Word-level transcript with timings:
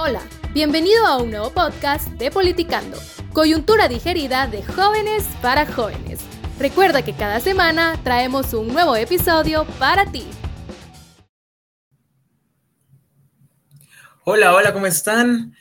Hola, 0.00 0.22
bienvenido 0.54 1.04
a 1.08 1.16
un 1.16 1.32
nuevo 1.32 1.50
podcast 1.50 2.06
de 2.10 2.30
Politicando, 2.30 2.96
coyuntura 3.32 3.88
digerida 3.88 4.46
de 4.46 4.62
jóvenes 4.62 5.24
para 5.42 5.66
jóvenes. 5.66 6.20
Recuerda 6.60 7.02
que 7.02 7.14
cada 7.14 7.40
semana 7.40 8.00
traemos 8.04 8.54
un 8.54 8.68
nuevo 8.68 8.94
episodio 8.94 9.64
para 9.80 10.06
ti. 10.12 10.22
Hola, 14.22 14.54
hola, 14.54 14.72
¿cómo 14.72 14.86
están? 14.86 15.52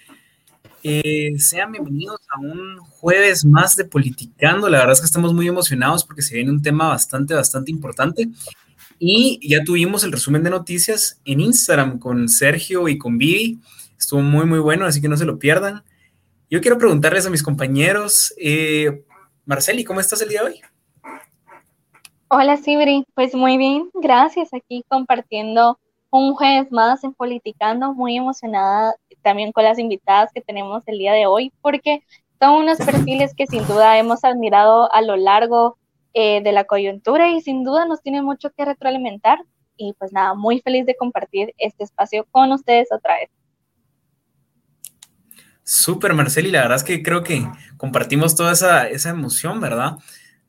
Eh, 0.84 1.34
sean 1.40 1.72
bienvenidos 1.72 2.20
a 2.30 2.40
un 2.40 2.78
jueves 2.78 3.44
más 3.44 3.76
de 3.76 3.86
Politicando. 3.86 4.70
La 4.70 4.78
verdad 4.78 4.94
es 4.94 5.00
que 5.00 5.08
estamos 5.08 5.34
muy 5.34 5.48
emocionados 5.48 6.04
porque 6.04 6.22
se 6.22 6.36
viene 6.36 6.52
un 6.52 6.62
tema 6.62 6.90
bastante, 6.90 7.34
bastante 7.34 7.72
importante. 7.72 8.30
Y 9.00 9.40
ya 9.50 9.64
tuvimos 9.64 10.04
el 10.04 10.12
resumen 10.12 10.44
de 10.44 10.52
noticias 10.52 11.20
en 11.26 11.40
Instagram 11.40 11.98
con 11.98 12.30
Sergio 12.30 12.88
y 12.88 13.00
con 13.00 13.18
Vivi. 13.18 13.60
Estuvo 13.98 14.22
muy, 14.22 14.46
muy 14.46 14.60
bueno, 14.60 14.86
así 14.86 15.02
que 15.02 15.10
no 15.10 15.18
se 15.18 15.26
lo 15.26 15.40
pierdan. 15.40 15.84
Yo 16.50 16.62
quiero 16.62 16.78
preguntarles 16.78 17.26
a 17.26 17.30
mis 17.30 17.44
compañeros, 17.44 18.34
eh, 18.38 19.04
Marceli, 19.46 19.84
¿cómo 19.84 20.00
estás 20.00 20.22
el 20.22 20.30
día 20.30 20.44
de 20.44 20.48
hoy? 20.48 20.62
Hola, 22.30 22.58
Sibri. 22.58 23.06
Pues 23.16 23.34
muy 23.34 23.58
bien, 23.58 23.90
gracias. 23.94 24.54
Aquí 24.54 24.84
compartiendo 24.88 25.80
un 26.10 26.34
jueves 26.34 26.72
más 26.72 27.04
en 27.04 27.14
Politicando, 27.14 27.94
muy 27.94 28.18
emocionada 28.18 28.96
también 29.22 29.52
con 29.52 29.64
las 29.64 29.80
invitadas 29.80 30.32
que 30.34 30.42
tenemos 30.42 30.84
el 30.88 31.00
día 31.00 31.14
de 31.14 31.26
hoy, 31.26 31.52
porque 31.62 32.04
son 32.40 32.62
unos 32.62 32.78
perfiles 32.78 33.34
que 33.36 33.48
sin 33.48 33.66
duda 33.68 33.98
hemos 33.98 34.24
admirado 34.24 34.94
a 34.94 35.02
lo 35.02 35.18
largo 35.18 35.78
eh, 36.14 36.42
de 36.42 36.52
la 36.52 36.64
coyuntura 36.64 37.30
y 37.30 37.42
sin 37.42 37.64
duda 37.64 37.86
nos 37.86 38.02
tiene 38.02 38.22
mucho 38.22 38.52
que 38.52 38.66
retroalimentar. 38.66 39.40
Y 39.76 39.94
pues 40.00 40.12
nada, 40.12 40.34
muy 40.34 40.60
feliz 40.62 40.86
de 40.86 40.96
compartir 40.96 41.54
este 41.58 41.84
espacio 41.84 42.26
con 42.32 42.52
ustedes 42.52 42.88
otra 42.92 43.16
vez. 43.16 43.30
Súper, 45.70 46.14
Marceli, 46.14 46.50
la 46.50 46.62
verdad 46.62 46.78
es 46.78 46.84
que 46.86 47.04
creo 47.04 47.24
que 47.24 47.46
compartimos 47.76 48.36
toda 48.36 48.54
esa, 48.54 48.88
esa 48.88 49.10
emoción, 49.10 49.60
¿verdad? 49.60 49.98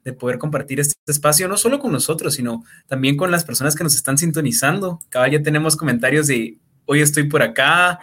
De 0.04 0.12
poder 0.12 0.38
compartir 0.38 0.78
este 0.78 0.94
espacio, 1.08 1.48
no 1.48 1.56
solo 1.56 1.80
con 1.80 1.90
nosotros, 1.90 2.34
sino 2.34 2.62
también 2.86 3.16
con 3.16 3.32
las 3.32 3.42
personas 3.42 3.74
que 3.74 3.82
nos 3.82 3.96
están 3.96 4.16
sintonizando. 4.16 5.00
Cada 5.08 5.26
ya 5.26 5.42
tenemos 5.42 5.74
comentarios 5.74 6.28
de 6.28 6.58
hoy 6.84 7.00
estoy 7.00 7.24
por 7.24 7.42
acá, 7.42 7.98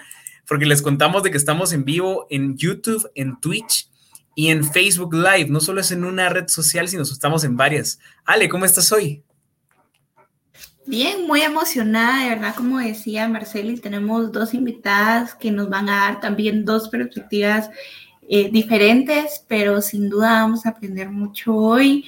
porque 0.45 0.65
les 0.65 0.81
contamos 0.81 1.23
de 1.23 1.31
que 1.31 1.37
estamos 1.37 1.71
en 1.71 1.85
vivo 1.85 2.27
en 2.29 2.57
YouTube, 2.57 3.09
en 3.15 3.39
Twitch 3.39 3.89
y 4.35 4.49
en 4.49 4.69
Facebook 4.69 5.13
Live. 5.13 5.47
No 5.47 5.61
solo 5.61 5.79
es 5.79 5.91
en 5.91 6.03
una 6.03 6.27
red 6.27 6.49
social, 6.49 6.89
sino 6.89 7.03
estamos 7.03 7.45
en 7.45 7.55
varias. 7.55 7.97
Ale, 8.25 8.49
¿cómo 8.49 8.65
estás 8.65 8.91
hoy? 8.91 9.23
Bien, 10.87 11.25
muy 11.25 11.41
emocionada, 11.41 12.23
de 12.23 12.29
verdad, 12.29 12.53
como 12.55 12.77
decía 12.77 13.27
Marceli, 13.27 13.79
tenemos 13.79 14.31
dos 14.31 14.53
invitadas 14.53 15.33
que 15.33 15.49
nos 15.51 15.67
van 15.67 15.89
a 15.89 15.95
dar 15.95 16.21
también 16.21 16.63
dos 16.63 16.89
perspectivas 16.89 17.71
eh, 18.29 18.51
diferentes, 18.51 19.43
pero 19.47 19.81
sin 19.81 20.09
duda 20.09 20.43
vamos 20.43 20.65
a 20.65 20.69
aprender 20.69 21.09
mucho 21.09 21.55
hoy. 21.55 22.05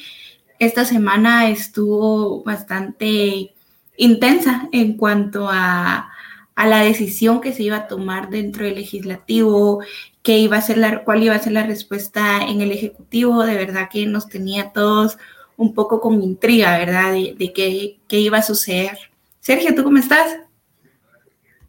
Esta 0.60 0.86
semana 0.86 1.50
estuvo 1.50 2.44
bastante 2.44 3.56
intensa 3.98 4.70
en 4.72 4.96
cuanto 4.96 5.48
a, 5.50 6.12
a, 6.56 6.68
la 6.68 6.82
decisión 6.82 7.42
que 7.42 7.54
se 7.54 7.64
iba 7.64 7.78
a 7.78 7.88
tomar 7.88 8.30
dentro 8.30 8.64
del 8.66 8.76
legislativo, 8.76 9.82
qué 10.22 10.38
iba 10.38 10.58
a 10.58 10.62
ser 10.62 10.78
la, 10.78 11.04
cuál 11.04 11.24
iba 11.24 11.34
a 11.34 11.40
ser 11.40 11.54
la 11.54 11.66
respuesta 11.66 12.42
en 12.48 12.62
el 12.62 12.72
ejecutivo. 12.72 13.44
De 13.44 13.56
verdad 13.56 13.90
que 13.92 14.06
nos 14.06 14.28
tenía 14.28 14.72
todos 14.72 15.18
un 15.58 15.74
poco 15.74 16.00
con 16.00 16.22
intriga, 16.24 16.78
¿verdad? 16.78 17.14
De, 17.14 17.52
qué, 17.54 17.98
qué 18.08 18.20
iba 18.20 18.38
a 18.38 18.44
suceder. 18.44 18.98
Sergio, 19.42 19.76
¿tú 19.76 19.84
cómo 19.84 19.98
estás? 19.98 20.38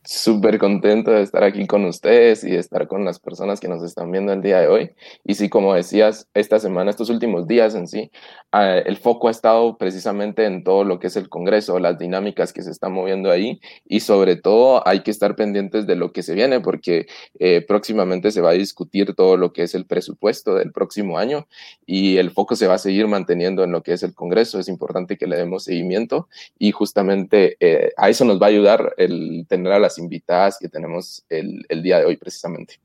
Súper 0.08 0.58
contento 0.58 1.10
de 1.10 1.20
estar 1.20 1.44
aquí 1.44 1.66
con 1.66 1.84
ustedes 1.84 2.42
y 2.42 2.52
de 2.52 2.58
estar 2.58 2.88
con 2.88 3.04
las 3.04 3.18
personas 3.18 3.60
que 3.60 3.68
nos 3.68 3.82
están 3.82 4.10
viendo 4.10 4.32
el 4.32 4.40
día 4.40 4.58
de 4.58 4.66
hoy. 4.66 4.90
Y 5.22 5.34
sí, 5.34 5.50
como 5.50 5.74
decías, 5.74 6.26
esta 6.32 6.58
semana, 6.58 6.90
estos 6.90 7.10
últimos 7.10 7.46
días 7.46 7.74
en 7.74 7.86
sí, 7.86 8.10
ah, 8.50 8.78
el 8.78 8.96
foco 8.96 9.28
ha 9.28 9.30
estado 9.30 9.76
precisamente 9.76 10.46
en 10.46 10.64
todo 10.64 10.82
lo 10.84 10.98
que 10.98 11.08
es 11.08 11.16
el 11.16 11.28
Congreso, 11.28 11.78
las 11.78 11.98
dinámicas 11.98 12.54
que 12.54 12.62
se 12.62 12.70
están 12.70 12.92
moviendo 12.92 13.30
ahí 13.30 13.60
y 13.84 14.00
sobre 14.00 14.36
todo 14.36 14.86
hay 14.88 15.00
que 15.00 15.10
estar 15.10 15.36
pendientes 15.36 15.86
de 15.86 15.96
lo 15.96 16.10
que 16.10 16.22
se 16.22 16.34
viene 16.34 16.60
porque 16.60 17.06
eh, 17.38 17.60
próximamente 17.68 18.30
se 18.30 18.40
va 18.40 18.50
a 18.50 18.54
discutir 18.54 19.14
todo 19.14 19.36
lo 19.36 19.52
que 19.52 19.64
es 19.64 19.74
el 19.74 19.84
presupuesto 19.84 20.54
del 20.54 20.72
próximo 20.72 21.18
año 21.18 21.46
y 21.84 22.16
el 22.16 22.30
foco 22.30 22.56
se 22.56 22.66
va 22.66 22.74
a 22.74 22.78
seguir 22.78 23.08
manteniendo 23.08 23.62
en 23.62 23.72
lo 23.72 23.82
que 23.82 23.92
es 23.92 24.02
el 24.02 24.14
Congreso. 24.14 24.58
Es 24.58 24.68
importante 24.68 25.18
que 25.18 25.26
le 25.26 25.36
demos 25.36 25.64
seguimiento 25.64 26.28
y 26.58 26.70
justamente 26.72 27.58
eh, 27.60 27.92
a 27.98 28.08
eso 28.08 28.24
nos 28.24 28.40
va 28.40 28.46
a 28.46 28.48
ayudar 28.48 28.94
el 28.96 29.44
tener 29.46 29.74
a 29.74 29.78
las 29.78 29.97
invitadas 29.98 30.58
que 30.60 30.68
tenemos 30.68 31.24
el, 31.28 31.64
el 31.68 31.82
día 31.82 31.98
de 31.98 32.06
hoy 32.06 32.16
precisamente. 32.16 32.80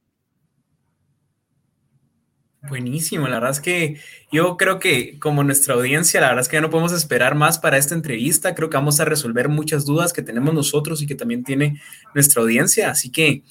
Buenísimo, 2.70 3.28
la 3.28 3.36
verdad 3.36 3.52
es 3.52 3.60
que 3.60 4.00
yo 4.32 4.56
creo 4.56 4.80
que 4.80 5.20
como 5.20 5.44
nuestra 5.44 5.74
audiencia, 5.74 6.22
la 6.22 6.28
verdad 6.30 6.44
es 6.44 6.48
que 6.48 6.56
ya 6.56 6.62
no 6.62 6.70
podemos 6.70 6.94
esperar 6.94 7.36
más 7.36 7.60
para 7.60 7.78
esta 7.78 7.94
entrevista, 7.94 8.56
creo 8.56 8.70
que 8.70 8.78
vamos 8.78 9.02
a 9.02 9.06
resolver 9.06 9.50
muchas 9.50 9.84
dudas 9.84 10.14
que 10.14 10.22
tenemos 10.22 10.54
nosotros 10.54 11.02
y 11.02 11.06
que 11.06 11.16
también 11.16 11.44
tiene 11.44 11.82
nuestra 12.14 12.42
audiencia, 12.42 12.90
así 12.90 13.12
que 13.12 13.44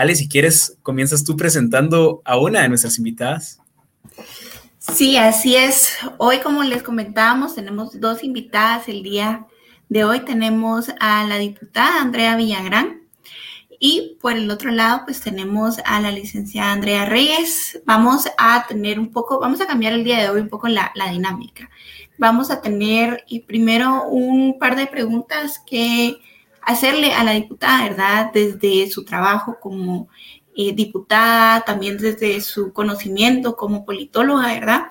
Ale, 0.00 0.14
si 0.14 0.28
quieres, 0.28 0.78
comienzas 0.82 1.24
tú 1.24 1.36
presentando 1.36 2.22
a 2.24 2.38
una 2.38 2.62
de 2.62 2.68
nuestras 2.68 2.96
invitadas. 2.96 3.60
Sí, 4.78 5.16
así 5.16 5.56
es. 5.56 5.90
Hoy, 6.16 6.38
como 6.38 6.62
les 6.62 6.82
comentábamos, 6.82 7.54
tenemos 7.54 8.00
dos 8.00 8.24
invitadas 8.24 8.88
el 8.88 9.02
día 9.02 9.46
de 9.88 10.04
hoy. 10.04 10.20
Tenemos 10.20 10.90
a 11.00 11.26
la 11.26 11.36
diputada 11.36 12.00
Andrea 12.00 12.36
Villagrán, 12.36 12.99
y 13.82 14.18
por 14.20 14.34
el 14.34 14.50
otro 14.50 14.70
lado, 14.70 15.04
pues 15.06 15.22
tenemos 15.22 15.78
a 15.86 16.00
la 16.02 16.12
licenciada 16.12 16.72
Andrea 16.72 17.06
Reyes. 17.06 17.80
Vamos 17.86 18.28
a 18.36 18.66
tener 18.68 19.00
un 19.00 19.10
poco, 19.10 19.40
vamos 19.40 19.62
a 19.62 19.66
cambiar 19.66 19.94
el 19.94 20.04
día 20.04 20.18
de 20.18 20.28
hoy 20.28 20.42
un 20.42 20.50
poco 20.50 20.68
la, 20.68 20.92
dinámica. 21.10 21.70
Vamos 22.18 22.50
a 22.50 22.60
tener 22.60 23.24
y 23.26 23.40
primero 23.40 24.04
un 24.04 24.58
par 24.58 24.76
de 24.76 24.86
preguntas 24.86 25.62
que 25.66 26.18
hacerle 26.60 27.14
a 27.14 27.24
la 27.24 27.32
diputada, 27.32 27.84
¿verdad? 27.88 28.30
Desde 28.34 28.90
su 28.90 29.06
trabajo 29.06 29.56
como 29.58 30.08
eh, 30.54 30.74
diputada, 30.74 31.62
también 31.62 31.96
desde 31.96 32.38
su 32.42 32.74
conocimiento 32.74 33.56
como 33.56 33.86
politóloga, 33.86 34.48
¿verdad? 34.48 34.88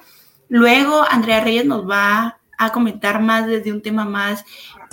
Luego 0.48 1.06
Andrea 1.08 1.44
Reyes 1.44 1.66
nos 1.66 1.88
va 1.88 2.40
a 2.58 2.72
comentar 2.72 3.22
más 3.22 3.46
desde 3.46 3.72
un 3.72 3.84
tema 3.84 4.04
más 4.04 4.44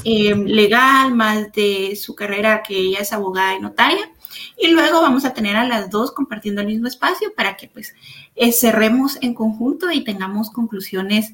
Em, 0.05 0.45
legal, 0.45 1.15
más 1.15 1.53
de 1.53 1.97
su 1.97 2.15
carrera, 2.15 2.63
que 2.63 2.77
ella 2.77 3.01
es 3.01 3.13
abogada 3.13 3.55
y 3.55 3.61
notaria. 3.61 4.11
Y 4.59 4.69
luego 4.69 5.01
vamos 5.01 5.25
a 5.25 5.33
tener 5.33 5.57
a 5.57 5.67
las 5.67 5.91
dos 5.91 6.13
compartiendo 6.13 6.61
el 6.61 6.67
mismo 6.67 6.87
espacio 6.87 7.33
para 7.35 7.57
que 7.57 7.69
pues 7.69 7.95
eh, 8.35 8.53
cerremos 8.53 9.19
en 9.23 9.35
conjunto 9.35 9.91
y 9.91 10.05
tengamos 10.05 10.51
conclusiones 10.51 11.33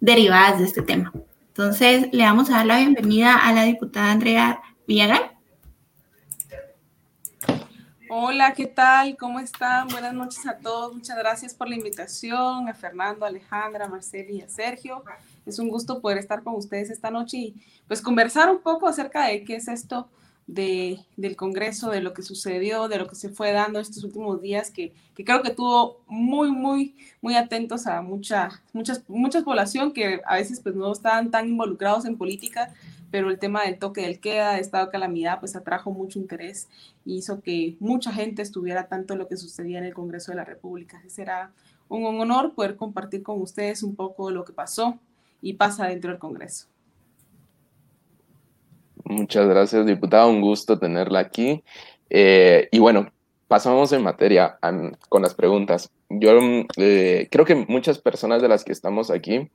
derivadas 0.00 0.58
de 0.58 0.64
este 0.64 0.82
tema. 0.82 1.12
Entonces, 1.48 2.08
le 2.12 2.24
vamos 2.24 2.50
a 2.50 2.54
dar 2.54 2.66
la 2.66 2.78
bienvenida 2.78 3.36
a 3.36 3.52
la 3.52 3.64
diputada 3.64 4.10
Andrea 4.10 4.60
Villagrán. 4.86 5.34
Hola, 8.08 8.52
¿qué 8.54 8.66
tal? 8.66 9.16
¿Cómo 9.16 9.40
están? 9.40 9.88
Buenas 9.88 10.14
noches 10.14 10.46
a 10.46 10.58
todos. 10.58 10.94
Muchas 10.94 11.16
gracias 11.16 11.54
por 11.54 11.68
la 11.68 11.74
invitación, 11.74 12.68
a 12.68 12.74
Fernando, 12.74 13.24
Alejandra, 13.24 13.88
Marceli 13.88 14.36
y 14.36 14.42
a 14.42 14.48
Sergio. 14.48 15.02
Es 15.46 15.58
un 15.58 15.68
gusto 15.68 16.00
poder 16.00 16.18
estar 16.18 16.42
con 16.42 16.54
ustedes 16.54 16.90
esta 16.90 17.10
noche 17.10 17.36
y 17.36 17.54
pues 17.86 18.00
conversar 18.00 18.50
un 18.50 18.60
poco 18.60 18.86
acerca 18.86 19.26
de 19.26 19.44
qué 19.44 19.56
es 19.56 19.68
esto 19.68 20.08
de, 20.46 21.00
del 21.16 21.36
Congreso, 21.36 21.90
de 21.90 22.00
lo 22.00 22.12
que 22.12 22.22
sucedió, 22.22 22.88
de 22.88 22.98
lo 22.98 23.08
que 23.08 23.14
se 23.14 23.30
fue 23.30 23.52
dando 23.52 23.80
estos 23.80 24.04
últimos 24.04 24.42
días, 24.42 24.70
que, 24.70 24.92
que 25.14 25.24
creo 25.24 25.42
que 25.42 25.50
tuvo 25.50 26.00
muy, 26.06 26.50
muy, 26.50 26.94
muy 27.22 27.34
atentos 27.34 27.86
a 27.86 28.02
mucha, 28.02 28.62
muchas, 28.72 29.02
mucha 29.08 29.42
población 29.42 29.92
que 29.92 30.20
a 30.26 30.36
veces 30.36 30.60
pues 30.60 30.74
no 30.74 30.92
estaban 30.92 31.30
tan 31.30 31.48
involucrados 31.48 32.04
en 32.04 32.18
política, 32.18 32.74
pero 33.10 33.30
el 33.30 33.38
tema 33.38 33.62
del 33.62 33.78
toque 33.78 34.02
del 34.02 34.18
queda, 34.18 34.54
de 34.54 34.60
estado 34.60 34.86
de 34.86 34.92
calamidad, 34.92 35.38
pues 35.40 35.56
atrajo 35.56 35.92
mucho 35.92 36.18
interés 36.18 36.68
y 37.04 37.16
hizo 37.16 37.40
que 37.40 37.76
mucha 37.78 38.12
gente 38.12 38.42
estuviera 38.42 38.88
tanto 38.88 39.14
lo 39.16 39.28
que 39.28 39.36
sucedía 39.36 39.78
en 39.78 39.84
el 39.84 39.94
Congreso 39.94 40.32
de 40.32 40.36
la 40.36 40.44
República. 40.44 41.00
Será 41.06 41.52
un 41.88 42.04
honor 42.20 42.54
poder 42.54 42.76
compartir 42.76 43.22
con 43.22 43.40
ustedes 43.40 43.82
un 43.82 43.94
poco 43.94 44.30
lo 44.30 44.44
que 44.44 44.52
pasó 44.52 44.98
y 45.44 45.52
pasa 45.52 45.86
dentro 45.86 46.10
del 46.10 46.18
Congreso. 46.18 46.68
Muchas 49.04 49.46
gracias, 49.46 49.84
diputada. 49.84 50.26
Un 50.26 50.40
gusto 50.40 50.78
tenerla 50.78 51.20
aquí. 51.20 51.62
Eh, 52.08 52.68
y 52.72 52.78
bueno, 52.78 53.12
pasamos 53.48 53.92
en 53.92 54.02
materia 54.02 54.58
con 55.08 55.22
las 55.22 55.34
preguntas. 55.34 55.90
Yo 56.10 56.32
eh, 56.76 57.28
creo 57.30 57.44
que 57.44 57.54
muchas 57.54 57.98
personas 57.98 58.42
de 58.42 58.48
las 58.48 58.64
que 58.64 58.72
estamos 58.72 59.10
aquí 59.10 59.50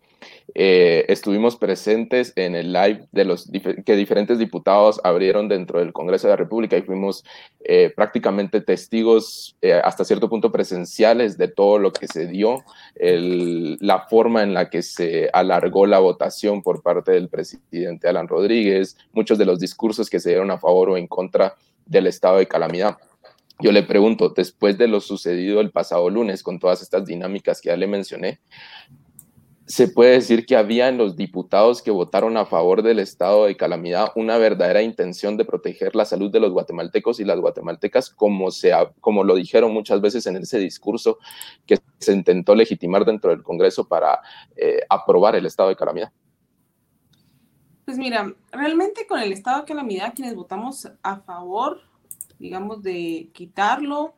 eh, 0.53 1.05
estuvimos 1.07 1.55
presentes 1.55 2.33
en 2.35 2.55
el 2.55 2.73
live 2.73 3.07
de 3.11 3.23
los 3.23 3.49
que 3.85 3.95
diferentes 3.95 4.39
diputados 4.39 4.99
abrieron 5.03 5.47
dentro 5.47 5.79
del 5.79 5.93
Congreso 5.93 6.27
de 6.27 6.33
la 6.33 6.37
República 6.37 6.75
y 6.75 6.81
fuimos 6.81 7.23
eh, 7.61 7.93
prácticamente 7.95 8.61
testigos 8.61 9.55
hasta 9.83 10.03
cierto 10.03 10.29
punto 10.29 10.51
presenciales 10.51 11.37
de 11.37 11.47
todo 11.47 11.77
lo 11.77 11.93
que 11.93 12.07
se 12.07 12.27
dio, 12.27 12.63
la 12.95 14.07
forma 14.09 14.43
en 14.43 14.53
la 14.53 14.69
que 14.69 14.81
se 14.81 15.29
alargó 15.31 15.85
la 15.85 15.99
votación 15.99 16.61
por 16.61 16.81
parte 16.81 17.11
del 17.11 17.29
presidente 17.29 18.07
Alan 18.07 18.27
Rodríguez, 18.27 18.97
muchos 19.13 19.37
de 19.37 19.45
los 19.45 19.59
discursos 19.59 20.09
que 20.09 20.19
se 20.19 20.29
dieron 20.29 20.51
a 20.51 20.59
favor 20.59 20.89
o 20.89 20.97
en 20.97 21.07
contra 21.07 21.55
del 21.85 22.07
estado 22.07 22.37
de 22.37 22.47
calamidad. 22.47 22.97
Yo 23.59 23.71
le 23.71 23.83
pregunto, 23.83 24.29
después 24.29 24.77
de 24.77 24.87
lo 24.87 25.01
sucedido 25.01 25.59
el 25.59 25.71
pasado 25.71 26.09
lunes 26.09 26.43
con 26.43 26.59
todas 26.59 26.81
estas 26.81 27.05
dinámicas 27.05 27.61
que 27.61 27.69
ya 27.69 27.77
le 27.77 27.87
mencioné, 27.87 28.39
se 29.69 29.87
puede 29.87 30.13
decir 30.13 30.47
que 30.47 30.55
había 30.55 30.87
en 30.87 30.97
los 30.97 31.15
diputados 31.15 31.83
que 31.83 31.91
votaron 31.91 32.37
a 32.37 32.45
favor 32.47 32.81
del 32.81 32.97
estado 32.97 33.45
de 33.45 33.55
calamidad 33.55 34.11
una 34.15 34.39
verdadera 34.39 34.81
intención 34.81 35.37
de 35.37 35.45
proteger 35.45 35.95
la 35.95 36.05
salud 36.05 36.31
de 36.31 36.39
los 36.39 36.51
guatemaltecos 36.51 37.19
y 37.19 37.23
las 37.23 37.39
guatemaltecas, 37.39 38.09
como, 38.09 38.49
se, 38.49 38.71
como 38.99 39.23
lo 39.23 39.35
dijeron 39.35 39.71
muchas 39.71 40.01
veces 40.01 40.25
en 40.25 40.37
ese 40.37 40.57
discurso 40.57 41.19
que 41.67 41.77
se 41.99 42.13
intentó 42.13 42.55
legitimar 42.55 43.05
dentro 43.05 43.29
del 43.29 43.43
Congreso 43.43 43.87
para 43.87 44.19
eh, 44.55 44.79
aprobar 44.89 45.35
el 45.35 45.45
estado 45.45 45.69
de 45.69 45.75
calamidad. 45.75 46.11
Pues 47.85 47.99
mira, 47.99 48.33
realmente 48.51 49.05
con 49.05 49.19
el 49.19 49.31
estado 49.31 49.59
de 49.59 49.65
calamidad, 49.65 50.15
quienes 50.15 50.33
votamos 50.33 50.89
a 51.03 51.17
favor, 51.17 51.81
digamos, 52.39 52.81
de 52.81 53.29
quitarlo 53.33 54.15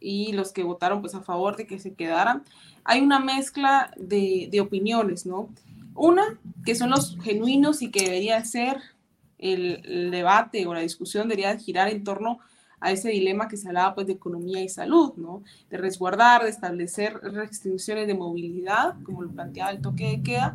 y 0.00 0.32
los 0.32 0.52
que 0.52 0.62
votaron 0.62 1.00
pues 1.00 1.14
a 1.14 1.22
favor 1.22 1.56
de 1.56 1.66
que 1.66 1.78
se 1.78 1.94
quedaran, 1.94 2.44
hay 2.84 3.00
una 3.00 3.18
mezcla 3.18 3.90
de, 3.96 4.60
opiniones, 4.60 5.24
¿no? 5.24 5.48
Una, 5.94 6.38
que 6.64 6.74
son 6.74 6.90
los 6.90 7.16
genuinos 7.22 7.80
y 7.80 7.90
que 7.90 8.04
debería 8.04 8.44
ser 8.44 8.82
el, 9.38 10.10
debate 10.10 10.66
o 10.66 10.74
la 10.74 10.80
discusión 10.80 11.28
debería 11.28 11.56
girar 11.56 11.88
en 11.88 12.04
torno 12.04 12.40
a 12.80 12.90
ese 12.92 13.08
dilema 13.08 13.48
que 13.48 13.56
se 13.56 13.68
hablaba 13.68 13.94
pues 13.94 14.06
de 14.06 14.12
economía 14.12 14.62
y 14.62 14.68
salud, 14.68 15.14
¿no? 15.16 15.42
De 15.70 15.78
resguardar, 15.78 16.42
de 16.42 16.50
establecer 16.50 17.14
restricciones 17.22 18.06
de 18.06 18.14
movilidad, 18.14 18.96
como 19.04 19.22
lo 19.22 19.30
planteaba 19.30 19.70
el 19.70 19.80
toque 19.80 20.10
de 20.10 20.22
queda, 20.22 20.54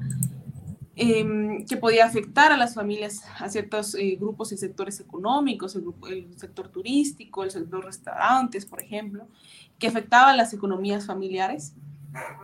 em, 0.99 1.65
que 1.65 1.77
podía 1.77 2.05
afectar 2.05 2.51
a 2.51 2.57
las 2.57 2.75
familias, 2.75 3.23
a 3.39 3.47
ciertos 3.49 3.95
eh, 3.95 4.17
grupos 4.19 4.51
y 4.51 4.57
sectores 4.57 4.99
económicos, 4.99 5.75
el, 5.75 5.85
el, 6.09 6.37
sector 6.37 6.67
turístico, 6.67 7.43
el 7.43 7.51
sector 7.51 7.85
restaurantes, 7.85 8.65
por 8.65 8.81
ejemplo, 8.81 9.27
que 9.79 9.87
afectaba 9.87 10.31
a 10.31 10.35
las 10.35 10.53
economías 10.53 11.05
familiares. 11.05 11.73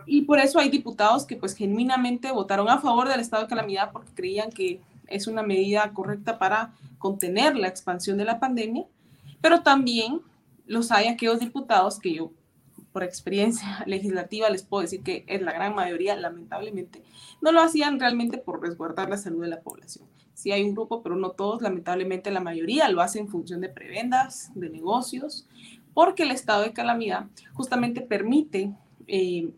Y 0.06 0.22
por 0.22 0.38
eso 0.38 0.58
hay 0.58 0.70
diputados 0.70 1.26
que 1.26 1.36
pues 1.36 1.54
genuinamente 1.54 2.32
votaron 2.32 2.68
a 2.68 2.78
favor 2.78 3.08
del 3.08 3.20
estado 3.20 3.42
de 3.42 3.48
calamidad 3.48 3.92
porque 3.92 4.12
creían 4.14 4.50
que 4.50 4.80
es 5.06 5.26
una 5.26 5.42
medida 5.42 5.92
correcta 5.92 6.38
para 6.38 6.72
contener 6.98 7.56
la 7.56 7.68
expansión 7.68 8.16
de 8.16 8.24
la 8.24 8.40
pandemia, 8.40 8.84
pero 9.40 9.62
también 9.62 10.20
los 10.66 10.90
hay 10.90 11.08
aquellos 11.08 11.40
diputados 11.40 11.98
que 11.98 12.14
yo 12.14 12.30
por 12.96 13.04
experiencia 13.04 13.82
legislativa 13.86 14.48
les 14.48 14.62
puedo 14.62 14.80
decir 14.80 15.02
que 15.02 15.22
es 15.26 15.42
la 15.42 15.52
gran 15.52 15.74
mayoría, 15.74 16.16
lamentablemente, 16.16 17.02
no 17.42 17.52
lo 17.52 17.60
hacían 17.60 18.00
realmente 18.00 18.38
por 18.38 18.62
resguardar 18.62 19.10
la 19.10 19.18
salud 19.18 19.42
de 19.42 19.48
la 19.48 19.60
población. 19.60 20.06
Sí 20.32 20.50
hay 20.50 20.62
un 20.62 20.72
grupo, 20.72 21.02
pero 21.02 21.14
no 21.14 21.32
todos, 21.32 21.60
lamentablemente 21.60 22.30
la 22.30 22.40
mayoría 22.40 22.88
lo 22.88 23.02
hacen 23.02 23.26
en 23.26 23.28
función 23.28 23.60
de 23.60 23.68
prebendas, 23.68 24.50
de 24.54 24.70
negocios, 24.70 25.46
porque 25.92 26.22
el 26.22 26.30
estado 26.30 26.62
de 26.62 26.72
calamidad 26.72 27.26
justamente 27.52 28.00
permite 28.00 28.72
eh, 29.08 29.50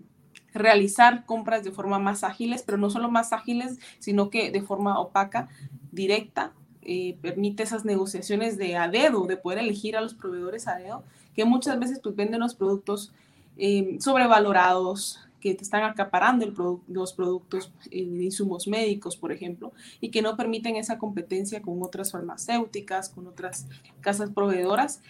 realizar 0.53 1.25
compras 1.25 1.63
de 1.63 1.71
forma 1.71 2.01
más 2.01 2.25
ágiles, 2.25 2.65
pero 2.65 2.77
no 2.77 2.91
solo 2.91 3.09
más 3.09 3.33
ágiles, 3.33 3.79
sino 4.01 4.31
que 4.31 4.51
de 4.51 4.63
forma 4.63 4.99
opaca, 4.99 5.49
directa, 5.93 6.55
eh, 6.83 7.17
permite 7.23 7.63
esas 7.63 7.85
negociaciones 7.85 8.59
de 8.59 8.77
a 8.77 8.89
dedo, 8.89 9.29
de 9.29 9.37
poder 9.37 9.61
elegir 9.61 9.97
a 9.97 10.01
los 10.01 10.15
proveedores 10.15 10.67
a 10.67 10.75
dedo, 10.75 11.05
que 11.37 11.45
muchas 11.45 11.79
veces 11.79 12.01
pues, 12.03 12.17
venden 12.17 12.41
los 12.41 12.57
productos 12.57 13.13
eh, 13.59 13.99
sobrevalorados, 14.01 15.21
que 15.41 15.55
te 15.55 15.63
están 15.63 15.85
acaparando 15.85 16.83
los 16.89 17.13
productos 17.13 17.73
de 17.91 17.99
insumos 17.99 18.67
médicos, 18.67 19.17
por 19.17 19.33
ejemplo, 19.33 19.73
y 20.01 20.11
que 20.11 20.23
no 20.23 20.37
permiten 20.37 20.77
esa 20.77 20.99
competencia 20.99 21.63
con 21.63 21.83
otras 21.83 22.11
farmacéuticas, 22.11 23.09
con 23.09 23.27
otras 23.27 23.67
casas 24.01 24.31
proveedoras, 24.31 25.01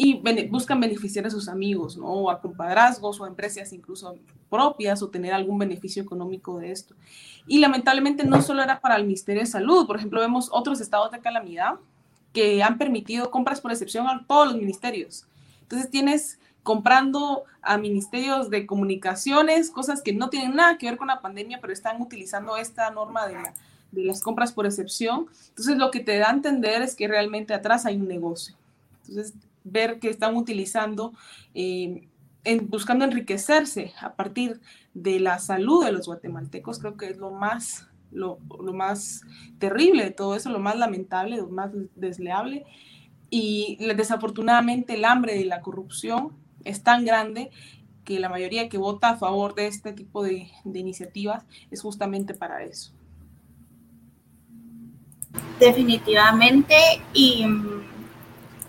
y 0.00 0.22
buscan 0.48 0.78
beneficiar 0.78 1.26
a 1.26 1.30
sus 1.30 1.48
amigos, 1.48 1.96
¿no? 1.96 2.06
O 2.06 2.30
a 2.30 2.40
compadrazgos 2.40 3.18
o 3.18 3.24
a 3.24 3.28
empresas 3.28 3.72
incluso 3.72 4.14
propias 4.48 5.02
o 5.02 5.08
tener 5.08 5.32
algún 5.32 5.58
beneficio 5.58 6.00
económico 6.00 6.58
de 6.58 6.70
esto. 6.70 6.94
Y 7.48 7.58
lamentablemente 7.58 8.24
no 8.24 8.40
solo 8.40 8.62
era 8.62 8.80
para 8.80 8.94
el 8.94 9.04
Ministerio 9.04 9.42
de 9.42 9.46
Salud, 9.46 9.88
por 9.88 9.96
ejemplo, 9.96 10.20
vemos 10.20 10.50
otros 10.52 10.80
estados 10.80 11.10
de 11.10 11.18
calamidad 11.18 11.80
que 12.32 12.62
han 12.62 12.78
permitido 12.78 13.32
compras 13.32 13.60
por 13.60 13.72
excepción 13.72 14.06
a 14.06 14.24
todos 14.24 14.52
los 14.52 14.56
ministerios. 14.56 15.26
Entonces 15.62 15.90
tienes 15.90 16.38
comprando 16.62 17.44
a 17.62 17.78
ministerios 17.78 18.50
de 18.50 18.66
comunicaciones, 18.66 19.70
cosas 19.70 20.02
que 20.02 20.12
no 20.12 20.30
tienen 20.30 20.56
nada 20.56 20.78
que 20.78 20.86
ver 20.86 20.98
con 20.98 21.08
la 21.08 21.20
pandemia, 21.20 21.60
pero 21.60 21.72
están 21.72 22.00
utilizando 22.00 22.56
esta 22.56 22.90
norma 22.90 23.26
de, 23.26 23.36
las 23.92 24.22
compras 24.22 24.52
por 24.52 24.66
excepción. 24.66 25.26
Entonces 25.48 25.76
lo 25.78 25.90
que 25.90 26.00
te 26.00 26.18
da 26.18 26.28
a 26.28 26.32
entender 26.32 26.82
es 26.82 26.94
que 26.94 27.08
realmente 27.08 27.54
atrás 27.54 27.86
hay 27.86 27.96
un 27.96 28.06
negocio. 28.06 28.54
Entonces 29.06 29.34
ver 29.64 29.98
que 29.98 30.10
están 30.10 30.36
utilizando, 30.36 31.14
eh, 31.54 32.06
en, 32.44 32.68
buscando 32.68 33.04
enriquecerse 33.04 33.92
a 34.00 34.12
partir 34.12 34.60
de 34.94 35.20
la 35.20 35.38
salud 35.38 35.84
de 35.84 35.92
los 35.92 36.06
guatemaltecos, 36.06 36.78
creo 36.78 36.96
que 36.96 37.06
es 37.06 37.16
lo 37.16 37.30
más, 37.30 37.88
lo, 38.12 38.38
lo 38.62 38.72
más 38.72 39.22
terrible 39.58 40.04
de 40.04 40.10
todo 40.10 40.36
eso, 40.36 40.50
lo 40.50 40.58
más 40.58 40.76
lamentable, 40.76 41.38
lo 41.38 41.48
más 41.48 41.70
desleable. 41.96 42.66
Y 43.30 43.78
desafortunadamente 43.94 44.94
el 44.94 45.04
hambre 45.04 45.34
de 45.34 45.44
la 45.44 45.60
corrupción 45.60 46.32
es 46.68 46.82
tan 46.82 47.04
grande 47.04 47.50
que 48.04 48.18
la 48.18 48.28
mayoría 48.28 48.68
que 48.68 48.78
vota 48.78 49.10
a 49.10 49.16
favor 49.16 49.54
de 49.54 49.66
este 49.66 49.92
tipo 49.92 50.22
de, 50.22 50.50
iniciativas 50.64 51.44
es 51.70 51.82
justamente 51.82 52.34
para 52.34 52.62
eso. 52.62 52.92
Definitivamente, 55.60 56.74
y 57.12 57.44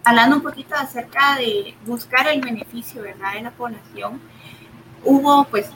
hablando 0.04 0.38
un 0.38 0.42
poquito 0.42 0.76
acerca 0.76 1.38
de 1.38 1.74
buscar 1.86 2.28
el 2.28 2.42
beneficio, 2.42 3.02
¿verdad?, 3.02 3.34
de 3.34 3.44
la 3.44 3.52
población, 3.52 4.20
hubo, 5.06 5.46
pues, 5.46 5.70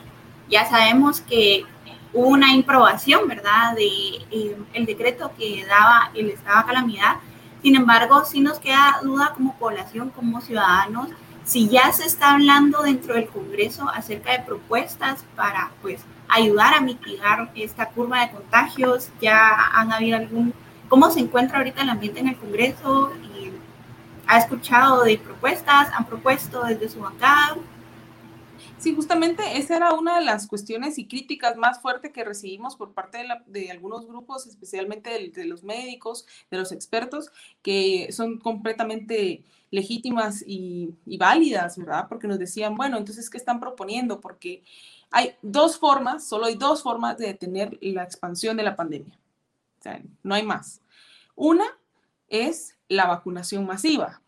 ya 0.49 0.69
sabemos 0.69 1.21
que 1.21 1.63
hubo 2.11 2.27
una 2.27 2.53
improbación, 2.53 3.27
¿verdad?, 3.27 3.75
de 3.75 3.87
eh, 4.31 4.57
el 4.73 4.85
decreto 4.85 5.31
que 5.37 5.65
daba 5.65 6.11
el 6.15 6.31
estado 6.31 6.59
de 6.59 6.65
calamidad. 6.65 7.15
Sin 7.61 7.77
embargo, 7.77 8.25
sí 8.25 8.41
nos 8.41 8.59
queda 8.59 8.99
duda 9.03 9.31
como 9.35 9.55
población, 9.57 10.09
como 10.09 10.41
ciudadanos, 10.41 11.07
si 11.45 11.67
ya 11.69 11.91
se 11.91 12.05
está 12.05 12.33
hablando 12.33 12.81
dentro 12.83 13.15
del 13.15 13.27
Congreso 13.27 13.89
acerca 13.89 14.31
de 14.31 14.39
propuestas 14.39 15.23
para, 15.35 15.71
pues, 15.81 16.01
ayudar 16.29 16.73
a 16.73 16.81
mitigar 16.81 17.51
esta 17.55 17.89
curva 17.89 18.21
de 18.21 18.31
contagios, 18.31 19.09
ya 19.21 19.69
han 19.73 19.91
habido 19.91 20.17
algún, 20.17 20.53
cómo 20.89 21.11
se 21.11 21.19
encuentra 21.19 21.57
ahorita 21.57 21.81
el 21.83 21.89
ambiente 21.89 22.19
en 22.19 22.29
el 22.29 22.37
Congreso 22.37 23.11
ha 24.27 24.37
escuchado 24.37 25.03
de 25.03 25.17
propuestas, 25.17 25.89
han 25.93 26.05
propuesto 26.05 26.63
desde 26.63 26.89
su 26.89 26.99
bancada. 26.99 27.57
Sí, 28.77 28.93
justamente 28.93 29.57
esa 29.57 29.77
era 29.77 29.93
una 29.93 30.19
de 30.19 30.25
las 30.25 30.47
cuestiones 30.47 30.97
y 30.97 31.07
críticas 31.07 31.55
más 31.55 31.81
fuertes 31.81 32.11
que 32.11 32.23
recibimos 32.23 32.75
por 32.75 32.93
parte 32.93 33.19
de, 33.45 33.71
algunos 33.71 34.05
grupos, 34.05 34.45
especialmente 34.45 35.31
de, 35.33 35.45
los 35.45 35.63
médicos, 35.63 36.25
de 36.51 36.57
los 36.57 36.71
expertos, 36.71 37.31
que 37.61 38.11
son 38.11 38.39
completamente 38.39 39.43
legítimas 39.73 40.43
y, 40.45 40.93
y, 41.03 41.17
válidas, 41.17 41.79
¿verdad? 41.79 42.05
Porque 42.07 42.27
nos 42.27 42.37
decían, 42.37 42.75
bueno, 42.75 42.95
entonces, 42.95 43.27
¿qué 43.27 43.37
están 43.37 43.59
proponiendo? 43.59 44.21
Porque 44.21 44.63
hay 45.09 45.35
dos 45.41 45.79
formas, 45.79 46.27
solo 46.27 46.45
hay 46.45 46.53
dos 46.53 46.83
formas 46.83 47.17
de 47.17 47.25
detener 47.25 47.79
la 47.81 48.03
expansión 48.03 48.55
de 48.55 48.61
la 48.61 48.75
pandemia. 48.75 49.17
O 49.79 49.81
sea, 49.81 49.99
no 50.21 50.35
hay 50.35 50.43
más. 50.43 50.79
Una 51.35 51.65
es 52.27 52.77
la 52.87 53.07
vacunación 53.07 53.65
masiva, 53.65 54.21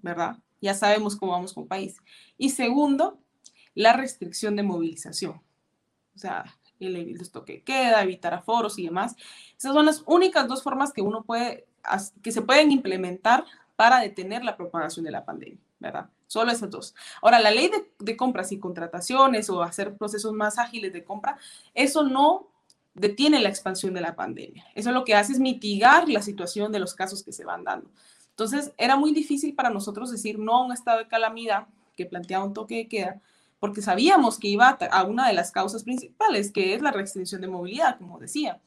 ¿verdad? 0.00 0.38
Ya 0.62 0.72
sabemos 0.72 1.16
cómo 1.16 1.32
vamos 1.32 1.52
como 1.52 1.66
país. 1.66 1.98
Y 2.38 2.48
segundo, 2.48 3.18
la 3.74 3.92
restricción 3.92 4.56
de 4.56 4.62
movilización. 4.62 5.42
O 6.16 6.18
sea, 6.18 6.46
el, 6.80 6.96
esto 7.20 7.44
que 7.44 7.62
queda, 7.62 8.02
evitar 8.02 8.32
aforos 8.32 8.78
y 8.78 8.84
demás. 8.84 9.16
Esas 9.58 9.74
son 9.74 9.84
las 9.84 10.02
únicas 10.06 10.48
dos 10.48 10.62
formas 10.62 10.94
que 10.94 11.02
uno 11.02 11.24
puede, 11.24 11.66
que 12.22 12.32
se 12.32 12.40
pueden 12.40 12.72
implementar 12.72 13.44
para 13.78 14.00
detener 14.00 14.42
la 14.42 14.56
propagación 14.56 15.04
de 15.04 15.12
la 15.12 15.24
pandemia, 15.24 15.60
¿verdad? 15.78 16.10
Solo 16.26 16.50
esas 16.50 16.68
dos. 16.68 16.96
Ahora, 17.22 17.38
la 17.38 17.52
ley 17.52 17.70
de, 18.00 18.16
compras 18.16 18.50
y 18.50 18.58
contrataciones 18.58 19.48
o 19.50 19.62
hacer 19.62 19.96
procesos 19.96 20.32
más 20.32 20.58
ágiles 20.58 20.92
de 20.92 21.04
compra, 21.04 21.38
eso 21.74 22.02
no 22.02 22.48
detiene 22.94 23.38
la 23.38 23.50
expansión 23.50 23.94
de 23.94 24.00
la 24.00 24.16
pandemia. 24.16 24.66
Eso 24.74 24.90
lo 24.90 25.04
que 25.04 25.14
hace 25.14 25.32
es 25.32 25.38
mitigar 25.38 26.08
la 26.08 26.22
situación 26.22 26.72
de 26.72 26.80
los 26.80 26.92
casos 26.92 27.22
que 27.22 27.30
se 27.30 27.44
van 27.44 27.62
dando. 27.62 27.88
Entonces, 28.30 28.72
era 28.78 28.96
muy 28.96 29.12
difícil 29.12 29.54
para 29.54 29.70
nosotros 29.70 30.10
decir 30.10 30.40
no 30.40 30.56
a 30.56 30.66
un 30.66 30.72
estado 30.72 30.98
de 30.98 31.06
calamidad 31.06 31.68
que 31.96 32.04
planteaba 32.04 32.46
un 32.46 32.54
toque 32.54 32.78
de 32.78 32.88
queda, 32.88 33.20
porque 33.60 33.80
sabíamos 33.80 34.40
que 34.40 34.48
iba 34.48 34.70
a 34.70 35.04
una 35.04 35.28
de 35.28 35.34
las 35.34 35.52
causas 35.52 35.84
principales, 35.84 36.50
que 36.50 36.74
es 36.74 36.82
la 36.82 36.90
restricción 36.90 37.42
de 37.42 37.46
movilidad, 37.46 37.96
como 37.96 38.18
decía. 38.18 38.60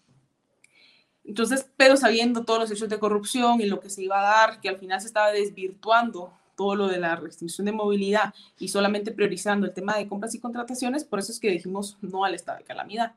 Entonces, 1.24 1.70
pero 1.78 1.98
sabiendo 1.98 2.44
todos 2.44 2.60
los 2.60 2.72
hechos 2.72 2.90
de 2.90 3.00
corrupción 3.00 3.62
y 3.62 3.66
lo 3.66 3.80
que 3.80 3.90
se 3.90 4.04
iba 4.04 4.20
a 4.20 4.48
dar, 4.48 4.62
que 4.62 4.70
al 4.70 4.78
final 4.78 5.00
se 5.00 5.08
estaba 5.08 5.32
desvirtuando 5.32 6.34
todo 6.56 6.76
lo 6.76 6.88
de 6.88 7.00
la 7.00 7.16
restricción 7.16 7.66
de 7.66 7.72
movilidad 7.72 8.34
y 8.60 8.68
solamente 8.68 9.12
priorizando 9.12 9.66
el 9.66 9.74
tema 9.74 9.98
de 9.98 10.08
compras 10.08 10.36
y 10.36 10.40
contrataciones, 10.40 11.04
por 11.04 11.20
eso 11.20 11.32
es 11.32 11.40
que 11.40 11.50
dijimos 11.50 11.98
no 12.02 12.26
al 12.26 12.36
estado 12.36 12.58
de 12.58 12.64
calamidad. 12.64 13.14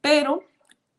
Pero 0.00 0.44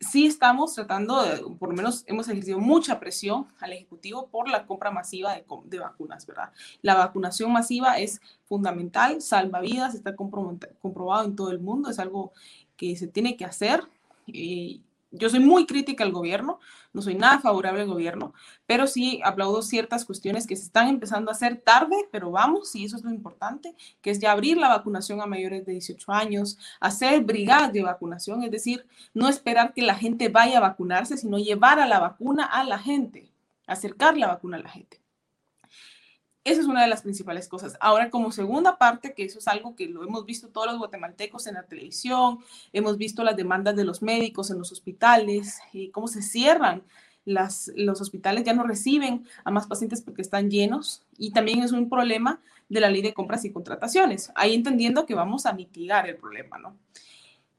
sí 0.02 0.26
estamos 0.26 0.74
tratando, 0.74 1.56
por 1.58 1.68
lo 1.68 1.76
menos 1.76 2.04
hemos 2.06 2.28
ejercido 2.28 2.58
mucha 2.58 2.98
presión 2.98 3.46
al 3.60 3.72
Ejecutivo 3.72 4.26
por 4.26 4.48
la 4.48 4.66
compra 4.66 4.90
masiva 4.90 5.34
de, 5.34 5.44
de 5.66 5.78
vacunas, 5.78 6.26
¿verdad? 6.26 6.50
La 6.82 6.94
vacunación 6.94 7.52
masiva 7.52 7.98
es 7.98 8.20
fundamental, 8.44 9.22
salva 9.22 9.60
vidas, 9.60 9.94
está 9.94 10.16
comprobado 10.16 11.24
en 11.24 11.36
todo 11.36 11.50
el 11.50 11.60
mundo, 11.60 11.90
es 11.90 11.98
algo 11.98 12.32
que 12.76 12.96
se 12.96 13.06
tiene 13.06 13.36
que 13.36 13.44
hacer. 13.44 13.82
Eh, 14.26 14.80
yo 15.12 15.28
soy 15.28 15.40
muy 15.40 15.66
crítica 15.66 16.04
al 16.04 16.12
gobierno, 16.12 16.58
no 16.92 17.02
soy 17.02 17.14
nada 17.14 17.38
favorable 17.38 17.82
al 17.82 17.88
gobierno, 17.88 18.32
pero 18.66 18.86
sí 18.86 19.20
aplaudo 19.24 19.62
ciertas 19.62 20.04
cuestiones 20.04 20.46
que 20.46 20.56
se 20.56 20.64
están 20.64 20.88
empezando 20.88 21.30
a 21.30 21.34
hacer 21.34 21.58
tarde, 21.58 21.96
pero 22.10 22.30
vamos, 22.30 22.74
y 22.74 22.84
eso 22.84 22.96
es 22.96 23.04
lo 23.04 23.10
importante, 23.10 23.74
que 24.00 24.10
es 24.10 24.18
ya 24.18 24.32
abrir 24.32 24.56
la 24.56 24.68
vacunación 24.68 25.20
a 25.20 25.26
mayores 25.26 25.66
de 25.66 25.72
18 25.72 26.12
años, 26.12 26.58
hacer 26.80 27.22
brigadas 27.22 27.72
de 27.72 27.82
vacunación, 27.82 28.42
es 28.42 28.50
decir, 28.50 28.86
no 29.12 29.28
esperar 29.28 29.74
que 29.74 29.82
la 29.82 29.94
gente 29.94 30.28
vaya 30.28 30.58
a 30.58 30.62
vacunarse, 30.62 31.16
sino 31.16 31.38
llevar 31.38 31.78
a 31.78 31.86
la 31.86 32.00
vacuna 32.00 32.44
a 32.44 32.64
la 32.64 32.78
gente, 32.78 33.30
acercar 33.66 34.16
la 34.16 34.28
vacuna 34.28 34.56
a 34.56 34.60
la 34.60 34.70
gente. 34.70 35.01
Esa 36.44 36.60
es 36.60 36.66
una 36.66 36.82
de 36.82 36.88
las 36.88 37.02
principales 37.02 37.46
cosas. 37.48 37.76
Ahora, 37.80 38.10
como 38.10 38.32
segunda 38.32 38.76
parte, 38.76 39.14
que 39.14 39.24
eso 39.24 39.38
es 39.38 39.46
algo 39.46 39.76
que 39.76 39.86
lo 39.86 40.02
hemos 40.02 40.26
visto 40.26 40.48
todos 40.48 40.66
los 40.66 40.78
guatemaltecos 40.78 41.46
en 41.46 41.54
la 41.54 41.62
televisión, 41.62 42.38
hemos 42.72 42.98
visto 42.98 43.22
las 43.22 43.36
demandas 43.36 43.76
de 43.76 43.84
los 43.84 44.02
médicos 44.02 44.50
en 44.50 44.58
los 44.58 44.72
hospitales, 44.72 45.60
y 45.72 45.90
cómo 45.90 46.08
se 46.08 46.20
cierran 46.20 46.82
las, 47.24 47.70
los 47.76 48.00
hospitales, 48.00 48.42
ya 48.44 48.54
no 48.54 48.64
reciben 48.64 49.24
a 49.44 49.52
más 49.52 49.68
pacientes 49.68 50.02
porque 50.02 50.22
están 50.22 50.50
llenos, 50.50 51.02
y 51.16 51.30
también 51.30 51.62
es 51.62 51.70
un 51.70 51.88
problema 51.88 52.40
de 52.68 52.80
la 52.80 52.90
ley 52.90 53.02
de 53.02 53.14
compras 53.14 53.44
y 53.44 53.52
contrataciones. 53.52 54.32
Ahí 54.34 54.54
entendiendo 54.54 55.06
que 55.06 55.14
vamos 55.14 55.46
a 55.46 55.52
mitigar 55.52 56.08
el 56.08 56.16
problema, 56.16 56.58
¿no? 56.58 56.76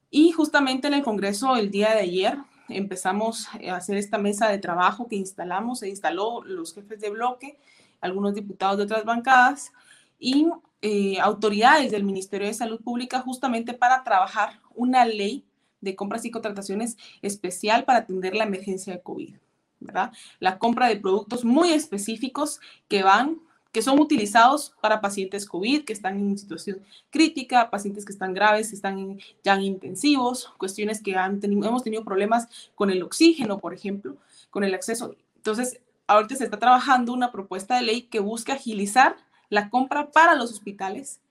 Y 0.10 0.32
justamente 0.32 0.88
en 0.88 0.96
el 0.96 1.04
Congreso 1.04 1.56
el 1.56 1.72
día 1.72 1.94
de 1.94 2.02
ayer 2.02 2.38
empezamos 2.70 3.48
a 3.48 3.76
hacer 3.76 3.98
esta 3.98 4.18
mesa 4.18 4.50
de 4.50 4.58
trabajo 4.58 5.08
que 5.08 5.16
instalamos, 5.16 5.80
se 5.80 5.90
instaló 5.90 6.44
los 6.44 6.74
jefes 6.74 7.00
de 7.00 7.10
bloque, 7.10 7.58
algunos 8.04 8.36
diputados 8.36 8.78
de 8.78 8.84
otras 8.84 9.06
bancadas 9.06 9.72
y 10.20 10.48
eh, 10.82 11.20
autoridades 11.20 11.92
del 11.92 12.04
Ministerio 12.04 12.48
de 12.48 12.54
Salud 12.54 12.82
Pública 12.82 13.22
justamente 13.22 13.74
para 13.74 14.04
trabajar 14.04 14.60
una 14.76 15.06
ley 15.06 15.46
de 15.82 15.96
compras 15.96 16.26
y 16.26 16.32
contrataciones 16.32 16.98
especial 17.22 17.86
para 17.86 18.00
atender 18.00 18.36
la 18.36 18.44
emergencia 18.44 18.94
de 18.94 19.02
COVID, 19.02 19.36
¿verdad? 19.80 20.12
La 20.40 20.60
compra 20.60 20.88
de 20.88 20.98
productos 20.98 21.46
muy 21.46 21.72
específicos 21.72 22.60
que 22.88 23.04
van 23.04 23.40
que 23.72 23.82
son 23.82 24.00
utilizados 24.00 24.76
para 24.82 25.02
pacientes 25.02 25.48
COVID 25.48 25.84
que 25.84 25.94
están 25.94 26.20
en 26.20 26.38
situación 26.38 26.82
crítica, 27.10 27.72
pacientes 27.72 28.06
que 28.06 28.12
están 28.14 28.34
graves, 28.34 28.70
que 28.70 28.76
están 28.76 29.20
ya 29.44 29.56
en 29.56 29.62
intensivos, 29.64 30.54
cuestiones 30.58 31.02
que 31.02 31.16
han 31.16 31.40
tenido, 31.40 31.68
hemos 31.68 31.84
tenido 31.84 32.04
problemas 32.04 32.48
con 32.76 32.92
el 32.92 33.02
oxígeno, 33.02 33.58
por 33.58 33.74
ejemplo, 33.74 34.16
con 34.52 34.64
el 34.64 34.76
acceso. 34.76 35.16
Entonces, 35.38 35.82
ahorita 36.08 36.36
se 36.36 36.46
está 36.46 36.60
trabajando 36.60 37.14
una 37.14 37.32
propuesta 37.32 37.76
de 37.76 37.84
ley 37.84 38.02
que 38.04 38.20
busca 38.20 38.54
agilizar 38.54 39.16
la 39.50 39.70
compra 39.70 40.12
para 40.12 40.36
los 40.36 40.52
hospitales 40.52 41.22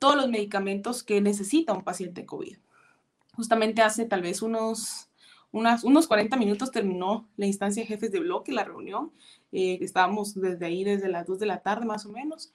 todos 0.00 0.16
los 0.16 0.28
medicamentos 0.28 1.04
que 1.04 1.20
necesita 1.20 1.74
un 1.74 1.84
paciente 1.84 2.26
COVID. 2.26 2.56
Justamente 3.34 3.82
hace 3.82 4.06
tal 4.06 4.22
vez 4.22 4.42
unos, 4.42 5.08
unos 5.52 6.06
40 6.08 6.36
minutos 6.36 6.72
terminó 6.72 7.28
la 7.36 7.46
instancia 7.46 7.86
jefes 7.86 8.10
de 8.10 8.20
bloque, 8.20 8.50
la 8.50 8.64
reunión. 8.64 9.12
Eh, 9.52 9.78
estábamos 9.82 10.34
desde 10.34 10.66
ahí, 10.66 10.84
desde 10.84 11.08
las 11.08 11.26
2 11.26 11.38
de 11.38 11.46
la 11.46 11.60
tarde 11.60 11.84
más 11.84 12.06
o 12.06 12.12
menos. 12.12 12.50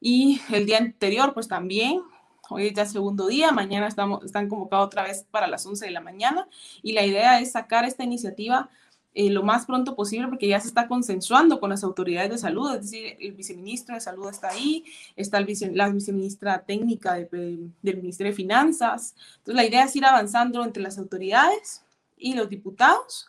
Y 0.00 0.40
el 0.52 0.66
día 0.66 0.78
anterior, 0.78 1.32
pues 1.34 1.46
también, 1.46 2.02
hoy 2.50 2.66
es 2.66 2.74
ya 2.74 2.84
segundo 2.84 3.28
día, 3.28 3.52
mañana 3.52 3.86
estamos, 3.86 4.24
están 4.24 4.48
convocados 4.48 4.86
otra 4.86 5.04
vez 5.04 5.24
para 5.30 5.46
las 5.46 5.64
11 5.64 5.86
de 5.86 5.92
la 5.92 6.00
mañana. 6.00 6.48
Y 6.82 6.92
la 6.92 7.06
idea 7.06 7.38
es 7.40 7.52
sacar 7.52 7.84
esta 7.84 8.02
iniciativa 8.02 8.70
eh, 9.14 9.28
lo 9.28 9.42
más 9.42 9.66
pronto 9.66 9.94
posible 9.94 10.26
porque 10.28 10.48
ya 10.48 10.58
se 10.58 10.68
está 10.68 10.88
consensuando 10.88 11.60
con 11.60 11.68
las 11.68 11.84
autoridades 11.84 12.30
de 12.30 12.38
salud, 12.38 12.74
es 12.74 12.90
decir, 12.90 13.16
el 13.20 13.32
viceministro 13.32 13.94
de 13.94 14.00
salud 14.00 14.30
está 14.30 14.48
ahí, 14.48 14.84
está 15.16 15.36
el 15.36 15.46
la 15.74 15.90
viceministra 15.90 16.64
técnica 16.64 17.16
del 17.16 17.72
Ministerio 17.82 18.32
de 18.32 18.36
Finanzas. 18.36 19.14
Entonces, 19.38 19.54
la 19.54 19.66
idea 19.66 19.84
es 19.84 19.94
ir 19.96 20.06
avanzando 20.06 20.64
entre 20.64 20.82
las 20.82 20.96
autoridades 20.98 21.84
y 22.16 22.32
los 22.34 22.48
diputados 22.48 23.26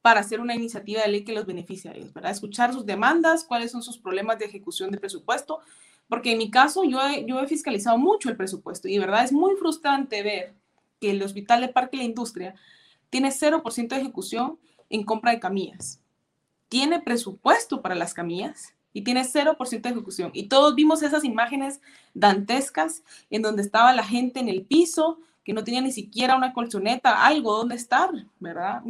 para 0.00 0.20
hacer 0.20 0.40
una 0.40 0.54
iniciativa 0.54 1.02
de 1.02 1.08
ley 1.08 1.24
que 1.24 1.34
los 1.34 1.44
beneficie 1.44 1.90
a 1.90 1.94
ellos, 1.94 2.12
para 2.12 2.30
escuchar 2.30 2.72
sus 2.72 2.86
demandas, 2.86 3.44
cuáles 3.44 3.70
son 3.70 3.82
sus 3.82 3.98
problemas 3.98 4.38
de 4.38 4.46
ejecución 4.46 4.90
de 4.90 4.96
presupuesto, 4.98 5.60
porque 6.08 6.32
en 6.32 6.38
mi 6.38 6.50
caso 6.50 6.82
yo 6.84 6.98
he, 7.06 7.26
yo 7.26 7.38
he 7.40 7.46
fiscalizado 7.46 7.98
mucho 7.98 8.30
el 8.30 8.36
presupuesto 8.36 8.88
y 8.88 8.94
de 8.94 9.00
verdad 9.00 9.24
es 9.24 9.32
muy 9.32 9.54
frustrante 9.56 10.22
ver 10.22 10.54
que 10.98 11.10
el 11.10 11.22
Hospital 11.22 11.60
de 11.60 11.68
Parque 11.68 11.98
de 11.98 12.04
la 12.04 12.08
Industria 12.08 12.54
tiene 13.10 13.28
0% 13.30 13.88
de 13.88 14.00
ejecución 14.00 14.58
en 14.90 15.04
compra 15.04 15.32
de 15.32 15.40
camillas. 15.40 16.00
Tiene 16.68 17.00
presupuesto 17.00 17.80
para 17.80 17.94
las 17.94 18.12
camillas 18.12 18.74
y 18.92 19.02
tiene 19.02 19.22
0% 19.22 19.80
de 19.80 19.88
ejecución. 19.88 20.30
Y 20.34 20.48
todos 20.48 20.74
vimos 20.74 21.02
esas 21.02 21.24
imágenes 21.24 21.80
dantescas 22.12 23.02
en 23.30 23.42
donde 23.42 23.62
estaba 23.62 23.94
la 23.94 24.04
gente 24.04 24.40
en 24.40 24.48
el 24.48 24.62
piso, 24.62 25.18
que 25.44 25.52
no 25.52 25.64
tenía 25.64 25.80
ni 25.80 25.92
siquiera 25.92 26.36
una 26.36 26.52
colchoneta, 26.52 27.24
algo 27.24 27.56
donde 27.56 27.76
estar, 27.76 28.10
¿verdad? 28.38 28.82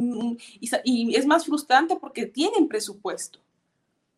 Y, 0.59 1.15
es 1.15 1.25
más 1.25 1.45
frustrante 1.45 1.95
porque 1.95 2.25
tienen 2.25 2.67
presupuesto. 2.67 3.39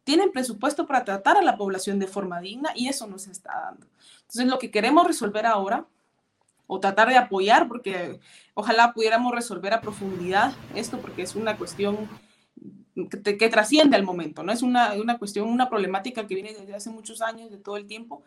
Tienen 0.04 0.32
presupuesto 0.32 0.86
para 0.86 1.06
tratar 1.06 1.38
a 1.38 1.42
la 1.42 1.58
población 1.58 2.00
de 2.00 2.08
forma 2.08 2.42
digna 2.42 2.72
y 2.76 2.88
eso 2.88 3.08
no 3.08 3.20
se 3.20 3.32
está 3.32 3.54
dando. 3.66 3.88
Entonces, 4.22 4.48
lo 4.48 4.60
que 4.60 4.72
queremos 4.72 5.08
resolver 5.08 5.46
ahora 5.46 5.86
o 6.68 6.80
tratar 6.80 7.10
de 7.10 7.18
apoyar, 7.18 7.68
porque 7.68 8.20
ojalá 8.54 8.94
pudiéramos 8.94 9.34
resolver 9.34 9.74
a 9.74 9.82
profundidad 9.82 10.54
esto, 10.76 11.00
porque 11.00 11.24
es 11.24 11.36
una 11.36 11.58
cuestión 11.58 12.10
que, 13.10 13.50
trasciende 13.50 13.96
al 13.96 14.04
momento, 14.04 14.44
¿no? 14.44 14.52
Es 14.52 14.62
una, 14.62 14.94
una 14.94 15.18
cuestión, 15.18 15.50
una 15.50 15.70
problemática 15.70 16.28
que 16.28 16.36
viene 16.36 16.54
desde 16.54 16.76
hace 16.76 16.90
muchos 16.90 17.22
años, 17.22 17.52
de 17.52 17.58
todo 17.58 17.78
el 17.78 17.88
tiempo, 17.88 18.24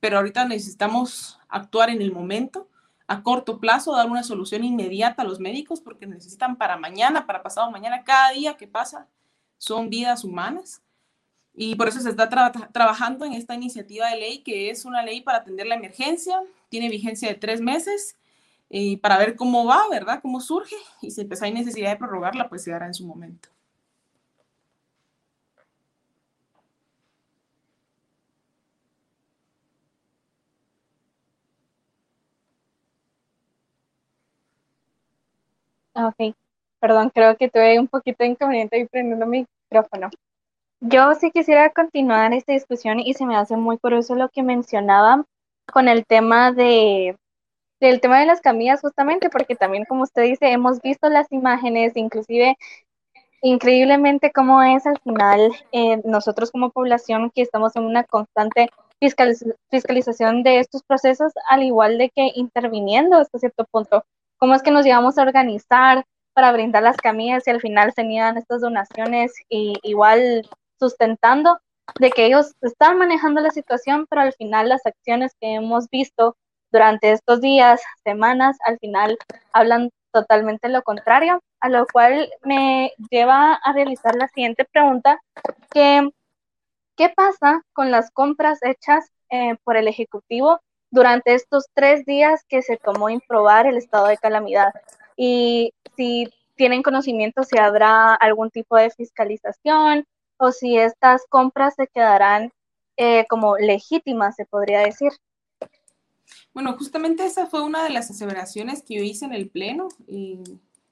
pero 0.00 0.18
ahorita 0.18 0.46
necesitamos 0.46 1.38
actuar 1.48 1.90
en 1.90 2.00
el 2.00 2.12
momento, 2.12 2.68
a 3.06 3.22
corto 3.22 3.60
plazo, 3.60 3.94
dar 3.94 4.10
una 4.10 4.22
solución 4.22 4.64
inmediata 4.64 5.22
a 5.22 5.24
los 5.24 5.38
médicos, 5.38 5.80
porque 5.80 6.06
necesitan 6.06 6.56
para 6.56 6.76
mañana, 6.76 7.26
para 7.26 7.42
pasado 7.42 7.70
mañana, 7.70 8.02
cada 8.04 8.30
día 8.30 8.56
que 8.56 8.66
pasa, 8.66 9.06
son 9.58 9.90
vidas 9.90 10.24
humanas. 10.24 10.82
Y 11.54 11.74
por 11.76 11.88
eso 11.88 12.00
se 12.00 12.10
está 12.10 12.28
trabajando 12.28 13.24
en 13.24 13.32
esta 13.32 13.54
iniciativa 13.54 14.10
de 14.10 14.16
ley, 14.16 14.42
que 14.42 14.70
es 14.70 14.84
una 14.84 15.02
ley 15.02 15.22
para 15.22 15.38
atender 15.38 15.66
la 15.66 15.76
emergencia, 15.76 16.42
tiene 16.68 16.88
vigencia 16.90 17.28
de 17.28 17.34
tres 17.36 17.60
meses 17.60 18.16
y 18.68 18.96
para 18.98 19.18
ver 19.18 19.36
cómo 19.36 19.64
va, 19.64 19.88
¿verdad? 19.90 20.20
Cómo 20.22 20.40
surge 20.40 20.76
y 21.00 21.10
si 21.10 21.24
pues 21.24 21.42
hay 21.42 21.52
necesidad 21.52 21.90
de 21.90 21.96
prorrogarla, 21.96 22.48
pues 22.48 22.64
se 22.64 22.72
hará 22.72 22.86
en 22.86 22.94
su 22.94 23.06
momento. 23.06 23.48
Ok, 35.94 36.34
perdón, 36.78 37.10
creo 37.10 37.36
que 37.36 37.48
tuve 37.48 37.80
un 37.80 37.88
poquito 37.88 38.22
de 38.22 38.30
inconveniente 38.30 38.76
ahí 38.76 38.86
prendiendo 38.86 39.26
mi 39.26 39.46
micrófono. 39.70 40.10
Yo 40.80 41.14
sí 41.14 41.30
quisiera 41.30 41.70
continuar 41.70 42.32
esta 42.34 42.52
discusión 42.52 43.00
y 43.00 43.14
se 43.14 43.26
me 43.26 43.36
hace 43.36 43.56
muy 43.56 43.78
curioso 43.78 44.14
lo 44.14 44.28
que 44.28 44.42
mencionaba 44.42 45.24
con 45.72 45.88
el 45.88 46.06
tema 46.06 46.52
de 46.52 47.16
del 47.80 48.00
tema 48.00 48.20
de 48.20 48.26
las 48.26 48.40
camillas 48.40 48.80
justamente 48.80 49.28
porque 49.28 49.54
también 49.54 49.84
como 49.84 50.04
usted 50.04 50.22
dice 50.22 50.50
hemos 50.50 50.80
visto 50.80 51.08
las 51.10 51.30
imágenes 51.30 51.92
inclusive 51.96 52.56
increíblemente 53.42 54.32
cómo 54.32 54.62
es 54.62 54.86
al 54.86 54.98
final 55.00 55.52
eh, 55.72 56.00
nosotros 56.04 56.50
como 56.50 56.70
población 56.70 57.30
que 57.34 57.42
estamos 57.42 57.76
en 57.76 57.84
una 57.84 58.04
constante 58.04 58.70
fiscalización 59.70 60.42
de 60.42 60.60
estos 60.60 60.82
procesos 60.82 61.32
al 61.48 61.62
igual 61.62 61.98
de 61.98 62.10
que 62.10 62.30
interviniendo 62.34 63.16
hasta 63.16 63.38
cierto 63.38 63.64
punto. 63.70 64.04
Cómo 64.38 64.54
es 64.54 64.62
que 64.62 64.70
nos 64.70 64.84
llevamos 64.84 65.18
a 65.18 65.22
organizar 65.22 66.04
para 66.34 66.52
brindar 66.52 66.82
las 66.82 66.96
camillas 66.96 67.46
y 67.46 67.50
al 67.50 67.60
final 67.60 67.92
se 67.94 68.04
niegan 68.04 68.36
estas 68.36 68.60
donaciones 68.60 69.32
y 69.48 69.74
igual 69.82 70.48
sustentando 70.78 71.58
de 71.98 72.10
que 72.10 72.26
ellos 72.26 72.54
están 72.62 72.98
manejando 72.98 73.40
la 73.40 73.50
situación, 73.50 74.06
pero 74.08 74.22
al 74.22 74.32
final 74.34 74.68
las 74.68 74.84
acciones 74.86 75.32
que 75.40 75.54
hemos 75.54 75.88
visto 75.90 76.36
durante 76.70 77.12
estos 77.12 77.40
días, 77.40 77.80
semanas, 78.04 78.56
al 78.64 78.78
final 78.78 79.18
hablan 79.52 79.90
totalmente 80.12 80.68
lo 80.68 80.82
contrario, 80.82 81.40
a 81.60 81.68
lo 81.68 81.86
cual 81.86 82.30
me 82.42 82.92
lleva 83.10 83.54
a 83.54 83.72
realizar 83.72 84.14
la 84.16 84.28
siguiente 84.28 84.64
pregunta, 84.64 85.20
que 85.70 86.10
¿qué 86.96 87.10
pasa 87.14 87.62
con 87.72 87.90
las 87.90 88.10
compras 88.10 88.58
hechas 88.62 89.10
eh, 89.30 89.56
por 89.64 89.76
el 89.76 89.88
Ejecutivo 89.88 90.60
durante 90.90 91.34
estos 91.34 91.66
tres 91.74 92.04
días 92.06 92.42
que 92.48 92.62
se 92.62 92.76
tomó 92.78 93.10
improbar 93.10 93.66
el 93.66 93.76
estado 93.76 94.06
de 94.06 94.16
calamidad? 94.16 94.72
Y 95.16 95.72
si 95.96 96.28
tienen 96.56 96.82
conocimiento 96.82 97.44
si 97.44 97.58
habrá 97.58 98.14
algún 98.14 98.50
tipo 98.50 98.76
de 98.76 98.90
fiscalización, 98.90 100.06
o 100.38 100.52
si 100.52 100.76
estas 100.76 101.22
compras 101.28 101.74
se 101.76 101.86
quedarán 101.86 102.52
eh, 102.96 103.26
como 103.28 103.56
legítimas, 103.56 104.36
se 104.36 104.46
podría 104.46 104.80
decir. 104.80 105.12
Bueno, 106.54 106.76
justamente 106.78 107.26
esa 107.26 107.46
fue 107.46 107.62
una 107.62 107.84
de 107.84 107.90
las 107.90 108.10
aseveraciones 108.10 108.82
que 108.82 108.94
yo 108.94 109.02
hice 109.02 109.24
en 109.26 109.34
el 109.34 109.48
Pleno. 109.48 109.88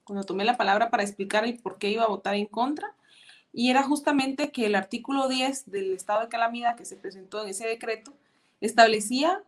cuando 0.05 0.25
tomé 0.25 0.45
la 0.45 0.57
palabra 0.57 0.91
para 0.91 1.03
explicar 1.03 1.45
el 1.45 1.59
por 1.59 1.79
qué 1.79 1.91
iba 1.91 2.05
a 2.05 2.09
votar 2.09 2.35
en 2.35 2.47
contra, 2.47 2.95
y 3.53 3.71
era 3.71 3.83
justamente 3.85 4.51
que 4.51 4.67
el 4.67 4.75
artículo 4.75 5.29
10 5.29 5.71
del 5.71 5.95
estado 5.95 6.23
de 6.23 6.29
calamidad 6.29 6.77
que 6.77 6.85
se 6.85 6.97
presentó 6.97 7.43
en 7.43 7.51
ese 7.51 7.67
decreto 7.67 8.13
establecía 8.61 9.43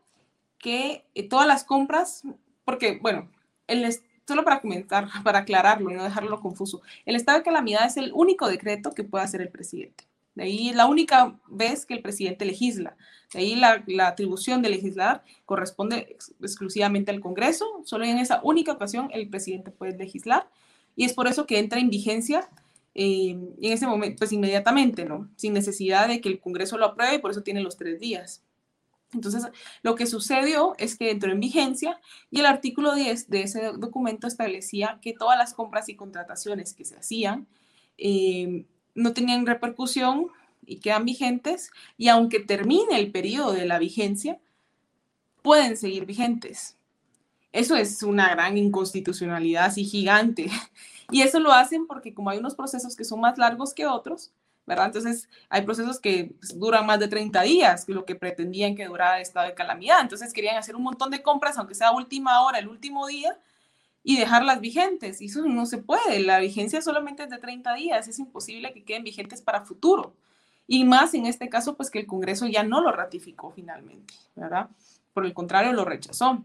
que 0.59 1.05
eh, 1.15 1.29
todas 1.29 1.47
las 1.47 1.65
compras, 1.65 2.23
porque, 2.65 2.99
bueno, 3.03 3.29
el, 3.67 3.85
solo 4.27 4.45
para 4.45 4.61
comentar, 4.61 5.09
para 5.25 5.41
aclararlo 5.41 5.91
y 5.91 5.95
no 5.95 6.05
dejarlo 6.05 6.41
confuso, 6.41 6.83
el 7.05 7.17
estado 7.17 7.39
de 7.39 7.45
calamidad 7.45 7.87
es 7.87 7.97
el 7.97 8.13
único 8.15 8.49
decreto 8.49 8.93
que 8.93 9.05
puede 9.05 9.25
hacer 9.25 9.41
el 9.41 9.49
presidente. 9.49 10.05
De 10.35 10.45
ahí 10.45 10.73
la 10.73 10.87
única 10.87 11.39
vez 11.49 11.87
que 11.87 11.95
el 11.95 12.03
presidente 12.03 12.45
legisla. 12.45 12.97
De 13.33 13.41
ahí 13.41 13.57
la, 13.57 13.83
atribución 14.07 14.61
de 14.61 14.69
legislar 14.69 15.25
corresponde 15.47 16.17
exclusivamente 16.41 17.11
al 17.11 17.21
Congreso. 17.21 17.65
Solo 17.85 18.05
en 18.05 18.19
esa 18.19 18.41
única 18.43 18.73
ocasión 18.73 19.09
el 19.13 19.29
presidente 19.31 19.71
puede 19.71 19.97
legislar. 19.97 20.47
Y 20.95 21.05
es 21.05 21.15
por 21.15 21.27
eso 21.27 21.47
que 21.47 21.59
entra 21.59 21.81
en 21.81 21.89
vigencia 21.89 22.51
eh, 22.95 23.31
en 23.31 23.73
ese 23.73 23.87
momento, 23.87 24.19
pues 24.19 24.33
inmediatamente, 24.33 25.07
¿no? 25.07 25.29
Sin 25.37 25.55
necesidad 25.55 26.09
de 26.09 26.21
que 26.21 26.29
el 26.29 26.39
Congreso 26.39 26.77
lo 26.77 26.87
apruebe 26.87 27.17
y 27.17 27.19
por 27.19 27.31
eso 27.31 27.43
tiene 27.43 27.63
los 27.63 27.77
tres 27.77 27.99
días. 27.99 28.43
Entonces, 29.13 29.45
lo 29.83 29.95
que 29.95 30.07
sucedió 30.07 30.75
es 30.79 30.97
que 30.97 31.11
entró 31.11 31.31
en 31.31 31.41
vigencia 31.41 32.01
y 32.31 32.41
el 32.41 32.47
artículo 32.47 32.95
10 32.95 33.31
de 33.31 33.43
ese 33.43 33.73
documento 33.73 34.27
establecía 34.27 34.99
que 35.01 35.13
todas 35.13 35.39
las 35.39 35.55
compras 35.55 35.89
y 35.89 35.97
contrataciones 35.97 36.75
que 36.75 36.85
se 36.85 36.97
hacían 36.97 37.47
eh, 37.99 38.67
no 38.95 39.13
tenían 39.13 39.47
repercusión 39.47 40.29
y 40.65 40.81
quedan 40.81 41.05
vigentes, 41.05 41.71
y 41.97 42.09
aunque 42.09 42.41
termine 42.41 42.99
el 42.99 43.13
periodo 43.13 43.53
de 43.53 43.67
la 43.67 43.79
vigencia, 43.79 44.41
pueden 45.43 45.77
seguir 45.77 46.07
vigentes. 46.07 46.77
Eso 47.53 47.77
es 47.77 48.03
una 48.03 48.29
gran 48.31 48.59
inconstitucionalidad 48.59 49.67
así 49.67 49.85
gigante. 49.85 50.51
Y 51.09 51.23
eso 51.23 51.39
lo 51.39 51.53
hacen 51.53 51.87
porque 51.87 52.13
como 52.13 52.31
hay 52.31 52.39
unos 52.39 52.57
procesos 52.57 52.97
que 52.97 53.05
son 53.05 53.21
más 53.21 53.39
largos 53.39 53.73
que 53.73 53.87
otros, 53.87 54.33
¿verdad? 54.67 54.87
Entonces 54.87 55.29
hay 55.49 55.63
procesos 55.63 56.01
que 56.01 56.35
pues, 56.39 56.59
duran 56.59 56.85
más 56.85 56.99
de 56.99 57.09
30 57.09 57.43
días, 57.43 57.89
lo 57.89 58.05
que 58.05 58.17
pretendían 58.17 58.75
que 58.75 58.87
durara 58.87 59.17
el 59.17 59.23
estado 59.23 59.47
de 59.47 59.55
calamidad. 59.55 60.01
Entonces 60.01 60.33
querían 60.33 60.57
hacer 60.57 60.77
un 60.77 60.83
montón 60.83 61.11
de 61.11 61.23
compras, 61.23 61.57
aunque 61.57 61.75
sea 61.75 61.93
última 61.93 62.43
hora, 62.43 62.59
el 62.59 62.69
último 62.69 63.07
día, 63.07 63.39
y 64.03 64.17
dejarlas 64.19 64.61
vigentes. 64.61 65.21
Y 65.21 65.27
eso 65.27 65.45
no 65.47 65.67
se 65.67 65.79
puede. 65.79 66.21
La 66.21 66.39
vigencia 66.39 66.83
solamente 66.83 67.25
es 67.25 67.31
de 67.31 67.39
30 67.39 67.75
días. 67.75 68.09
Es 68.09 68.19
imposible 68.19 68.73
que 68.73 68.85
queden 68.85 69.05
vigentes 69.05 69.41
para 69.41 69.63
futuro. 69.63 70.15
Y 70.67 70.85
más 70.85 71.15
en 71.15 71.27
este 71.27 71.49
caso, 71.49 71.77
pues 71.77 71.91
que 71.91 72.01
el 72.01 72.07
Congreso 72.07 72.47
ya 72.47 72.63
no 72.65 72.81
lo 72.81 72.91
ratificó 72.91 73.53
finalmente, 73.53 74.15
¿verdad? 74.35 74.69
Por 75.13 75.25
el 75.25 75.33
contrario, 75.33 75.73
lo 75.73 75.85
rechazó. 75.85 76.45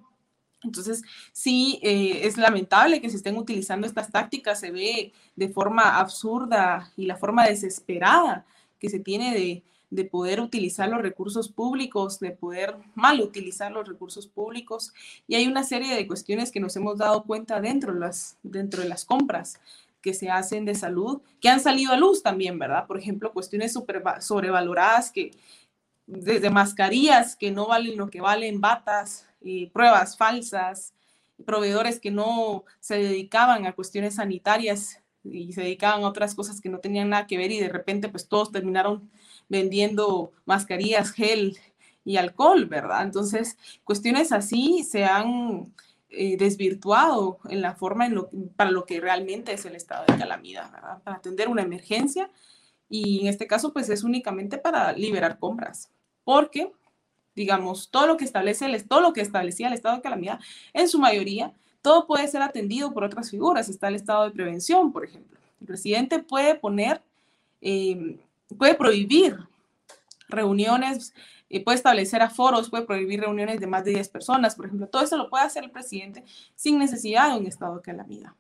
Entonces, 0.63 1.01
sí, 1.32 1.80
eh, 1.82 2.22
es 2.24 2.38
lamentable 2.38 3.01
que 3.01 3.10
se 3.10 3.18
estén 3.18 3.38
utilizando 3.38 3.88
estas 3.88 4.12
tácticas, 4.12 4.60
se 4.60 4.72
ve 4.72 5.12
de 5.36 5.50
forma 5.50 5.98
absurda 6.00 6.91
y 6.96 7.06
la 7.06 7.18
forma 7.18 7.48
desesperada 7.48 8.46
que 8.80 8.89
se 8.89 9.00
tiene 9.00 9.34
de, 9.34 9.63
de 9.91 10.06
poder 10.06 10.39
utilizar 10.39 10.89
los 10.89 11.01
recursos 11.01 11.50
públicos, 11.50 12.20
de 12.20 12.32
poder 12.32 12.77
mal 12.96 13.22
utilizar 13.22 13.72
los 13.72 13.88
recursos 13.88 14.25
públicos. 14.25 14.94
Y 15.27 15.36
hay 15.36 15.48
una 15.48 15.63
serie 15.63 15.96
de 15.96 16.08
cuestiones 16.08 16.51
que 16.51 16.62
nos 16.62 16.75
hemos 16.77 16.98
dado 16.98 17.24
cuenta 17.24 17.60
dentro 17.60 17.94
de 17.94 18.00
las, 18.00 18.38
dentro 18.41 18.82
de 18.82 18.89
las 18.89 19.06
compras 19.06 19.60
que 20.01 20.13
se 20.13 20.30
hacen 20.30 20.65
de 20.65 20.74
salud, 20.74 21.22
que 21.39 21.50
han 21.50 21.60
salido 21.60 21.91
a 21.94 21.98
luz 21.98 22.24
también, 22.24 22.58
¿verdad? 22.58 22.88
Por 22.88 22.98
ejemplo, 22.98 23.34
cuestiones 23.34 23.74
super, 23.74 24.01
sobrevaloradas, 24.20 25.12
que 25.12 25.32
desde 26.08 26.50
mascarillas 26.50 27.36
que 27.36 27.51
no 27.51 27.68
valen 27.68 27.98
lo 27.98 28.10
que 28.10 28.22
valen, 28.22 28.62
batas, 28.62 29.27
y 29.42 29.68
pruebas 29.68 30.18
falsas, 30.18 30.94
proveedores 31.46 32.00
que 32.00 32.12
no 32.12 32.64
se 32.80 32.98
dedicaban 32.98 33.66
a 33.66 33.74
cuestiones 33.74 34.16
sanitarias 34.16 35.02
y 35.24 35.54
se 35.54 35.62
dedicaban 35.62 36.04
a 36.04 36.08
otras 36.08 36.36
cosas 36.36 36.62
que 36.62 36.70
no 36.70 36.80
tenían 36.80 37.10
nada 37.10 37.28
que 37.28 37.38
ver 37.38 37.52
y 37.52 37.60
de 37.60 37.70
repente 37.70 38.10
pues 38.10 38.28
todos 38.28 38.52
terminaron 38.52 39.10
vendiendo 39.50 40.32
mascarillas, 40.46 41.12
gel 41.12 41.58
y 42.04 42.18
alcohol, 42.18 42.66
¿verdad? 42.66 43.04
Entonces, 43.04 43.58
cuestiones 43.84 44.32
así 44.32 44.84
se 44.84 45.06
han 45.06 45.72
eh, 46.10 46.38
desvirtuado 46.38 47.40
en 47.50 47.62
la 47.62 47.75
forma 47.75 48.06
en 48.06 48.16
lo, 48.16 48.30
para 48.56 48.72
lo 48.72 48.86
que 48.86 49.00
realmente 49.00 49.54
es 49.54 49.66
el 49.66 49.75
estado 49.75 50.06
de 50.08 50.18
calamidad, 50.18 50.72
¿verdad? 50.72 51.01
Para 51.04 51.18
atender 51.18 51.48
una 51.48 51.62
emergencia 51.62 52.32
y 52.90 53.22
en 53.22 53.27
este 53.27 53.48
caso 53.48 53.72
pues 53.72 53.90
es 53.90 54.04
únicamente 54.04 54.58
para 54.58 54.92
liberar 54.94 55.40
compras, 55.40 55.92
porque 56.24 56.74
digamos, 57.42 57.90
todo 57.90 58.08
lo 58.08 58.18
que 58.18 58.25
establece 58.25 58.66
el, 58.66 58.88
todo 58.88 59.01
lo 59.01 59.14
que 59.14 59.22
establecía 59.22 59.68
el 59.68 59.74
estado 59.74 59.96
de 59.96 60.01
calamidad, 60.01 60.40
en 60.74 60.88
su 60.88 61.00
mayoría, 61.00 61.54
todo 61.82 62.06
puede 62.06 62.27
ser 62.27 62.42
atendido 62.42 62.94
por 62.94 63.04
otras 63.04 63.32
figuras. 63.32 63.68
Está 63.68 63.88
el 63.88 63.96
estado 63.96 64.25
de 64.25 64.32
prevención, 64.32 64.92
por 64.92 65.04
ejemplo. 65.04 65.40
El 65.60 65.68
presidente 65.68 66.20
puede 66.20 66.56
poner 66.56 67.01
eh, 67.62 68.18
puede 68.58 68.75
prohibir 68.75 69.38
reuniones, 70.27 71.14
eh, 71.50 71.64
puede 71.64 71.77
establecer 71.77 72.22
aforos, 72.22 72.70
puede 72.70 72.86
prohibir 72.86 73.22
reuniones 73.22 73.60
de 73.60 73.68
más 73.68 73.84
de 73.84 73.92
10 73.92 74.10
personas, 74.10 74.56
por 74.56 74.66
ejemplo. 74.66 74.88
Todo 74.88 75.04
eso 75.04 75.18
lo 75.18 75.30
puede 75.30 75.46
hacer 75.46 75.64
el 75.64 75.72
presidente 75.72 76.24
sin 76.56 76.80
necesidad 76.80 77.32
de 77.32 77.40
un 77.40 77.48
estado 77.48 77.75
de 77.77 77.82
calamidad. 77.82 78.32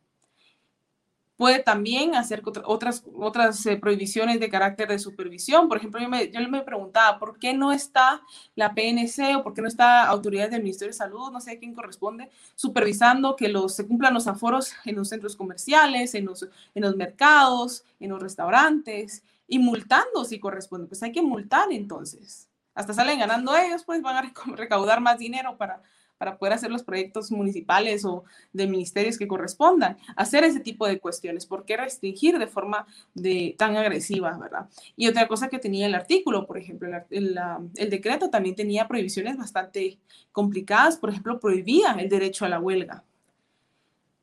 Puede 1.41 1.57
también 1.57 2.13
hacer 2.13 2.43
otras, 2.65 3.03
otras 3.15 3.65
eh, 3.65 3.75
prohibiciones 3.75 4.39
de 4.39 4.47
carácter 4.47 4.87
de 4.89 4.99
supervisión. 4.99 5.67
Por 5.67 5.77
ejemplo, 5.77 5.99
yo 5.99 6.07
me, 6.07 6.29
yo 6.29 6.39
me 6.47 6.61
preguntaba, 6.61 7.17
¿por 7.17 7.39
qué 7.39 7.51
no 7.51 7.71
está 7.71 8.21
la 8.53 8.75
PNC 8.75 9.37
o 9.37 9.43
por 9.43 9.55
qué 9.55 9.63
no 9.63 9.67
está 9.67 10.05
autoridad 10.05 10.51
del 10.51 10.61
Ministerio 10.61 10.91
de 10.91 10.99
Salud, 10.99 11.31
no 11.31 11.41
sé 11.41 11.57
quién 11.57 11.73
corresponde, 11.73 12.29
supervisando 12.53 13.35
que 13.35 13.47
los, 13.47 13.75
se 13.75 13.87
cumplan 13.87 14.13
los 14.13 14.27
aforos 14.27 14.73
en 14.85 14.97
los 14.97 15.09
centros 15.09 15.35
comerciales, 15.35 16.13
en 16.13 16.25
los, 16.25 16.47
en 16.75 16.83
los 16.83 16.95
mercados, 16.95 17.85
en 17.99 18.11
los 18.11 18.21
restaurantes, 18.21 19.23
y 19.47 19.57
multando 19.57 20.23
si 20.25 20.39
corresponde. 20.39 20.85
Pues 20.85 21.01
hay 21.01 21.11
que 21.11 21.23
multar 21.23 21.71
entonces. 21.71 22.49
Hasta 22.75 22.93
salen 22.93 23.17
ganando 23.17 23.57
ellos, 23.57 23.83
pues 23.83 24.03
van 24.03 24.17
a 24.17 24.31
recaudar 24.55 25.01
más 25.01 25.17
dinero 25.17 25.57
para, 25.57 25.81
para 26.21 26.37
poder 26.37 26.53
hacer 26.53 26.69
los 26.69 26.83
proyectos 26.83 27.31
municipales 27.31 28.05
o 28.05 28.25
de 28.53 28.67
ministerios 28.67 29.17
que 29.17 29.27
correspondan, 29.27 29.97
hacer 30.15 30.43
ese 30.43 30.59
tipo 30.59 30.85
de 30.85 30.99
cuestiones. 30.99 31.47
¿Por 31.47 31.65
qué 31.65 31.77
restringir 31.77 32.37
de 32.37 32.45
forma 32.45 32.85
de, 33.15 33.55
tan 33.57 33.75
agresiva, 33.75 34.37
verdad? 34.37 34.69
Y 34.95 35.07
otra 35.07 35.27
cosa 35.27 35.47
que 35.47 35.57
tenía 35.57 35.87
el 35.87 35.95
artículo, 35.95 36.45
por 36.45 36.59
ejemplo, 36.59 36.87
el, 37.09 37.89
decreto 37.89 38.29
también 38.29 38.53
tenía 38.53 38.87
prohibiciones 38.87 39.35
bastante 39.35 39.97
complicadas, 40.31 40.95
por 40.97 41.09
ejemplo, 41.09 41.39
prohibía 41.39 41.93
el 41.93 42.07
derecho 42.07 42.45
a 42.45 42.49
la 42.49 42.59
huelga. 42.59 43.03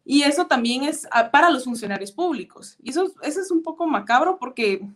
Y 0.05 0.23
eso 0.23 0.47
también 0.47 0.85
es 0.85 1.09
ah, 1.11 1.33
para 1.33 1.51
los 1.51 1.65
funcionarios 1.65 2.13
públicos. 2.13 2.77
Y 2.81 2.91
eso, 2.91 3.13
eso 3.23 3.41
es 3.41 3.51
un 3.51 3.65
poco 3.65 3.89
macabro 3.89 4.39
porque 4.39 4.87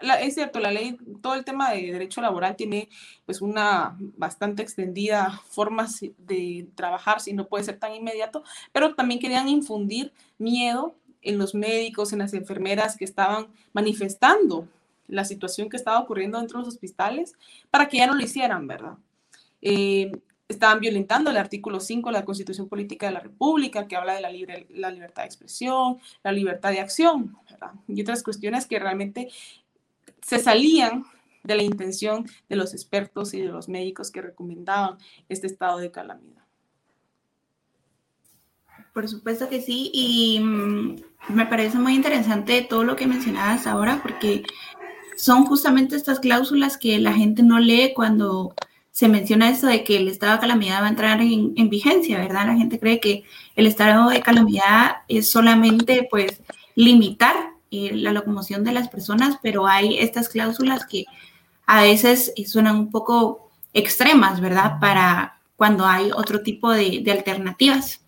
es 0.00 0.34
cierto, 0.34 0.60
la 0.60 0.70
ley, 0.70 0.96
todo 1.22 1.34
el 1.34 1.44
tema 1.44 1.70
de 1.72 1.92
derecho 1.92 2.20
laboral 2.20 2.56
tiene 2.56 2.88
pues 3.26 3.40
una 3.40 3.96
bastante 3.98 4.62
extendida 4.62 5.40
forma 5.48 5.86
de 6.18 6.68
trabajar, 6.74 7.20
si 7.20 7.32
no 7.32 7.46
puede 7.46 7.64
ser 7.64 7.78
tan 7.78 7.94
inmediato, 7.94 8.44
pero 8.72 8.94
también 8.94 9.20
querían 9.20 9.48
infundir 9.48 10.12
miedo 10.38 10.94
en 11.22 11.38
los 11.38 11.54
médicos, 11.54 12.12
en 12.12 12.18
las 12.18 12.34
enfermeras 12.34 12.96
que 12.96 13.04
estaban 13.04 13.48
manifestando 13.72 14.68
la 15.06 15.24
situación 15.24 15.68
que 15.68 15.76
estaba 15.76 16.00
ocurriendo 16.00 16.38
dentro 16.38 16.58
de 16.58 16.66
los 16.66 16.74
hospitales 16.74 17.34
para 17.70 17.88
que 17.88 17.98
ya 17.98 18.06
no 18.06 18.14
lo 18.14 18.22
hicieran, 18.22 18.66
¿verdad? 18.66 18.96
Eh, 19.62 20.12
estaban 20.48 20.80
violentando 20.80 21.30
el 21.30 21.36
artículo 21.36 21.80
5 21.80 22.10
de 22.10 22.12
la 22.12 22.24
Constitución 22.24 22.68
Política 22.68 23.06
de 23.06 23.12
la 23.12 23.20
República, 23.20 23.88
que 23.88 23.96
habla 23.96 24.14
de 24.14 24.20
la, 24.20 24.30
libre, 24.30 24.66
la 24.70 24.90
libertad 24.90 25.22
de 25.22 25.26
expresión, 25.26 25.98
la 26.22 26.32
libertad 26.32 26.70
de 26.70 26.80
acción, 26.80 27.36
¿verdad? 27.50 27.72
y 27.88 28.00
otras 28.02 28.22
cuestiones 28.22 28.66
que 28.66 28.78
realmente 28.78 29.30
se 30.22 30.38
salían 30.38 31.04
de 31.44 31.56
la 31.56 31.62
intención 31.62 32.26
de 32.48 32.56
los 32.56 32.72
expertos 32.72 33.34
y 33.34 33.40
de 33.40 33.48
los 33.48 33.68
médicos 33.68 34.10
que 34.10 34.22
recomendaban 34.22 34.96
este 35.28 35.46
estado 35.46 35.78
de 35.78 35.90
calamidad. 35.90 36.42
Por 38.92 39.08
supuesto 39.08 39.48
que 39.48 39.60
sí, 39.60 39.90
y 39.92 40.40
mm, 40.40 40.96
me 41.30 41.46
parece 41.46 41.78
muy 41.78 41.94
interesante 41.94 42.62
todo 42.62 42.84
lo 42.84 42.96
que 42.96 43.06
mencionabas 43.06 43.66
ahora, 43.66 44.00
porque 44.02 44.44
son 45.16 45.46
justamente 45.46 45.96
estas 45.96 46.20
cláusulas 46.20 46.78
que 46.78 46.98
la 46.98 47.12
gente 47.12 47.42
no 47.42 47.58
lee 47.58 47.92
cuando 47.94 48.54
se 48.90 49.08
menciona 49.08 49.50
esto 49.50 49.66
de 49.66 49.82
que 49.82 49.96
el 49.96 50.08
estado 50.08 50.34
de 50.34 50.40
calamidad 50.40 50.82
va 50.82 50.86
a 50.86 50.90
entrar 50.90 51.20
en, 51.20 51.52
en 51.56 51.68
vigencia, 51.68 52.18
¿verdad? 52.18 52.46
La 52.46 52.56
gente 52.56 52.78
cree 52.78 53.00
que 53.00 53.24
el 53.56 53.66
estado 53.66 54.08
de 54.10 54.20
calamidad 54.20 54.98
es 55.08 55.28
solamente, 55.28 56.06
pues, 56.08 56.40
limitar 56.76 57.53
eh, 57.74 57.90
la 57.94 58.12
locomoción 58.12 58.62
de 58.64 58.72
las 58.72 58.88
personas, 58.88 59.38
pero 59.42 59.66
hay 59.66 59.98
estas 59.98 60.28
cláusulas 60.28 60.86
que 60.86 61.04
a 61.66 61.82
veces 61.82 62.32
suenan 62.46 62.76
un 62.76 62.90
poco 62.90 63.50
extremas, 63.72 64.40
¿verdad? 64.40 64.78
Para 64.80 65.40
cuando 65.56 65.86
hay 65.86 66.10
otro 66.12 66.42
tipo 66.42 66.70
de, 66.70 67.04
alternativas. 67.10 68.00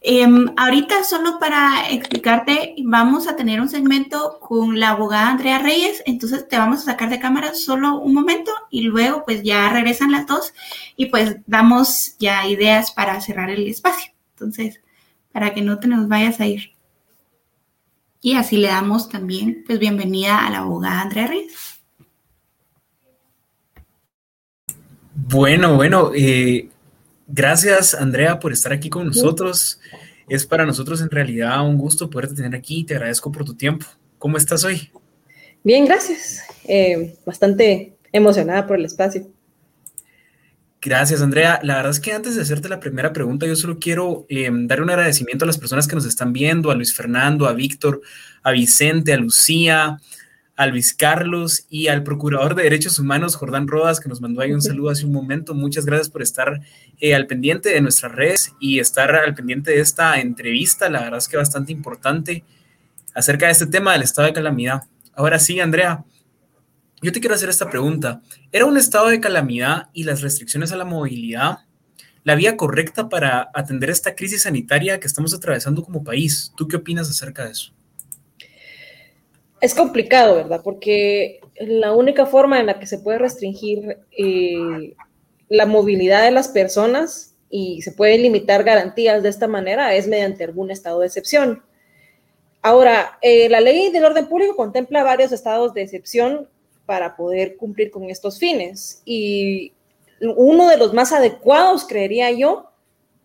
Em, 0.00 0.52
ahorita 0.56 1.04
solo 1.04 1.38
para 1.38 1.90
explicarte, 1.90 2.74
vamos 2.84 3.28
a 3.28 3.36
tener 3.36 3.60
un 3.60 3.68
segmento 3.68 4.40
con 4.40 4.80
la 4.80 4.90
abogada 4.90 5.30
Andrea 5.30 5.58
Reyes, 5.58 6.02
entonces 6.06 6.48
te 6.48 6.58
vamos 6.58 6.80
a 6.80 6.92
sacar 6.92 7.08
de 7.08 7.20
cámara 7.20 7.54
solo 7.54 7.98
un 7.98 8.12
momento 8.12 8.50
y 8.70 8.82
luego 8.82 9.24
pues 9.24 9.42
ya 9.44 9.68
regresan 9.70 10.10
las 10.10 10.26
dos 10.26 10.54
y 10.96 11.06
pues 11.06 11.36
damos 11.46 12.16
ya 12.18 12.46
ideas 12.46 12.90
para 12.90 13.20
cerrar 13.20 13.50
el 13.50 13.68
espacio. 13.68 14.12
Entonces, 14.34 14.80
para 15.30 15.54
que 15.54 15.62
no 15.62 15.78
te 15.78 15.88
nos 15.88 16.08
vayas 16.08 16.40
a 16.40 16.46
ir. 16.46 16.72
Y 18.24 18.34
así 18.36 18.56
le 18.56 18.68
damos 18.68 19.08
también 19.08 19.64
pues 19.66 19.80
bienvenida 19.80 20.46
a 20.46 20.50
la 20.50 20.58
abogada 20.58 21.00
Andrea 21.00 21.26
Reyes. 21.26 21.80
Bueno, 25.12 25.74
bueno, 25.74 26.12
eh, 26.14 26.68
gracias 27.26 27.94
Andrea 27.94 28.38
por 28.38 28.52
estar 28.52 28.72
aquí 28.72 28.88
con 28.88 29.08
nosotros. 29.08 29.80
Es 30.28 30.46
para 30.46 30.64
nosotros 30.64 31.00
en 31.00 31.10
realidad 31.10 31.66
un 31.66 31.76
gusto 31.76 32.08
poderte 32.08 32.36
tener 32.36 32.54
aquí. 32.54 32.84
Te 32.84 32.94
agradezco 32.94 33.32
por 33.32 33.44
tu 33.44 33.54
tiempo. 33.54 33.86
¿Cómo 34.18 34.36
estás 34.36 34.62
hoy? 34.62 34.88
Bien, 35.64 35.84
gracias. 35.84 36.44
Eh, 36.64 37.16
bastante 37.26 37.96
emocionada 38.12 38.68
por 38.68 38.78
el 38.78 38.84
espacio. 38.84 39.26
Gracias, 40.84 41.22
Andrea. 41.22 41.60
La 41.62 41.76
verdad 41.76 41.92
es 41.92 42.00
que 42.00 42.12
antes 42.12 42.34
de 42.34 42.42
hacerte 42.42 42.68
la 42.68 42.80
primera 42.80 43.12
pregunta, 43.12 43.46
yo 43.46 43.54
solo 43.54 43.78
quiero 43.78 44.26
eh, 44.28 44.50
dar 44.52 44.82
un 44.82 44.90
agradecimiento 44.90 45.44
a 45.44 45.46
las 45.46 45.56
personas 45.56 45.86
que 45.86 45.94
nos 45.94 46.04
están 46.04 46.32
viendo, 46.32 46.72
a 46.72 46.74
Luis 46.74 46.92
Fernando, 46.92 47.46
a 47.46 47.52
Víctor, 47.52 48.00
a 48.42 48.50
Vicente, 48.50 49.12
a 49.12 49.16
Lucía, 49.16 50.00
a 50.56 50.66
Luis 50.66 50.92
Carlos 50.92 51.66
y 51.70 51.86
al 51.86 52.02
Procurador 52.02 52.56
de 52.56 52.64
Derechos 52.64 52.98
Humanos, 52.98 53.36
Jordán 53.36 53.68
Rodas, 53.68 54.00
que 54.00 54.08
nos 54.08 54.20
mandó 54.20 54.40
ahí 54.40 54.52
un 54.52 54.60
saludo 54.60 54.90
hace 54.90 55.06
un 55.06 55.12
momento. 55.12 55.54
Muchas 55.54 55.86
gracias 55.86 56.08
por 56.08 56.20
estar 56.20 56.60
eh, 56.98 57.14
al 57.14 57.28
pendiente 57.28 57.68
de 57.68 57.80
nuestras 57.80 58.10
redes 58.10 58.52
y 58.58 58.80
estar 58.80 59.14
al 59.14 59.36
pendiente 59.36 59.70
de 59.70 59.78
esta 59.78 60.18
entrevista. 60.20 60.90
La 60.90 61.02
verdad 61.02 61.18
es 61.18 61.28
que 61.28 61.36
bastante 61.36 61.70
importante 61.70 62.42
acerca 63.14 63.46
de 63.46 63.52
este 63.52 63.66
tema 63.66 63.92
del 63.92 64.02
estado 64.02 64.26
de 64.26 64.34
calamidad. 64.34 64.82
Ahora 65.14 65.38
sí, 65.38 65.60
Andrea, 65.60 66.04
yo 67.02 67.12
te 67.12 67.20
quiero 67.20 67.34
hacer 67.34 67.48
esta 67.48 67.68
pregunta. 67.68 68.22
¿Era 68.52 68.66
un 68.66 68.76
estado 68.76 69.08
de 69.08 69.20
calamidad 69.20 69.88
y 69.92 70.04
las 70.04 70.22
restricciones 70.22 70.72
a 70.72 70.76
la 70.76 70.84
movilidad 70.84 71.58
la 72.24 72.36
vía 72.36 72.56
correcta 72.56 73.08
para 73.08 73.50
atender 73.52 73.90
esta 73.90 74.14
crisis 74.14 74.42
sanitaria 74.42 75.00
que 75.00 75.08
estamos 75.08 75.34
atravesando 75.34 75.82
como 75.82 76.04
país? 76.04 76.52
¿Tú 76.56 76.68
qué 76.68 76.76
opinas 76.76 77.10
acerca 77.10 77.44
de 77.44 77.50
eso? 77.50 77.72
Es 79.60 79.74
complicado, 79.74 80.36
¿verdad? 80.36 80.60
Porque 80.62 81.40
la 81.58 81.92
única 81.92 82.26
forma 82.26 82.60
en 82.60 82.66
la 82.66 82.78
que 82.78 82.86
se 82.86 82.98
puede 82.98 83.18
restringir 83.18 83.98
eh, 84.16 84.94
la 85.48 85.66
movilidad 85.66 86.22
de 86.22 86.30
las 86.30 86.48
personas 86.48 87.34
y 87.50 87.82
se 87.82 87.92
pueden 87.92 88.22
limitar 88.22 88.64
garantías 88.64 89.22
de 89.22 89.28
esta 89.28 89.48
manera 89.48 89.94
es 89.94 90.08
mediante 90.08 90.44
algún 90.44 90.70
estado 90.70 91.00
de 91.00 91.06
excepción. 91.06 91.62
Ahora, 92.62 93.18
eh, 93.22 93.48
la 93.48 93.60
ley 93.60 93.90
del 93.90 94.04
orden 94.04 94.26
público 94.26 94.54
contempla 94.54 95.02
varios 95.02 95.32
estados 95.32 95.74
de 95.74 95.82
excepción 95.82 96.48
para 96.92 97.16
poder 97.16 97.56
cumplir 97.56 97.90
con 97.90 98.10
estos 98.10 98.38
fines. 98.38 99.00
Y 99.06 99.72
uno 100.20 100.68
de 100.68 100.76
los 100.76 100.92
más 100.92 101.10
adecuados, 101.10 101.86
creería 101.86 102.30
yo, 102.30 102.66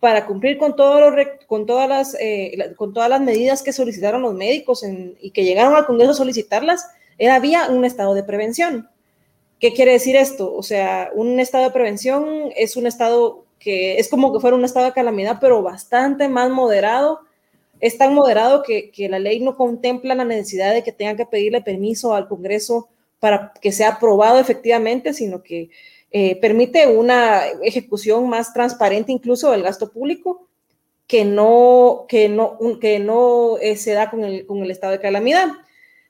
para 0.00 0.24
cumplir 0.24 0.56
con, 0.56 0.74
todo 0.74 1.14
con, 1.46 1.66
todas, 1.66 1.86
las, 1.86 2.16
eh, 2.18 2.72
con 2.78 2.94
todas 2.94 3.10
las 3.10 3.20
medidas 3.20 3.62
que 3.62 3.74
solicitaron 3.74 4.22
los 4.22 4.32
médicos 4.32 4.82
y 5.20 5.32
que 5.32 5.44
llegaron 5.44 5.74
al 5.74 5.84
Congreso 5.84 6.12
a 6.12 6.14
solicitarlas, 6.14 6.86
era 7.18 7.40
vía 7.40 7.68
un 7.68 7.84
estado 7.84 8.14
de 8.14 8.22
prevención. 8.22 8.88
¿Qué 9.60 9.74
quiere 9.74 9.92
decir 9.92 10.16
esto? 10.16 10.50
O 10.54 10.62
sea, 10.62 11.10
un 11.12 11.38
estado 11.38 11.64
de 11.64 11.70
prevención 11.72 12.50
es 12.56 12.74
un 12.74 12.86
estado 12.86 13.44
que 13.58 13.98
es 13.98 14.08
como 14.08 14.32
que 14.32 14.40
fuera 14.40 14.56
un 14.56 14.64
estado 14.64 14.86
de 14.86 14.92
calamidad, 14.94 15.36
pero 15.42 15.60
bastante 15.60 16.26
más 16.26 16.48
moderado. 16.48 17.20
Es 17.80 17.98
tan 17.98 18.14
moderado 18.14 18.62
que, 18.62 18.90
que 18.90 19.10
la 19.10 19.18
ley 19.18 19.40
no 19.40 19.58
contempla 19.58 20.14
la 20.14 20.24
necesidad 20.24 20.72
de 20.72 20.82
que 20.82 20.92
tengan 20.92 21.18
que 21.18 21.26
pedirle 21.26 21.60
permiso 21.60 22.14
al 22.14 22.28
Congreso 22.28 22.88
para 23.18 23.52
que 23.60 23.72
sea 23.72 23.90
aprobado 23.90 24.38
efectivamente, 24.38 25.12
sino 25.12 25.42
que 25.42 25.70
eh, 26.10 26.36
permite 26.40 26.86
una 26.86 27.46
ejecución 27.62 28.28
más 28.28 28.52
transparente 28.52 29.12
incluso 29.12 29.50
del 29.50 29.62
gasto 29.62 29.92
público 29.92 30.48
que 31.06 31.24
no, 31.24 32.06
que 32.08 32.28
no, 32.28 32.58
que 32.80 32.98
no 32.98 33.58
eh, 33.58 33.76
se 33.76 33.92
da 33.92 34.10
con 34.10 34.24
el, 34.24 34.46
con 34.46 34.62
el 34.62 34.70
estado 34.70 34.92
de 34.92 35.00
calamidad. 35.00 35.48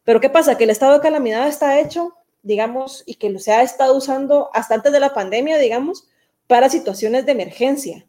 Pero 0.04 0.20
¿qué 0.20 0.28
pasa? 0.28 0.58
Que 0.58 0.64
el 0.64 0.70
estado 0.70 0.94
de 0.94 1.00
calamidad 1.00 1.48
está 1.48 1.80
hecho, 1.80 2.14
digamos, 2.42 3.04
y 3.06 3.14
que 3.14 3.38
se 3.38 3.52
ha 3.52 3.62
estado 3.62 3.96
usando 3.96 4.50
hasta 4.52 4.74
antes 4.74 4.92
de 4.92 5.00
la 5.00 5.14
pandemia, 5.14 5.58
digamos, 5.58 6.08
para 6.46 6.68
situaciones 6.68 7.26
de 7.26 7.32
emergencia. 7.32 8.06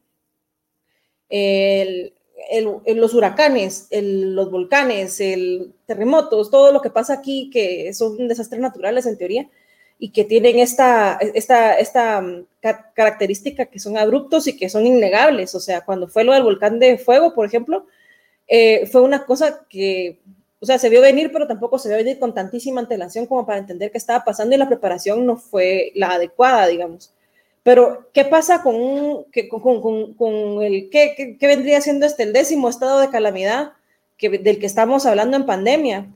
El, 1.29 2.15
los 2.95 3.13
huracanes, 3.13 3.88
los 3.91 4.52
volcanes, 4.52 5.19
el 5.19 5.73
terremotos, 5.86 6.49
todo 6.49 6.71
lo 6.71 6.82
que 6.82 6.89
pasa 6.89 7.13
aquí, 7.13 7.49
que 7.52 7.93
son 7.93 8.28
desastres 8.28 8.62
naturales 8.62 9.06
en 9.06 9.17
teoría, 9.17 9.49
y 10.02 10.12
que 10.12 10.23
tienen 10.23 10.60
esta, 10.60 11.19
esta, 11.34 11.73
esta 11.73 12.21
mm, 12.21 12.45
característica 12.95 13.65
que 13.65 13.80
son 13.80 13.97
abruptos 13.97 14.47
y 14.47 14.56
que 14.56 14.69
son 14.69 14.88
innegables. 14.88 15.54
O 15.56 15.60
sea, 15.60 15.82
cuando 15.82 16.08
fue 16.08 16.23
lo 16.23 16.34
del 16.34 16.43
volcán 16.43 16.80
de 16.80 16.97
fuego, 16.97 17.36
por 17.36 17.45
ejemplo, 17.45 17.86
eh, 18.47 18.88
fue 18.88 19.02
una 19.02 19.25
cosa 19.25 19.65
que, 19.69 20.19
o 20.60 20.65
sea, 20.65 20.80
se 20.80 20.89
vio 20.89 21.02
venir, 21.02 21.32
pero 21.34 21.47
tampoco 21.47 21.78
se 21.78 21.89
vio 21.89 21.97
venir 21.97 22.17
con 22.17 22.34
tantísima 22.34 22.80
antelación 22.82 23.25
como 23.25 23.45
para 23.45 23.60
entender 23.60 23.91
qué 23.91 23.97
estaba 23.97 24.23
pasando 24.23 24.56
y 24.56 24.58
la 24.58 24.69
preparación 24.69 25.25
no 25.25 25.36
fue 25.36 25.91
la 25.95 26.12
adecuada, 26.12 26.67
digamos. 26.67 27.13
Pero, 27.63 28.10
¿qué 28.13 28.26
pasa 28.26 28.62
con, 28.62 29.26
con, 29.50 30.13
con, 30.13 30.63
el, 30.63 30.89
¿qué, 30.89 31.38
¿qué, 31.39 31.48
vendría 31.48 31.82
siendo 31.82 32.06
este, 32.06 32.24
el 32.24 32.34
décimo 32.34 32.69
estado 32.69 33.00
de 33.00 33.10
calamidad 33.10 33.74
que, 34.17 34.30
del 34.30 34.60
que 34.60 34.65
estamos 34.65 35.06
hablando 35.06 35.38
en 35.38 35.45
pandemia? 35.45 36.08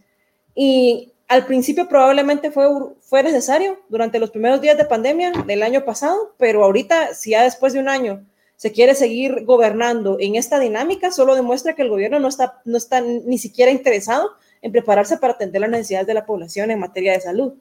Y 0.55 1.13
al 1.27 1.45
principio 1.45 1.87
probablemente 1.87 2.51
fue, 2.51 2.67
fue 3.01 3.23
necesario 3.23 3.79
durante 3.89 4.19
los 4.19 4.31
primeros 4.31 4.61
días 4.61 4.77
de 4.77 4.85
pandemia 4.85 5.31
del 5.45 5.63
año 5.63 5.83
pasado, 5.83 6.33
pero 6.37 6.63
ahorita, 6.63 7.13
si 7.13 7.31
ya 7.31 7.43
después 7.43 7.73
de 7.73 7.79
un 7.79 7.89
año 7.89 8.25
se 8.55 8.71
quiere 8.71 8.95
seguir 8.95 9.43
gobernando 9.43 10.17
en 10.19 10.35
esta 10.35 10.59
dinámica, 10.59 11.11
solo 11.11 11.35
demuestra 11.35 11.75
que 11.75 11.81
el 11.81 11.89
gobierno 11.89 12.19
no 12.19 12.27
está, 12.27 12.61
no 12.65 12.77
está 12.77 13.01
ni 13.01 13.37
siquiera 13.37 13.71
interesado 13.71 14.31
en 14.61 14.71
prepararse 14.71 15.17
para 15.17 15.33
atender 15.33 15.61
las 15.61 15.69
necesidades 15.69 16.07
de 16.07 16.13
la 16.13 16.25
población 16.25 16.71
en 16.71 16.79
materia 16.79 17.13
de 17.13 17.21
salud. 17.21 17.53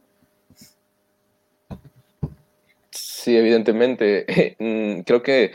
Sí, 3.23 3.37
evidentemente. 3.37 4.27
Mm, 4.59 5.01
creo 5.03 5.23
que 5.23 5.53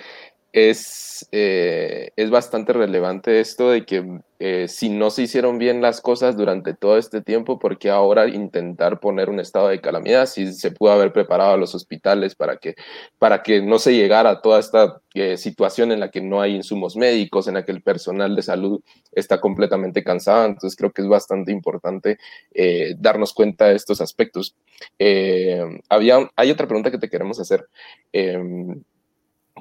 es, 0.54 1.28
eh, 1.32 2.12
es 2.16 2.30
bastante 2.30 2.74
relevante 2.74 3.40
esto 3.42 3.72
de 3.72 3.86
que 3.86 4.22
eh, 4.40 4.68
si 4.68 4.90
no 4.90 5.10
se 5.10 5.24
hicieron 5.24 5.58
bien 5.58 5.82
las 5.82 6.00
cosas 6.00 6.38
durante 6.38 6.76
todo 6.76 6.98
este 6.98 7.22
tiempo, 7.22 7.58
¿por 7.58 7.80
qué 7.80 7.90
ahora 7.90 8.28
intentar 8.28 9.00
poner 9.00 9.30
un 9.30 9.40
estado 9.40 9.70
de 9.70 9.82
calamidad 9.82 10.28
si 10.28 10.54
se 10.54 10.70
pudo 10.70 10.92
haber 10.92 11.12
preparado 11.12 11.54
a 11.54 11.58
los 11.58 11.74
hospitales 11.74 12.36
para 12.36 12.58
que, 12.58 12.76
para 13.18 13.42
que 13.42 13.64
no 13.64 13.80
se 13.80 13.96
llegara 13.96 14.30
a 14.30 14.42
toda 14.42 14.60
esta 14.60 15.02
eh, 15.16 15.38
situación 15.38 15.92
en 15.92 16.00
la 16.00 16.12
que 16.12 16.22
no 16.22 16.40
hay 16.40 16.56
insumos 16.56 16.96
médicos, 16.96 17.48
en 17.48 17.56
la 17.56 17.66
que 17.66 17.72
el 17.72 17.82
personal 17.82 18.36
de 18.36 18.44
salud 18.44 18.82
está 19.12 19.42
completamente 19.42 20.04
cansado? 20.04 20.46
Entonces 20.46 20.78
creo 20.78 20.92
que 20.92 21.02
es 21.02 21.08
bastante 21.08 21.52
importante 21.52 22.20
eh, 22.54 22.94
darnos 23.00 23.34
cuenta 23.34 23.66
de 23.66 23.76
estos 23.76 24.02
aspectos. 24.02 24.56
había, 25.90 26.30
hay 26.36 26.52
otra 26.52 26.68
pregunta 26.68 26.92
que 26.92 27.00
te 27.00 27.10
queremos 27.10 27.40
hacer 27.40 27.68
em, 28.14 28.84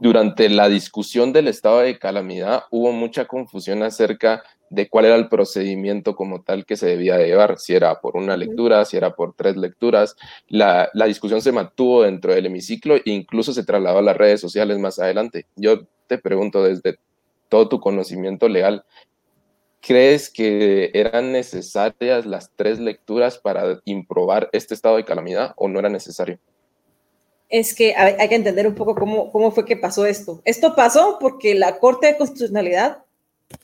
durante 0.00 0.48
la 0.48 0.68
discusión 0.68 1.32
del 1.32 1.48
estado 1.48 1.80
de 1.80 1.98
calamidad 1.98 2.64
hubo 2.70 2.92
mucha 2.92 3.24
confusión 3.24 3.82
acerca 3.82 4.42
de 4.70 4.88
cuál 4.88 5.06
era 5.06 5.14
el 5.16 5.28
procedimiento 5.28 6.16
como 6.16 6.42
tal 6.42 6.66
que 6.66 6.76
se 6.76 6.86
debía 6.86 7.16
de 7.16 7.26
llevar, 7.26 7.58
si 7.58 7.74
era 7.74 8.00
por 8.00 8.16
una 8.16 8.36
lectura, 8.36 8.84
si 8.84 8.96
era 8.96 9.14
por 9.14 9.34
tres 9.34 9.56
lecturas. 9.56 10.16
La, 10.48 10.90
discusión 11.06 11.40
se 11.40 11.52
mantuvo 11.52 12.02
dentro 12.02 12.34
del 12.34 12.46
hemiciclo 12.46 12.96
e 12.96 13.02
incluso 13.06 13.52
se 13.52 13.64
trasladó 13.64 13.98
a 13.98 14.02
las 14.02 14.16
redes 14.16 14.40
sociales 14.40 14.78
más 14.78 14.98
adelante. 14.98 15.46
Yo 15.56 15.86
te 16.06 16.18
pregunto 16.18 16.62
desde 16.62 16.98
todo 17.48 17.68
tu 17.68 17.80
conocimiento 17.80 18.48
legal, 18.48 18.84
¿crees 19.80 20.28
que 20.30 20.90
eran 20.94 21.32
necesarias 21.32 22.26
las 22.26 22.50
tres 22.56 22.80
lecturas 22.80 23.38
para 23.38 23.80
improbar 23.84 24.48
este 24.52 24.74
estado 24.74 24.96
de 24.96 25.04
calamidad 25.04 25.52
o 25.56 25.68
no 25.68 25.78
era 25.78 25.88
necesario? 25.88 26.38
Es 27.48 27.72
que 27.72 27.94
hay 27.94 28.28
que 28.28 28.34
entender 28.34 28.66
un 28.66 28.74
poco 28.74 28.96
cómo, 28.96 29.30
cómo 29.30 29.52
fue 29.52 29.64
que 29.64 29.76
pasó 29.76 30.04
esto. 30.04 30.42
Esto 30.44 30.74
pasó 30.74 31.18
porque 31.20 31.54
la 31.54 31.78
Corte 31.78 32.08
de 32.08 32.16
Constitucionalidad 32.16 33.05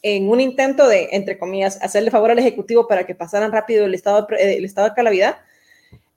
en 0.02 0.28
un 0.28 0.40
intento 0.40 0.88
de, 0.88 1.08
entre 1.12 1.38
comillas, 1.38 1.78
hacerle 1.82 2.10
favor 2.10 2.30
al 2.30 2.38
Ejecutivo 2.38 2.86
para 2.86 3.06
que 3.06 3.14
pasaran 3.14 3.52
rápido 3.52 3.84
el 3.84 3.94
estado, 3.94 4.26
de, 4.26 4.56
el 4.56 4.64
estado 4.64 4.88
de 4.88 4.94
calamidad, 4.94 5.38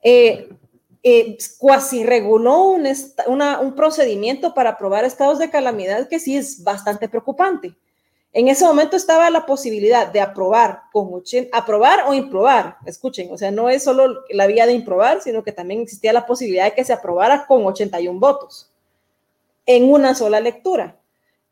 eh, 0.02 0.48
eh, 1.02 1.36
cuasi 1.58 2.04
reguló 2.04 2.64
un, 2.64 2.86
un 3.26 3.74
procedimiento 3.74 4.54
para 4.54 4.70
aprobar 4.70 5.04
estados 5.04 5.38
de 5.38 5.50
calamidad 5.50 6.08
que 6.08 6.18
sí 6.18 6.36
es 6.36 6.64
bastante 6.64 7.08
preocupante. 7.08 7.76
En 8.32 8.48
ese 8.48 8.66
momento 8.66 8.96
estaba 8.96 9.30
la 9.30 9.46
posibilidad 9.46 10.12
de 10.12 10.20
aprobar 10.20 10.82
con 10.92 11.22
aprobar 11.52 12.00
o 12.06 12.12
improbar. 12.12 12.76
Escuchen, 12.84 13.28
o 13.32 13.38
sea, 13.38 13.50
no 13.50 13.70
es 13.70 13.82
solo 13.84 14.24
la 14.28 14.46
vía 14.46 14.66
de 14.66 14.74
improbar, 14.74 15.22
sino 15.22 15.42
que 15.42 15.52
también 15.52 15.80
existía 15.80 16.12
la 16.12 16.26
posibilidad 16.26 16.64
de 16.64 16.74
que 16.74 16.84
se 16.84 16.92
aprobara 16.92 17.46
con 17.46 17.64
81 17.64 18.20
votos 18.20 18.70
en 19.64 19.90
una 19.90 20.14
sola 20.14 20.40
lectura. 20.40 20.98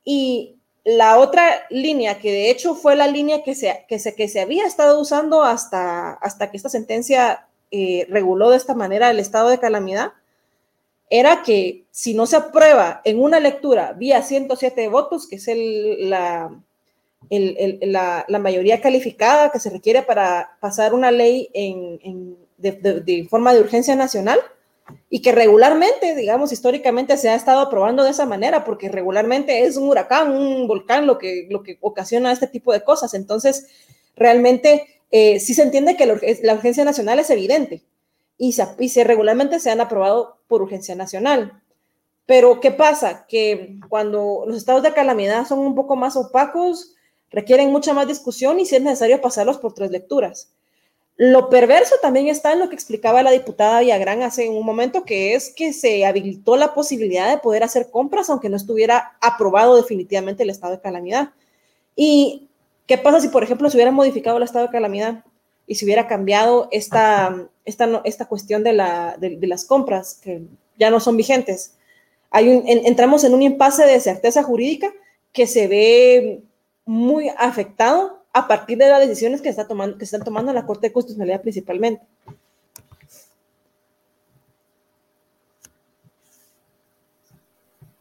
Y 0.05 0.59
la 0.85 1.19
otra 1.19 1.67
línea, 1.71 2.19
que 2.19 2.31
de 2.31 2.51
hecho 2.51 2.75
fue 2.75 2.95
la 2.95 3.07
línea 3.07 3.43
que 3.43 3.55
se, 3.55 3.85
que 3.89 3.99
se, 3.99 4.15
que 4.15 4.29
se 4.29 4.41
había 4.41 4.67
estado 4.67 5.01
usando 5.01 5.43
hasta, 5.43 6.13
hasta 6.13 6.51
que 6.51 6.59
esta 6.59 6.69
sentencia 6.69 7.47
eh, 7.71 8.07
reguló 8.11 8.51
de 8.51 8.59
esta 8.59 8.75
manera 8.75 9.11
el 9.11 9.19
estado 9.19 9.49
de 9.49 9.59
calamidad, 9.59 10.13
era 11.11 11.43
que 11.43 11.85
si 11.91 12.15
no 12.15 12.27
se 12.27 12.37
aprueba 12.37 13.01
en 13.05 13.23
una 13.23 13.41
lectura 13.41 13.93
vía 13.93 14.23
107 14.23 14.89
votos, 14.89 15.27
que 15.27 15.37
es 15.37 15.49
el, 15.49 16.11
la, 16.11 16.51
la, 17.31 18.39
mayoría 18.39 18.81
calificada 18.81 19.51
que 19.51 19.61
se 19.61 19.71
requiere 19.71 20.03
para 20.03 20.57
pasar 20.61 20.95
una 20.95 21.11
ley 21.11 21.51
en, 21.55 22.37
de, 22.59 23.27
forma 23.29 23.55
de 23.55 23.61
urgencia 23.61 23.97
nacional 23.97 24.39
y 25.09 25.23
que 25.23 25.33
regularmente, 25.33 26.15
digamos, 26.15 26.53
históricamente 26.53 27.17
se 27.17 27.29
ha 27.29 27.35
estado 27.35 27.61
aprobando 27.61 28.03
de 28.03 28.11
esa 28.11 28.27
manera, 28.27 28.65
porque 28.65 28.89
regularmente 28.89 29.65
es 29.65 29.77
un 29.77 29.89
huracán, 29.89 30.35
un 30.35 30.67
volcán 30.67 31.07
lo 31.07 31.19
que, 31.19 31.47
lo 31.51 31.63
que 31.63 31.79
ocasiona 31.81 32.33
este 32.33 32.47
tipo 32.47 32.73
de 32.73 32.83
cosas. 32.83 33.15
Entonces, 33.15 33.69
realmente 34.17 35.03
eh, 35.11 35.39
sí 35.41 35.55
se 35.55 35.63
entiende 35.63 35.97
que 35.97 36.07
la, 36.07 36.55
urgencia 36.55 36.85
nacional 36.85 37.19
es 37.21 37.31
evidente 37.31 37.85
y 38.37 38.53
se, 38.53 39.05
regularmente 39.05 39.61
se 39.61 39.71
han 39.71 39.81
aprobado 39.81 40.41
por 40.49 40.63
urgencia 40.63 40.95
nacional. 40.95 41.63
Pero, 42.27 42.61
¿qué 42.61 42.71
pasa? 42.71 43.27
Que 43.29 43.79
cuando 43.89 44.45
los 44.47 44.57
estados 44.57 44.83
de 44.83 44.93
calamidad 44.93 45.47
son 45.47 45.61
un 45.61 45.75
poco 45.75 45.95
más 45.95 46.17
opacos, 46.17 46.95
requieren 47.31 47.71
mucha 47.71 47.95
más 47.95 48.09
discusión 48.09 48.59
y 48.59 48.67
si 48.67 48.77
es 48.77 48.83
necesario 48.83 49.21
pasarlos 49.21 49.59
por 49.59 49.75
tres 49.75 49.91
lecturas. 49.91 50.54
Lo 51.17 51.49
perverso 51.49 51.95
también 52.03 52.27
está 52.27 52.53
en 52.53 52.59
lo 52.59 52.69
que 52.69 52.75
explicaba 52.75 53.23
la 53.23 53.31
diputada 53.31 53.81
Villagrán 53.81 54.23
hace 54.23 54.49
un 54.49 54.67
momento, 54.67 55.05
que 55.05 55.35
es 55.35 55.51
que 55.51 55.73
se 55.73 56.05
habilitó 56.05 56.57
la 56.57 56.75
posibilidad 56.75 57.31
de 57.31 57.39
poder 57.39 57.63
hacer 57.63 57.89
compras 57.91 58.29
aunque 58.29 58.49
no 58.49 58.57
estuviera 58.57 59.17
aprobado 59.21 59.77
definitivamente 59.77 60.43
el 60.43 60.51
estado 60.51 60.73
de 60.75 60.81
calamidad. 60.81 61.31
¿Y 61.95 62.49
qué 62.87 62.99
pasa 62.99 63.21
si, 63.21 63.29
por 63.29 63.45
ejemplo, 63.45 63.71
se 63.71 63.77
hubiera 63.77 63.93
modificado 63.93 64.39
el 64.39 64.43
estado 64.43 64.67
de 64.67 64.73
calamidad 64.73 65.25
y 65.69 65.77
se 65.77 65.85
hubiera 65.85 66.09
cambiado 66.09 66.69
esta, 66.73 67.47
esta, 67.65 68.03
esta 68.05 68.27
cuestión 68.27 68.65
de, 68.65 68.73
la, 68.73 69.17
de, 69.17 69.39
las 69.47 69.65
compras 69.65 70.19
que 70.21 70.43
ya 70.77 70.91
no 70.91 70.99
son 70.99 71.17
vigentes? 71.17 71.77
Hay 72.31 72.65
entramos 72.67 73.23
en 73.23 73.35
un 73.35 73.43
impasse 73.43 73.87
de 73.87 74.01
certeza 74.01 74.43
jurídica 74.43 74.93
que 75.33 75.47
se 75.47 75.69
ve 75.69 76.43
muy 76.85 77.29
afectado 77.39 78.24
a 78.35 78.49
partir 78.49 78.77
de 78.77 78.89
las 78.89 79.01
decisiones 79.01 79.41
que, 79.41 79.49
está 79.49 79.67
tomando, 79.67 79.97
que 79.97 80.05
están 80.05 80.25
tomando 80.25 80.53
la 80.53 80.67
Corte 80.67 80.89
de 80.89 80.93
Constitucionalidad 80.93 81.41
principalmente. 81.41 82.05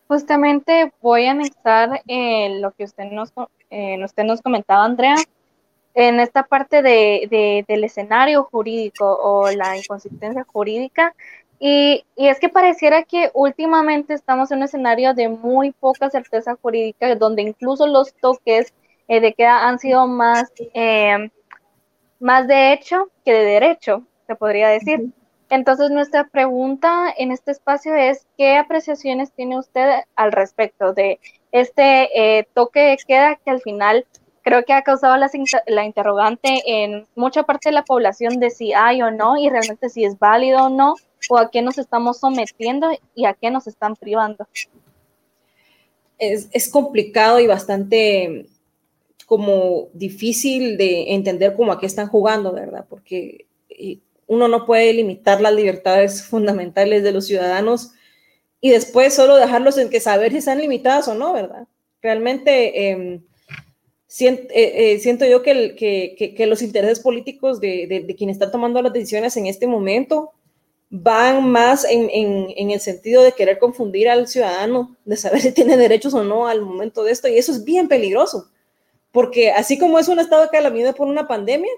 Justamente 0.08 0.92
voy 1.02 1.26
a 1.28 1.32
anexar 1.32 2.02
eh, 2.08 2.60
lo 2.60 2.72
que 2.72 2.84
usted 2.84 3.06
nos, 3.12 3.32
eh, 3.70 4.04
usted 4.04 4.24
nos 4.24 4.42
comentaba, 4.42 4.84
Andrea, 4.84 5.16
en 5.94 6.20
esta 6.20 6.44
parte 6.44 6.82
de, 6.82 7.64
del 7.68 7.84
escenario 7.84 8.44
jurídico 8.46 9.06
o 9.06 9.52
la 9.52 9.78
inconsistencia 9.78 10.44
jurídica. 10.52 11.16
Y, 11.60 12.04
y, 12.16 12.28
es 12.28 12.40
que 12.40 12.50
pareciera 12.50 13.04
que 13.04 13.30
últimamente 13.36 14.16
estamos 14.16 14.52
en 14.52 14.58
un 14.58 14.64
escenario 14.64 15.14
de 15.14 15.30
muy 15.30 15.72
poca 15.72 16.10
certeza 16.10 16.58
jurídica, 16.60 17.16
donde 17.16 17.44
incluso 17.44 17.88
los 17.88 18.14
toques 18.16 18.74
eh, 19.08 19.20
de 19.20 19.34
que 19.34 19.46
han 19.46 19.80
sido 19.80 20.08
más, 20.08 20.52
eh, 20.74 21.30
más 22.20 22.48
de 22.48 22.74
hecho 22.74 23.10
que 23.26 23.34
de 23.34 23.44
derecho, 23.44 24.04
se 24.28 24.36
podría 24.36 24.70
decir. 24.70 25.12
Entonces, 25.50 25.92
nuestra 25.92 26.28
pregunta 26.30 27.14
en 27.16 27.32
este 27.32 27.52
espacio 27.52 27.94
es, 27.96 28.26
¿qué 28.38 28.58
apreciaciones 28.58 29.32
tiene 29.34 29.60
usted 29.60 30.02
al 30.16 30.32
respecto 30.32 30.94
de 30.94 31.20
este 31.52 32.40
eh, 32.40 32.48
toque 32.54 32.80
de 32.80 32.98
queda 33.06 33.36
que 33.36 33.52
al 33.52 33.62
final 33.62 34.06
creo 34.42 34.66
que 34.66 34.74
ha 34.74 34.82
causado 34.82 35.16
la, 35.18 35.30
la, 35.68 35.86
interrogante 35.86 36.62
en 36.66 37.08
mucha 37.16 37.44
parte 37.44 37.70
de 37.70 37.74
la 37.74 37.84
población 37.84 38.40
de 38.40 38.50
si 38.50 38.74
hay 38.74 39.02
o 39.02 39.12
no 39.12 39.38
y 39.38 39.50
realmente 39.50 39.90
si 39.90 40.04
es 40.04 40.18
válido 40.18 40.66
o 40.66 40.70
no, 40.70 40.96
o 41.30 41.38
a 41.38 41.52
qué 41.52 41.62
nos 41.62 41.78
estamos 41.78 42.20
sometiendo 42.20 42.90
y 43.16 43.26
a 43.26 43.34
qué 43.34 43.52
nos 43.52 43.68
están 43.68 43.96
privando? 43.96 44.48
Es, 46.18 46.50
es 46.52 46.70
complicado 46.70 47.40
y 47.40 47.48
bastante 47.48 48.48
como 49.26 49.90
difícil 49.94 50.78
de 50.78 51.14
entender 51.14 51.56
cómo 51.56 51.72
a 51.72 51.80
están 51.82 52.08
jugando, 52.08 52.54
¿verdad? 52.54 52.86
Porque 52.90 53.48
uno 54.28 54.48
no 54.48 54.66
puede 54.66 54.94
limitar 54.94 55.42
las 55.42 55.54
libertades 55.54 56.24
fundamentales 56.24 57.04
de 57.04 57.12
los 57.12 57.26
ciudadanos 57.26 57.92
y 58.62 58.70
después 58.70 59.14
solo 59.14 59.36
dejarlos 59.36 59.78
en 59.78 59.90
que 59.90 60.00
saber 60.00 60.32
si 60.32 60.38
están 60.38 60.60
limitadas 60.60 61.08
o 61.08 61.16
no, 61.16 61.34
¿verdad? 61.34 61.68
Realmente 62.02 62.90
em, 62.90 63.22
eh, 64.20 64.48
eh, 64.54 65.00
siento, 65.00 65.26
yo 65.26 65.42
que, 65.42 66.46
los 66.48 66.62
intereses 66.62 67.00
políticos 67.00 67.60
de, 67.60 68.04
de, 68.06 68.16
quienes 68.16 68.36
están 68.36 68.52
tomando 68.52 68.82
las 68.82 68.94
decisiones 68.94 69.36
en 69.38 69.48
este 69.48 69.66
momento 69.66 70.34
van 70.96 71.50
más 71.50 71.86
en, 71.90 72.70
el 72.70 72.80
sentido 72.80 73.24
de 73.24 73.32
querer 73.32 73.58
confundir 73.58 74.08
al 74.08 74.28
ciudadano, 74.28 74.96
de 75.06 75.18
saber 75.18 75.42
si 75.42 75.52
tiene 75.52 75.76
derechos 75.76 76.14
o 76.14 76.24
no 76.24 76.48
al 76.48 76.62
momento 76.62 77.04
de 77.04 77.12
esto, 77.12 77.28
y 77.28 77.38
eso 77.40 77.52
es 77.52 77.64
bien 77.64 77.88
peligroso, 77.88 78.52
porque 79.14 79.52
así 79.52 79.78
como 79.78 80.00
es 80.00 80.10
un 80.10 80.20
estado 80.20 80.42
de 80.42 80.50
calamidad 80.50 80.96
por 80.96 81.08
una 81.08 81.28
pandemia, 81.28 81.72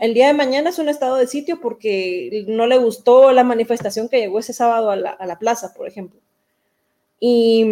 el 0.00 0.12
día 0.12 0.26
de 0.26 0.34
mañana 0.34 0.68
es 0.68 0.78
un 0.78 0.90
estado 0.90 1.16
de 1.16 1.26
sitio 1.26 1.60
porque 1.60 2.44
no 2.46 2.66
le 2.66 2.76
gustó 2.76 3.32
la 3.32 3.42
manifestación 3.42 4.08
que 4.08 4.18
llegó 4.18 4.38
ese 4.38 4.52
sábado 4.52 4.90
a 4.90 4.96
la, 4.96 5.38
plaza, 5.38 5.72
por 5.74 5.88
ejemplo. 5.88 6.20
Y 7.18 7.64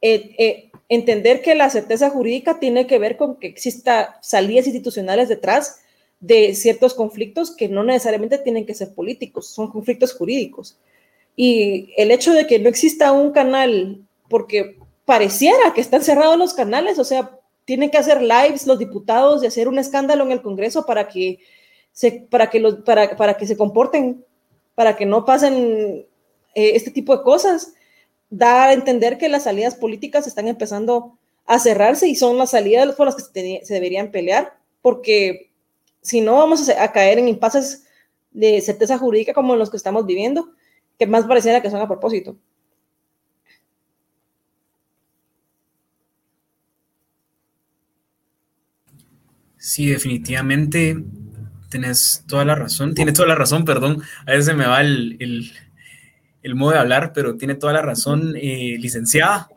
eh, 0.00 0.34
eh, 0.38 0.70
entender 0.88 1.42
que 1.42 1.54
la 1.54 1.68
certeza 1.68 2.08
jurídica 2.08 2.58
tiene 2.58 2.86
que 2.86 2.98
ver 2.98 3.18
con 3.18 3.36
que 3.36 3.48
exista 3.48 4.18
salidas 4.22 4.66
institucionales 4.66 5.28
detrás 5.28 5.82
de 6.20 6.54
ciertos 6.54 6.94
conflictos 6.94 7.54
que 7.54 7.68
no 7.68 7.84
necesariamente 7.84 8.38
tienen 8.38 8.64
que 8.64 8.74
ser 8.74 8.94
políticos, 8.94 9.48
son 9.48 9.70
conflictos 9.70 10.14
jurídicos. 10.14 10.78
Y 11.36 11.92
el 11.98 12.10
hecho 12.10 12.32
de 12.32 12.46
que 12.46 12.58
no 12.58 12.70
exista 12.70 13.12
un 13.12 13.32
canal, 13.32 14.00
porque 14.30 14.78
pareciera 15.10 15.74
que 15.74 15.80
están 15.80 16.04
cerrados 16.04 16.38
los 16.38 16.54
canales, 16.54 16.96
o 17.00 17.04
sea, 17.04 17.36
tienen 17.64 17.90
que 17.90 17.98
hacer 17.98 18.22
lives 18.22 18.64
los 18.68 18.78
diputados 18.78 19.42
y 19.42 19.46
hacer 19.48 19.66
un 19.66 19.80
escándalo 19.80 20.22
en 20.22 20.30
el 20.30 20.40
Congreso 20.40 20.86
para 20.86 21.08
que 21.08 21.40
se, 21.90 22.12
para 22.30 22.48
que 22.48 22.60
los, 22.60 22.76
para, 22.82 23.16
para 23.16 23.34
que 23.34 23.44
se 23.44 23.56
comporten, 23.56 24.24
para 24.76 24.94
que 24.94 25.06
no 25.06 25.24
pasen 25.24 26.06
eh, 26.54 26.70
este 26.76 26.92
tipo 26.92 27.16
de 27.16 27.24
cosas. 27.24 27.74
Da 28.30 28.66
a 28.66 28.72
entender 28.72 29.18
que 29.18 29.28
las 29.28 29.42
salidas 29.42 29.74
políticas 29.74 30.28
están 30.28 30.46
empezando 30.46 31.18
a 31.44 31.58
cerrarse 31.58 32.06
y 32.06 32.14
son 32.14 32.38
las 32.38 32.50
salidas 32.52 32.94
por 32.94 33.06
las 33.06 33.16
que 33.16 33.64
se, 33.64 33.74
deberían 33.74 34.12
pelear, 34.12 34.56
porque 34.80 35.50
si 36.02 36.20
no 36.20 36.36
vamos 36.36 36.68
a, 36.68 36.92
caer 36.92 37.18
en 37.18 37.26
impases 37.26 37.84
de 38.30 38.60
certeza 38.60 38.96
jurídica 38.96 39.34
como 39.34 39.56
los 39.56 39.70
que 39.70 39.76
estamos 39.76 40.06
viviendo, 40.06 40.52
que 41.00 41.08
más 41.08 41.24
pareciera 41.24 41.60
que 41.60 41.68
son 41.68 41.80
a 41.80 41.88
propósito. 41.88 42.36
Sí, 49.60 49.88
definitivamente 49.88 50.96
tienes 51.68 52.24
toda 52.26 52.46
la 52.46 52.54
razón, 52.54 52.94
tiene 52.94 53.12
toda 53.12 53.28
la 53.28 53.34
razón, 53.34 53.66
perdón, 53.66 54.02
a 54.26 54.32
veces 54.32 54.56
me 54.56 54.66
va 54.66 54.80
el, 54.80 55.52
modo 56.54 56.72
de 56.72 56.78
hablar, 56.78 57.12
pero 57.12 57.36
tiene 57.36 57.54
toda 57.56 57.74
la 57.74 57.82
razón, 57.82 58.34
eh, 58.36 58.78
licenciada. 58.80 59.50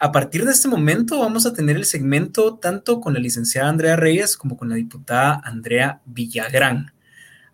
A 0.00 0.10
partir 0.10 0.44
de 0.44 0.50
este 0.50 0.66
momento 0.66 1.20
vamos 1.20 1.46
a 1.46 1.52
tener 1.52 1.76
el 1.76 1.84
segmento 1.84 2.56
tanto 2.56 3.00
con 3.00 3.14
la 3.14 3.20
licenciada 3.20 3.68
Andrea 3.68 3.94
Reyes 3.94 4.36
como 4.36 4.56
con 4.56 4.68
la 4.68 4.74
diputada 4.74 5.40
Andrea 5.44 6.00
Villagrán. 6.06 6.92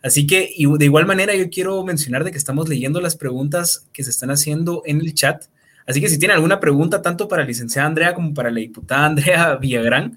Así 0.03 0.27
que 0.27 0.55
de 0.57 0.85
igual 0.87 1.05
manera 1.05 1.35
yo 1.35 1.51
quiero 1.51 1.85
mencionar 1.85 2.25
de 2.25 2.31
que 2.33 2.39
estamos 2.39 2.71
leyendo 2.71 3.03
las 3.03 3.17
preguntas 3.17 3.87
que 3.93 4.03
se 4.03 4.09
están 4.09 4.31
haciendo 4.31 4.83
en 4.87 5.03
el 5.03 5.13
chat. 5.13 5.45
Así 5.87 6.01
que 6.01 6.09
si 6.09 6.19
tienen 6.19 6.37
alguna 6.37 6.59
pregunta 6.59 7.03
tanto 7.03 7.29
para 7.29 7.43
la 7.43 7.49
licenciada 7.49 7.87
Andrea 7.87 8.15
como 8.15 8.33
para 8.33 8.51
la 8.51 8.61
diputada 8.61 9.05
Andrea 9.05 9.57
Villagrán, 9.57 10.17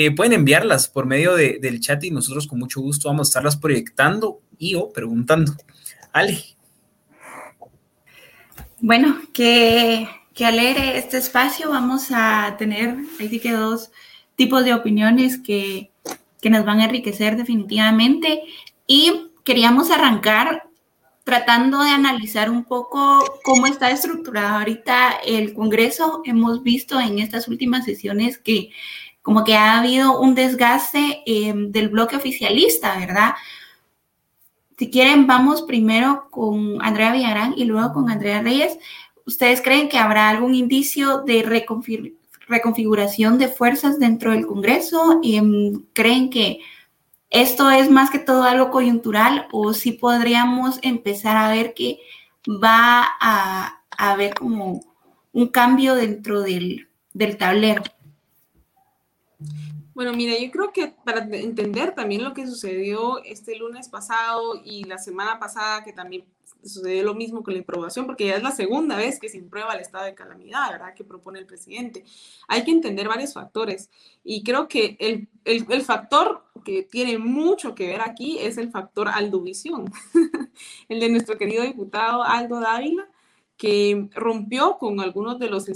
eh, 0.00 0.12
pueden 0.12 0.32
enviarlas 0.32 0.86
por 0.86 1.06
medio 1.06 1.34
del 1.34 1.80
chat 1.80 2.04
y 2.04 2.12
nosotros 2.12 2.46
con 2.46 2.60
mucho 2.60 2.80
gusto 2.80 3.08
vamos 3.08 3.26
a 3.26 3.30
estarlas 3.30 3.56
proyectando 3.56 4.40
y 4.56 4.76
o 4.76 4.92
preguntando. 4.92 5.56
Ale. 6.12 6.38
Bueno, 8.78 9.20
que, 9.32 10.08
que 10.34 10.46
alegre 10.46 10.98
este 10.98 11.18
espacio. 11.18 11.70
Vamos 11.70 12.12
a 12.12 12.54
tener, 12.56 12.94
ahí 13.18 13.40
que 13.40 13.50
dos 13.50 13.90
tipos 14.36 14.64
de 14.64 14.72
opiniones 14.72 15.36
que, 15.36 15.90
que 16.40 16.48
nos 16.48 16.64
van 16.64 16.78
a 16.78 16.84
enriquecer 16.84 17.36
definitivamente. 17.36 18.44
Y 18.86 19.32
queríamos 19.42 19.90
arrancar 19.90 20.68
tratando 21.24 21.82
de 21.82 21.90
analizar 21.90 22.50
un 22.50 22.64
poco 22.64 23.40
cómo 23.42 23.66
está 23.66 23.90
estructurado 23.90 24.58
ahorita 24.58 25.18
el 25.26 25.54
Congreso. 25.54 26.22
Hemos 26.24 26.62
visto 26.62 27.00
en 27.00 27.18
estas 27.18 27.48
últimas 27.48 27.84
sesiones 27.84 28.38
que 28.38 28.70
como 29.22 29.44
que 29.44 29.56
ha 29.56 29.78
habido 29.78 30.20
un 30.20 30.34
desgaste 30.34 31.22
eh, 31.26 31.52
del 31.54 31.88
bloque 31.88 32.16
oficialista, 32.16 32.98
¿verdad? 32.98 33.34
Si 34.78 34.90
quieren, 34.90 35.26
vamos 35.26 35.62
primero 35.62 36.28
con 36.30 36.80
Andrea 36.80 37.12
Villarán 37.12 37.54
y 37.56 37.64
luego 37.64 37.92
con 37.92 38.10
Andrea 38.10 38.42
Reyes. 38.42 38.78
¿Ustedes 39.26 39.60
creen 39.60 39.88
que 39.88 39.98
habrá 39.98 40.28
algún 40.28 40.54
indicio 40.54 41.18
de 41.18 41.42
reconfiguración 42.46 43.38
de 43.38 43.48
fuerzas 43.48 43.98
dentro 43.98 44.30
del 44.30 44.46
Congreso? 44.46 45.20
Em, 45.22 45.84
¿Creen 45.92 46.30
que 46.30 46.60
esto 47.28 47.70
es 47.70 47.90
más 47.90 48.08
que 48.10 48.20
todo 48.20 48.44
algo 48.44 48.70
coyuntural 48.70 49.48
o 49.52 49.74
si 49.74 49.92
podríamos 49.92 50.78
empezar 50.82 51.36
a 51.36 51.50
ver 51.50 51.74
que 51.74 51.98
va 52.46 53.06
a, 53.20 53.82
haber 53.90 54.32
como 54.34 54.80
un 55.32 55.48
cambio 55.48 55.96
dentro 55.96 56.40
del 56.40 56.86
tablero? 57.36 57.82
Bueno, 59.98 60.12
mira, 60.12 60.38
yo 60.38 60.48
creo 60.52 60.72
que 60.72 60.94
para 61.04 61.24
entender 61.24 61.92
también 61.92 62.22
lo 62.22 62.32
que 62.32 62.46
sucedió 62.46 63.20
este 63.24 63.56
lunes 63.56 63.88
pasado 63.88 64.62
y 64.64 64.84
la 64.84 64.96
semana 64.96 65.40
pasada, 65.40 65.82
que 65.82 65.92
también 65.92 66.24
sucedió 66.62 67.02
lo 67.02 67.16
mismo 67.16 67.42
con 67.42 67.52
la 67.52 67.58
improbación, 67.58 68.06
porque 68.06 68.28
ya 68.28 68.36
es 68.36 68.42
la 68.44 68.52
segunda 68.52 68.94
vez 68.94 69.18
que 69.18 69.28
se 69.28 69.38
imprueba 69.38 69.74
el 69.74 69.80
estado 69.80 70.04
de 70.04 70.14
calamidad, 70.14 70.70
¿verdad? 70.70 70.94
Que 70.94 71.02
propone 71.02 71.40
el 71.40 71.46
presidente. 71.46 72.04
Hay 72.46 72.62
que 72.62 72.70
entender 72.70 73.08
varios 73.08 73.34
factores 73.34 73.90
y 74.22 74.44
creo 74.44 74.68
que 74.68 74.96
el, 75.00 75.28
el, 75.44 75.66
el 75.68 75.82
factor 75.82 76.44
que 76.64 76.84
tiene 76.84 77.18
mucho 77.18 77.74
que 77.74 77.88
ver 77.88 78.00
aquí 78.00 78.38
es 78.38 78.56
el 78.56 78.70
factor 78.70 79.08
Aldovisión, 79.08 79.90
el 80.88 81.00
de 81.00 81.08
nuestro 81.08 81.36
querido 81.36 81.64
diputado 81.64 82.22
Aldo 82.22 82.60
Dávila, 82.60 83.08
que 83.56 84.08
rompió 84.14 84.78
con 84.78 85.00
algunos 85.00 85.40
de 85.40 85.50
los 85.50 85.68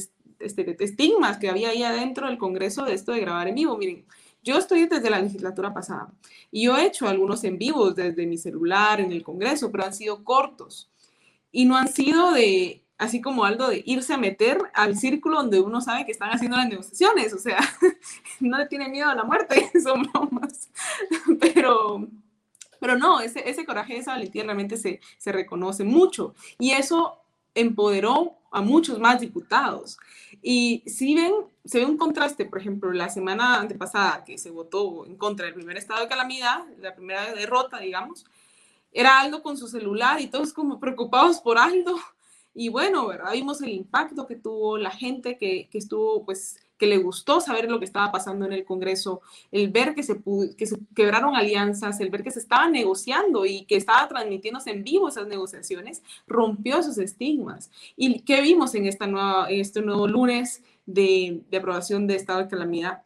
este, 0.45 0.77
estigmas 0.83 1.39
que 1.39 1.49
había 1.49 1.71
ahí 1.71 1.83
adentro 1.83 2.27
del 2.27 2.39
Congreso 2.39 2.85
de 2.85 2.95
esto 2.95 3.13
de 3.13 3.21
grabar 3.21 3.49
en 3.49 3.55
vivo. 3.55 3.77
Miren, 3.77 4.05
yo 4.43 4.59
estoy 4.59 4.87
desde 4.87 5.11
la 5.11 5.21
legislatura 5.21 5.73
pasada 5.73 6.13
y 6.51 6.65
yo 6.65 6.77
he 6.77 6.87
hecho 6.87 7.07
algunos 7.09 7.45
en 7.45 7.59
vivos 7.59 7.95
desde 7.95 8.27
mi 8.27 8.37
celular 8.37 9.01
en 9.01 9.13
el 9.13 9.23
Congreso, 9.23 9.71
pero 9.71 9.85
han 9.85 9.95
sido 9.95 10.25
cortos. 10.25 10.91
Y 11.53 11.65
no 11.65 11.77
han 11.77 11.89
sido 11.89 12.33
de, 12.33 12.83
así 12.99 13.21
como 13.21 13.45
algo 13.45 13.69
de 13.69 13.83
irse 13.85 14.15
a 14.15 14.19
meter 14.19 14.59
al 14.75 14.97
círculo 14.97 15.37
donde 15.37 15.61
uno 15.61 15.81
sabe 15.81 16.05
que 16.05 16.13
están 16.13 16.31
haciendo 16.31 16.57
las 16.57 16.69
negociaciones, 16.69 17.33
o 17.33 17.39
sea, 17.39 17.59
no 18.41 18.59
le 18.59 18.67
tiene 18.67 18.89
miedo 18.89 19.09
a 19.09 19.15
la 19.15 19.25
muerte, 19.25 19.71
son 19.83 20.03
bromas, 20.03 20.71
pero, 21.41 22.09
pero 22.81 22.97
no, 22.97 23.21
ese, 23.21 23.49
ese 23.49 23.65
coraje, 23.65 23.97
esa 23.97 24.13
valentía 24.13 24.45
realmente 24.45 24.77
se, 24.77 25.01
se 25.19 25.31
reconoce 25.31 25.85
mucho. 25.85 26.35
Y 26.59 26.73
eso 26.73 27.19
empoderó 27.55 28.39
a 28.53 28.61
muchos 28.61 28.99
más 28.99 29.21
diputados. 29.21 29.99
Y 30.43 30.83
si 30.87 31.15
ven, 31.15 31.33
se 31.65 31.79
ve 31.79 31.87
un 31.87 31.97
contraste, 31.97 32.45
por 32.45 32.61
ejemplo, 32.61 32.93
la 32.93 33.09
semana 33.09 33.61
antepasada 33.61 34.25
que 34.25 34.39
se 34.39 34.51
votó 34.51 35.07
en 35.07 35.17
contra 35.17 35.47
del 35.47 35.55
primer 35.55 35.77
estado 35.77 36.03
de 36.03 36.09
calamidad, 36.09 36.65
la 36.79 36.95
primera 36.95 37.33
derrota, 37.35 37.79
digamos, 37.79 38.25
era 38.93 39.21
Aldo 39.21 39.43
con 39.43 39.57
su 39.57 39.69
celular 39.69 40.21
y 40.21 40.27
todos 40.27 40.53
como 40.53 40.79
preocupados 40.79 41.41
por 41.41 41.59
Aldo. 41.59 41.97
Y 42.55 42.69
bueno, 42.69 43.07
¿verdad? 43.07 43.33
Vimos 43.33 43.63
el 43.63 43.71
impacto 43.71 44.27
que 44.27 44.37
tuvo 44.37 44.77
la 44.77 44.91
gente 44.91 45.39
que, 45.39 45.69
que 45.71 45.79
estuvo 45.79 46.25
pues 46.25 46.62
que 46.83 46.89
le 46.89 46.99
gustó 46.99 47.41
saber 47.41 47.71
lo 47.71 47.79
que 47.79 47.85
estaba 47.85 48.11
pasando 48.11 48.45
en 48.45 48.53
el 48.53 48.65
Congreso, 48.65 49.21
el 49.53 49.71
ver 49.71 49.95
que 49.95 50.03
se, 50.03 50.21
que 50.59 50.67
se 50.67 50.77
quebraron 50.97 51.37
alianzas, 51.37 52.01
el 52.01 52.11
ver 52.11 52.25
que 52.25 52.33
se 52.33 52.41
estaba 52.41 52.69
negociando 52.69 53.47
y 53.47 53.67
que 53.67 53.77
estaba 53.77 54.09
transmitiéndose 54.09 54.73
en 54.73 54.83
vivo 54.83 55.07
esas 55.07 55.29
negociaciones, 55.29 56.03
rompió 56.27 56.81
esos 56.81 56.99
estigmas. 56.99 57.71
¿Y 57.97 58.23
qué 58.23 58.41
vimos 58.41 58.75
en, 58.75 58.87
esta 58.87 59.07
nueva, 59.07 59.49
en 59.49 59.61
este 59.61 59.81
nuevo 59.81 60.09
lunes 60.09 60.65
de, 60.85 61.43
de 61.49 61.57
aprobación 61.57 62.09
de 62.09 62.17
estado 62.17 62.41
de 62.41 62.49
calamidad? 62.49 63.05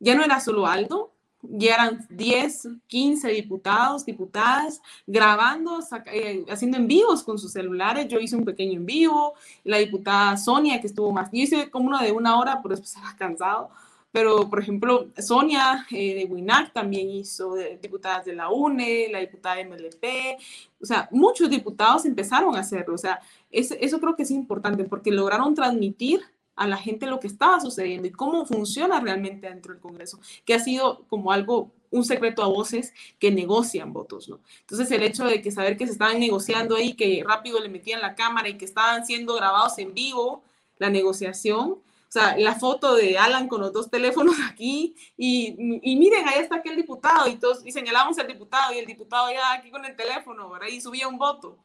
Ya 0.00 0.16
no 0.16 0.24
era 0.24 0.40
solo 0.40 0.66
Aldo, 0.66 1.13
ya 1.50 1.74
eran 1.74 2.06
10, 2.10 2.68
15 2.86 3.28
diputados, 3.28 4.04
diputadas, 4.04 4.80
grabando, 5.06 5.80
eh, 6.06 6.44
haciendo 6.48 6.76
en 6.76 6.86
vivos 6.86 7.22
con 7.22 7.38
sus 7.38 7.52
celulares. 7.52 8.08
Yo 8.08 8.18
hice 8.18 8.36
un 8.36 8.44
pequeño 8.44 8.74
en 8.74 8.86
vivo, 8.86 9.34
la 9.64 9.78
diputada 9.78 10.36
Sonia, 10.36 10.80
que 10.80 10.86
estuvo 10.86 11.12
más, 11.12 11.30
yo 11.32 11.40
hice 11.40 11.70
como 11.70 11.88
uno 11.88 11.98
de 12.00 12.12
una 12.12 12.38
hora, 12.38 12.60
pero 12.62 12.74
después 12.74 12.90
estaba 12.94 13.16
cansado. 13.16 13.70
Pero, 14.12 14.48
por 14.48 14.60
ejemplo, 14.60 15.08
Sonia 15.18 15.86
eh, 15.90 16.14
de 16.14 16.24
WINAC 16.26 16.72
también 16.72 17.10
hizo, 17.10 17.56
diputadas 17.82 18.24
de 18.24 18.36
la 18.36 18.48
UNE, 18.48 19.08
la 19.10 19.18
diputada 19.18 19.56
de 19.56 19.64
MLP, 19.64 20.38
o 20.80 20.86
sea, 20.86 21.08
muchos 21.10 21.50
diputados 21.50 22.04
empezaron 22.04 22.54
a 22.54 22.60
hacerlo. 22.60 22.94
O 22.94 22.98
sea, 22.98 23.20
eso 23.50 24.00
creo 24.00 24.14
que 24.14 24.22
es 24.22 24.30
importante 24.30 24.84
porque 24.84 25.10
lograron 25.10 25.52
transmitir 25.54 26.20
a 26.56 26.66
la 26.66 26.76
gente 26.76 27.06
lo 27.06 27.20
que 27.20 27.26
estaba 27.26 27.60
sucediendo 27.60 28.06
y 28.06 28.12
cómo 28.12 28.46
funciona 28.46 29.00
realmente 29.00 29.48
dentro 29.48 29.72
del 29.72 29.82
Congreso, 29.82 30.20
que 30.44 30.54
ha 30.54 30.60
sido 30.60 31.04
como 31.08 31.32
algo, 31.32 31.72
un 31.90 32.04
secreto 32.04 32.42
a 32.42 32.48
voces 32.48 32.92
que 33.18 33.30
negocian 33.30 33.92
votos, 33.92 34.28
¿no? 34.28 34.40
Entonces 34.60 34.90
el 34.90 35.02
hecho 35.02 35.24
de 35.24 35.42
que 35.42 35.50
saber 35.50 35.76
que 35.76 35.86
se 35.86 35.92
estaban 35.92 36.20
negociando 36.20 36.76
ahí, 36.76 36.94
que 36.94 37.22
rápido 37.26 37.60
le 37.60 37.68
metían 37.68 38.00
la 38.00 38.14
cámara 38.14 38.48
y 38.48 38.56
que 38.56 38.64
estaban 38.64 39.04
siendo 39.04 39.34
grabados 39.34 39.78
en 39.78 39.94
vivo 39.94 40.42
la 40.78 40.90
negociación, 40.90 41.70
o 41.70 41.82
sea, 42.14 42.36
la 42.36 42.54
foto 42.54 42.94
de 42.94 43.18
Alan 43.18 43.48
con 43.48 43.60
los 43.60 43.72
dos 43.72 43.90
teléfonos 43.90 44.36
aquí 44.50 44.94
y, 45.16 45.56
y 45.82 45.96
miren, 45.96 46.28
ahí 46.28 46.40
está 46.40 46.56
aquel 46.56 46.76
diputado 46.76 47.28
y 47.28 47.36
todos, 47.36 47.66
y 47.66 47.72
señalamos 47.72 48.18
al 48.18 48.28
diputado 48.28 48.72
y 48.72 48.78
el 48.78 48.86
diputado 48.86 49.30
ya 49.32 49.52
aquí 49.52 49.70
con 49.70 49.84
el 49.84 49.96
teléfono, 49.96 50.48
¿verdad? 50.50 50.68
Y 50.68 50.80
subía 50.80 51.08
un 51.08 51.18
voto. 51.18 51.58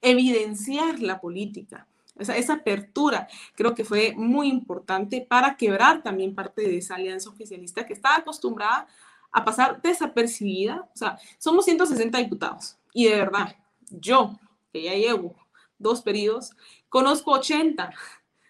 Evidenciar 0.00 1.00
la 1.00 1.20
política 1.20 1.86
esa, 2.22 2.36
esa 2.36 2.54
apertura 2.54 3.28
creo 3.54 3.74
que 3.74 3.84
fue 3.84 4.14
muy 4.16 4.48
importante 4.48 5.20
para 5.28 5.56
quebrar 5.56 6.02
también 6.02 6.34
parte 6.34 6.62
de 6.62 6.78
esa 6.78 6.96
alianza 6.96 7.30
oficialista 7.30 7.86
que 7.86 7.92
estaba 7.92 8.16
acostumbrada 8.16 8.86
a 9.32 9.44
pasar 9.44 9.80
desapercibida. 9.82 10.88
O 10.94 10.96
sea, 10.96 11.18
somos 11.38 11.64
160 11.64 12.18
diputados 12.18 12.76
y 12.92 13.06
de 13.06 13.16
verdad, 13.16 13.56
yo, 13.90 14.38
que 14.72 14.82
ya 14.82 14.94
llevo 14.94 15.34
dos 15.78 16.02
periodos, 16.02 16.52
conozco 16.88 17.32
80. 17.32 17.88
O 17.88 17.92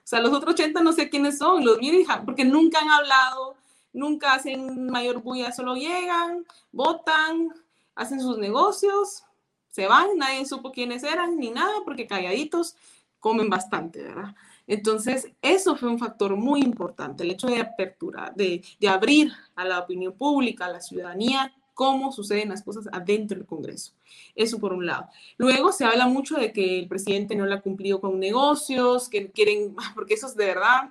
sea, 0.04 0.20
los 0.20 0.32
otros 0.32 0.54
80 0.54 0.82
no 0.82 0.92
sé 0.92 1.08
quiénes 1.08 1.38
son, 1.38 1.64
los 1.64 1.78
miren, 1.78 2.04
porque 2.24 2.44
nunca 2.44 2.80
han 2.80 2.90
hablado, 2.90 3.56
nunca 3.92 4.34
hacen 4.34 4.86
mayor 4.90 5.22
bulla, 5.22 5.52
solo 5.52 5.74
llegan, 5.74 6.44
votan, 6.70 7.48
hacen 7.94 8.20
sus 8.20 8.36
negocios, 8.38 9.24
se 9.70 9.86
van, 9.86 10.18
nadie 10.18 10.44
supo 10.44 10.72
quiénes 10.72 11.02
eran 11.02 11.38
ni 11.38 11.50
nada, 11.50 11.72
porque 11.84 12.06
calladitos 12.06 12.76
comen 13.22 13.48
bastante, 13.48 14.02
¿verdad? 14.02 14.34
Entonces, 14.66 15.28
eso 15.40 15.76
fue 15.76 15.88
un 15.88 15.98
factor 15.98 16.34
muy 16.36 16.60
importante, 16.60 17.22
el 17.22 17.30
hecho 17.30 17.46
de 17.46 17.60
apertura, 17.60 18.32
de, 18.34 18.62
de 18.80 18.88
abrir 18.88 19.32
a 19.54 19.64
la 19.64 19.78
opinión 19.78 20.12
pública, 20.12 20.66
a 20.66 20.72
la 20.72 20.80
ciudadanía, 20.80 21.54
cómo 21.72 22.10
suceden 22.10 22.48
las 22.48 22.62
cosas 22.62 22.88
adentro 22.92 23.38
del 23.38 23.46
Congreso. 23.46 23.92
Eso 24.34 24.58
por 24.58 24.72
un 24.72 24.86
lado. 24.86 25.08
Luego 25.38 25.70
se 25.70 25.84
habla 25.84 26.08
mucho 26.08 26.36
de 26.36 26.52
que 26.52 26.80
el 26.80 26.88
presidente 26.88 27.36
no 27.36 27.46
le 27.46 27.54
ha 27.54 27.60
cumplido 27.60 28.00
con 28.00 28.18
negocios, 28.18 29.08
que 29.08 29.30
quieren, 29.30 29.76
porque 29.94 30.14
eso 30.14 30.26
es 30.26 30.34
de 30.34 30.46
verdad, 30.46 30.90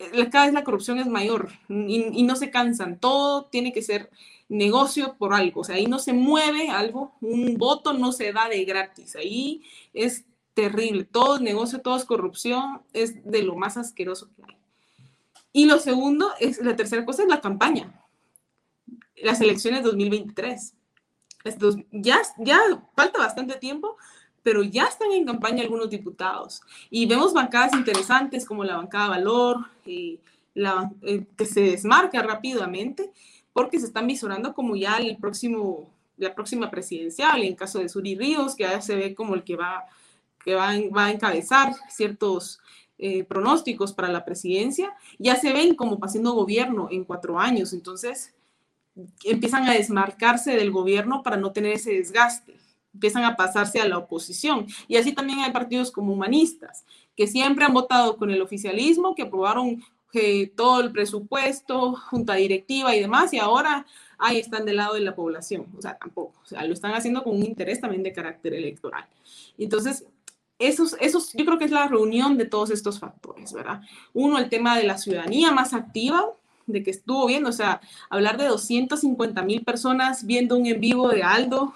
eh, 0.00 0.28
cada 0.28 0.46
vez 0.46 0.54
la 0.54 0.64
corrupción 0.64 0.98
es 0.98 1.06
mayor 1.06 1.50
y, 1.68 2.18
y, 2.18 2.22
no 2.24 2.34
se 2.34 2.50
cansan. 2.50 2.98
Todo 2.98 3.44
tiene 3.44 3.72
que 3.72 3.82
ser 3.82 4.10
negocio 4.48 5.14
por 5.16 5.32
algo. 5.32 5.60
O 5.60 5.64
sea, 5.64 5.76
ahí 5.76 5.86
no 5.86 6.00
se 6.00 6.12
mueve 6.12 6.70
algo, 6.70 7.12
un 7.20 7.56
voto 7.56 7.92
no 7.92 8.10
se 8.10 8.32
da 8.32 8.48
de 8.48 8.64
gratis. 8.64 9.14
Ahí 9.14 9.62
es 9.94 10.24
terrible. 10.56 11.04
Todo 11.04 11.38
negocio, 11.38 11.82
todo 11.82 11.96
es 11.96 12.06
corrupción, 12.06 12.80
es 12.94 13.22
de 13.30 13.42
lo 13.42 13.56
más 13.56 13.76
asqueroso 13.76 14.30
que 14.34 14.42
hay. 14.42 14.56
Y 15.52 15.66
lo 15.66 15.78
segundo, 15.78 16.30
es 16.40 16.60
la 16.62 16.74
tercera 16.74 17.04
cosa 17.04 17.22
es 17.22 17.28
la 17.28 17.42
campaña. 17.42 17.92
Las 19.22 19.40
elecciones 19.42 19.82
2023. 19.82 20.74
Estos, 21.44 21.76
ya, 21.92 22.20
ya 22.38 22.58
falta 22.96 23.18
bastante 23.18 23.56
tiempo, 23.56 23.98
pero 24.42 24.62
ya 24.62 24.84
están 24.84 25.12
en 25.12 25.26
campaña 25.26 25.62
algunos 25.62 25.90
diputados. 25.90 26.62
Y 26.88 27.04
vemos 27.04 27.34
bancadas 27.34 27.74
interesantes 27.74 28.46
como 28.46 28.64
la 28.64 28.78
bancada 28.78 29.08
Valor, 29.08 29.58
eh, 29.84 30.18
eh, 30.54 31.26
que 31.36 31.44
se 31.44 31.60
desmarca 31.60 32.22
rápidamente 32.22 33.12
porque 33.52 33.78
se 33.78 33.86
están 33.86 34.06
visorando 34.06 34.54
como 34.54 34.74
ya 34.74 34.96
el 34.96 35.18
próximo, 35.18 35.90
la 36.16 36.34
próxima 36.34 36.70
presidencial, 36.70 37.42
en 37.42 37.54
caso 37.56 37.78
de 37.78 37.90
Suri 37.90 38.16
Ríos, 38.16 38.56
que 38.56 38.64
ya 38.64 38.80
se 38.80 38.96
ve 38.96 39.14
como 39.14 39.34
el 39.34 39.44
que 39.44 39.56
va 39.56 39.84
que 40.46 40.54
va, 40.54 40.68
a 40.70 41.10
encabezar 41.10 41.74
ciertos 41.90 42.60
eh, 42.98 43.24
pronósticos 43.24 43.92
para 43.92 44.08
la 44.08 44.24
presidencia, 44.24 44.94
ya 45.18 45.34
se 45.34 45.52
ven 45.52 45.74
como 45.74 45.98
haciendo 46.00 46.34
gobierno 46.34 46.86
en 46.88 47.02
cuatro 47.02 47.40
años. 47.40 47.72
Entonces, 47.72 48.32
empiezan 49.24 49.68
a 49.68 49.72
desmarcarse 49.72 50.52
del 50.52 50.70
gobierno 50.70 51.24
para 51.24 51.36
no 51.36 51.50
tener 51.50 51.72
ese 51.72 51.94
desgaste, 51.94 52.54
empiezan 52.94 53.24
a 53.24 53.34
pasarse 53.34 53.80
a 53.80 53.88
la 53.88 53.98
oposición. 53.98 54.68
Y 54.86 54.98
así 54.98 55.12
también 55.12 55.40
hay 55.40 55.50
partidos 55.50 55.90
como 55.90 56.12
humanistas, 56.12 56.84
que 57.16 57.26
siempre 57.26 57.64
han 57.64 57.74
votado 57.74 58.16
con 58.16 58.30
el 58.30 58.40
oficialismo, 58.40 59.16
que 59.16 59.22
aprobaron 59.22 59.82
eh, 60.12 60.52
todo 60.54 60.80
el 60.80 60.92
presupuesto, 60.92 61.96
junta 62.08 62.34
directiva 62.34 62.94
y 62.94 63.00
demás, 63.00 63.32
y 63.32 63.38
ahora 63.38 63.84
ahí 64.16 64.38
están 64.38 64.64
del 64.64 64.76
lado 64.76 64.94
de 64.94 65.00
la 65.00 65.16
población. 65.16 65.66
O 65.76 65.82
sea, 65.82 65.98
tampoco. 65.98 66.40
O 66.44 66.46
sea, 66.46 66.64
lo 66.64 66.72
están 66.72 66.94
haciendo 66.94 67.24
con 67.24 67.34
un 67.34 67.44
interés 67.44 67.80
también 67.80 68.04
de 68.04 68.12
carácter 68.12 68.54
electoral. 68.54 69.06
Entonces, 69.58 70.06
esos, 70.58 70.96
esos, 71.00 71.32
yo 71.34 71.44
creo 71.44 71.58
que 71.58 71.66
es 71.66 71.70
la 71.70 71.88
reunión 71.88 72.38
de 72.38 72.46
todos 72.46 72.70
estos 72.70 72.98
factores, 72.98 73.52
¿verdad? 73.52 73.82
Uno, 74.14 74.38
el 74.38 74.48
tema 74.48 74.76
de 74.76 74.84
la 74.84 74.98
ciudadanía 74.98 75.52
más 75.52 75.74
activa, 75.74 76.24
de 76.66 76.82
que 76.82 76.90
estuvo 76.90 77.26
viendo, 77.26 77.50
o 77.50 77.52
sea, 77.52 77.80
hablar 78.10 78.38
de 78.38 78.46
250 78.46 79.42
mil 79.42 79.64
personas 79.64 80.26
viendo 80.26 80.56
un 80.56 80.66
en 80.66 80.80
vivo 80.80 81.08
de 81.08 81.22
Aldo, 81.22 81.74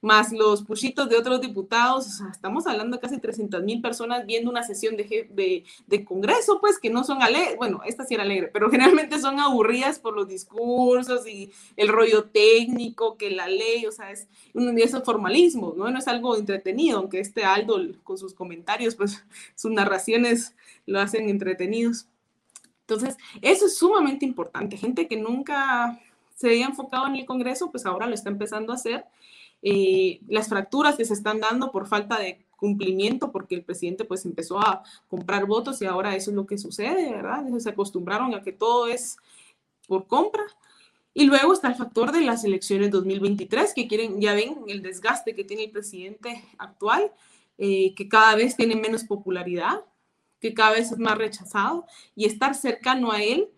más 0.00 0.32
los 0.32 0.62
pushitos 0.62 1.08
de 1.08 1.16
otros 1.16 1.40
diputados, 1.40 2.06
o 2.06 2.10
sea, 2.10 2.28
estamos 2.30 2.66
hablando 2.66 2.96
de 2.96 3.00
casi 3.00 3.18
300 3.18 3.62
mil 3.64 3.80
personas 3.80 4.24
viendo 4.26 4.50
una 4.50 4.62
sesión 4.62 4.96
de, 4.96 5.28
de, 5.30 5.64
de, 5.86 6.04
Congreso, 6.04 6.60
pues 6.60 6.78
que 6.78 6.88
no 6.88 7.02
son 7.02 7.20
alegres, 7.20 7.56
bueno, 7.56 7.80
esta 7.84 8.04
sí 8.04 8.14
era 8.14 8.22
alegre, 8.22 8.48
pero 8.52 8.70
generalmente 8.70 9.18
son 9.18 9.40
aburridas 9.40 9.98
por 9.98 10.14
los 10.14 10.28
discursos 10.28 11.26
y 11.26 11.50
el 11.76 11.88
rollo 11.88 12.24
técnico, 12.24 13.16
que 13.16 13.30
la 13.30 13.48
ley, 13.48 13.86
o 13.86 13.92
sea, 13.92 14.12
es 14.12 14.28
un 14.54 14.74
de 14.74 14.82
esos 14.82 15.02
formalismos, 15.02 15.76
¿no? 15.76 15.90
No 15.90 15.98
es 15.98 16.06
algo 16.06 16.36
entretenido, 16.36 16.98
aunque 16.98 17.20
este 17.20 17.44
Aldo 17.44 17.78
con 18.04 18.18
sus 18.18 18.34
comentarios, 18.34 18.94
pues 18.94 19.24
sus 19.56 19.72
narraciones 19.72 20.54
lo 20.86 21.00
hacen 21.00 21.28
entretenidos. 21.28 22.06
Entonces, 22.80 23.16
eso 23.42 23.66
es 23.66 23.76
sumamente 23.76 24.24
importante. 24.24 24.78
Gente 24.78 25.08
que 25.08 25.16
nunca 25.16 26.00
se 26.34 26.48
había 26.48 26.66
enfocado 26.66 27.06
en 27.06 27.16
el 27.16 27.26
Congreso, 27.26 27.70
pues 27.70 27.84
ahora 27.84 28.06
lo 28.06 28.14
está 28.14 28.30
empezando 28.30 28.72
a 28.72 28.76
hacer. 28.76 29.04
Eh, 29.62 30.20
las 30.28 30.48
fracturas 30.48 30.96
que 30.96 31.04
se 31.04 31.14
están 31.14 31.40
dando 31.40 31.72
por 31.72 31.86
falta 31.86 32.18
de 32.18 32.46
cumplimiento, 32.56 33.30
porque 33.30 33.54
el 33.54 33.64
presidente 33.64 34.04
pues 34.04 34.24
empezó 34.24 34.58
a 34.58 34.82
comprar 35.08 35.46
votos 35.46 35.80
y 35.80 35.86
ahora 35.86 36.16
eso 36.16 36.30
es 36.30 36.36
lo 36.36 36.46
que 36.46 36.58
sucede, 36.58 37.10
¿verdad? 37.10 37.44
Se 37.58 37.70
acostumbraron 37.70 38.34
a 38.34 38.42
que 38.42 38.52
todo 38.52 38.88
es 38.88 39.16
por 39.86 40.06
compra. 40.06 40.44
Y 41.14 41.24
luego 41.24 41.52
está 41.52 41.68
el 41.68 41.74
factor 41.74 42.12
de 42.12 42.20
las 42.20 42.44
elecciones 42.44 42.90
2023, 42.90 43.74
que 43.74 43.88
quieren, 43.88 44.20
ya 44.20 44.34
ven 44.34 44.58
el 44.68 44.82
desgaste 44.82 45.34
que 45.34 45.44
tiene 45.44 45.64
el 45.64 45.70
presidente 45.70 46.44
actual, 46.58 47.12
eh, 47.56 47.94
que 47.94 48.08
cada 48.08 48.36
vez 48.36 48.56
tiene 48.56 48.76
menos 48.76 49.04
popularidad, 49.04 49.84
que 50.40 50.54
cada 50.54 50.72
vez 50.72 50.92
es 50.92 50.98
más 50.98 51.18
rechazado, 51.18 51.86
y 52.14 52.26
estar 52.26 52.54
cercano 52.54 53.10
a 53.10 53.22
él 53.22 53.48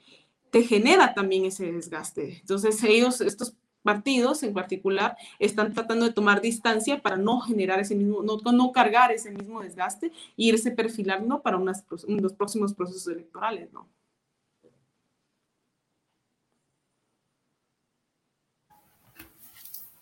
te 0.50 0.62
genera 0.62 1.14
también 1.14 1.44
ese 1.44 1.70
desgaste. 1.70 2.38
Entonces 2.40 2.82
ellos, 2.82 3.20
estos 3.20 3.54
partidos 3.82 4.42
en 4.42 4.52
particular, 4.54 5.16
están 5.38 5.72
tratando 5.72 6.06
de 6.06 6.12
tomar 6.12 6.40
distancia 6.40 7.00
para 7.00 7.16
no 7.16 7.40
generar 7.40 7.80
ese 7.80 7.94
mismo, 7.94 8.22
no, 8.22 8.38
no 8.52 8.72
cargar 8.72 9.12
ese 9.12 9.30
mismo 9.30 9.62
desgaste 9.62 10.06
e 10.08 10.12
irse 10.36 10.70
perfilando 10.70 11.40
para 11.42 11.56
unas, 11.56 11.84
los 12.06 12.32
próximos 12.32 12.74
procesos 12.74 13.06
electorales, 13.08 13.72
¿no? 13.72 13.88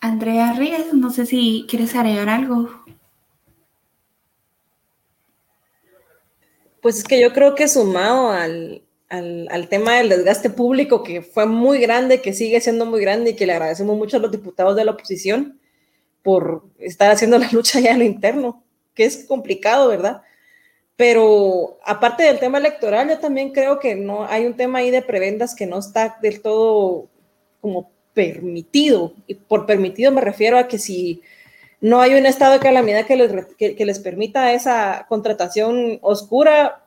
Andrea 0.01 0.53
Ríos, 0.53 0.93
no 0.93 1.09
sé 1.09 1.25
si 1.25 1.65
quieres 1.67 1.93
agregar 1.93 2.29
algo. 2.29 2.69
Pues 6.81 6.99
es 6.99 7.03
que 7.03 7.21
yo 7.21 7.33
creo 7.33 7.55
que 7.55 7.67
sumado 7.67 8.29
al, 8.29 8.81
al, 9.09 9.67
tema 9.69 9.97
del 9.97 10.09
desgaste 10.09 10.49
público, 10.49 11.03
que 11.03 11.21
fue 11.21 11.45
muy 11.45 11.79
grande, 11.79 12.21
que 12.21 12.33
sigue 12.33 12.61
siendo 12.61 12.85
muy 12.85 13.01
grande 13.01 13.31
y 13.31 13.35
que 13.35 13.45
le 13.45 13.53
agradecemos 13.53 13.97
mucho 13.97 14.17
a 14.17 14.19
los 14.19 14.31
diputados 14.31 14.75
de 14.75 14.85
la 14.85 14.91
oposición 14.91 15.59
por 16.21 16.63
estar 16.77 17.11
haciendo 17.11 17.37
la 17.39 17.51
lucha 17.51 17.79
ya 17.79 17.91
en 17.91 17.99
lo 17.99 18.05
interno, 18.05 18.63
que 18.93 19.05
es 19.05 19.25
complicado, 19.25 19.87
¿verdad? 19.87 20.21
Pero 20.95 21.79
aparte 21.85 22.23
del 22.23 22.39
tema 22.39 22.57
electoral, 22.57 23.09
yo 23.09 23.19
también 23.19 23.51
creo 23.51 23.79
que 23.79 23.95
no 23.95 24.25
hay 24.25 24.45
un 24.45 24.55
tema 24.55 24.79
ahí 24.79 24.91
de 24.91 25.01
prebendas 25.01 25.55
que 25.55 25.65
no 25.65 25.79
está 25.79 26.17
del 26.21 26.41
todo 26.41 27.07
como 27.61 27.89
permitido. 28.13 29.13
Y 29.25 29.35
por 29.35 29.65
permitido 29.65 30.11
me 30.11 30.19
refiero 30.19 30.57
a 30.57 30.67
que 30.67 30.77
si 30.77 31.21
no 31.79 32.01
hay 32.01 32.15
un 32.15 32.25
estado 32.25 32.53
de 32.53 32.59
calamidad 32.59 33.05
que 33.05 33.15
les, 33.15 33.31
que, 33.55 33.85
les 33.85 33.99
permita 33.99 34.51
esa 34.51 35.05
contratación 35.07 35.99
oscura, 36.01 36.83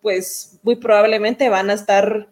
pues 0.00 0.53
muy 0.64 0.76
probablemente 0.76 1.48
van 1.48 1.70
a 1.70 1.74
estar 1.74 2.28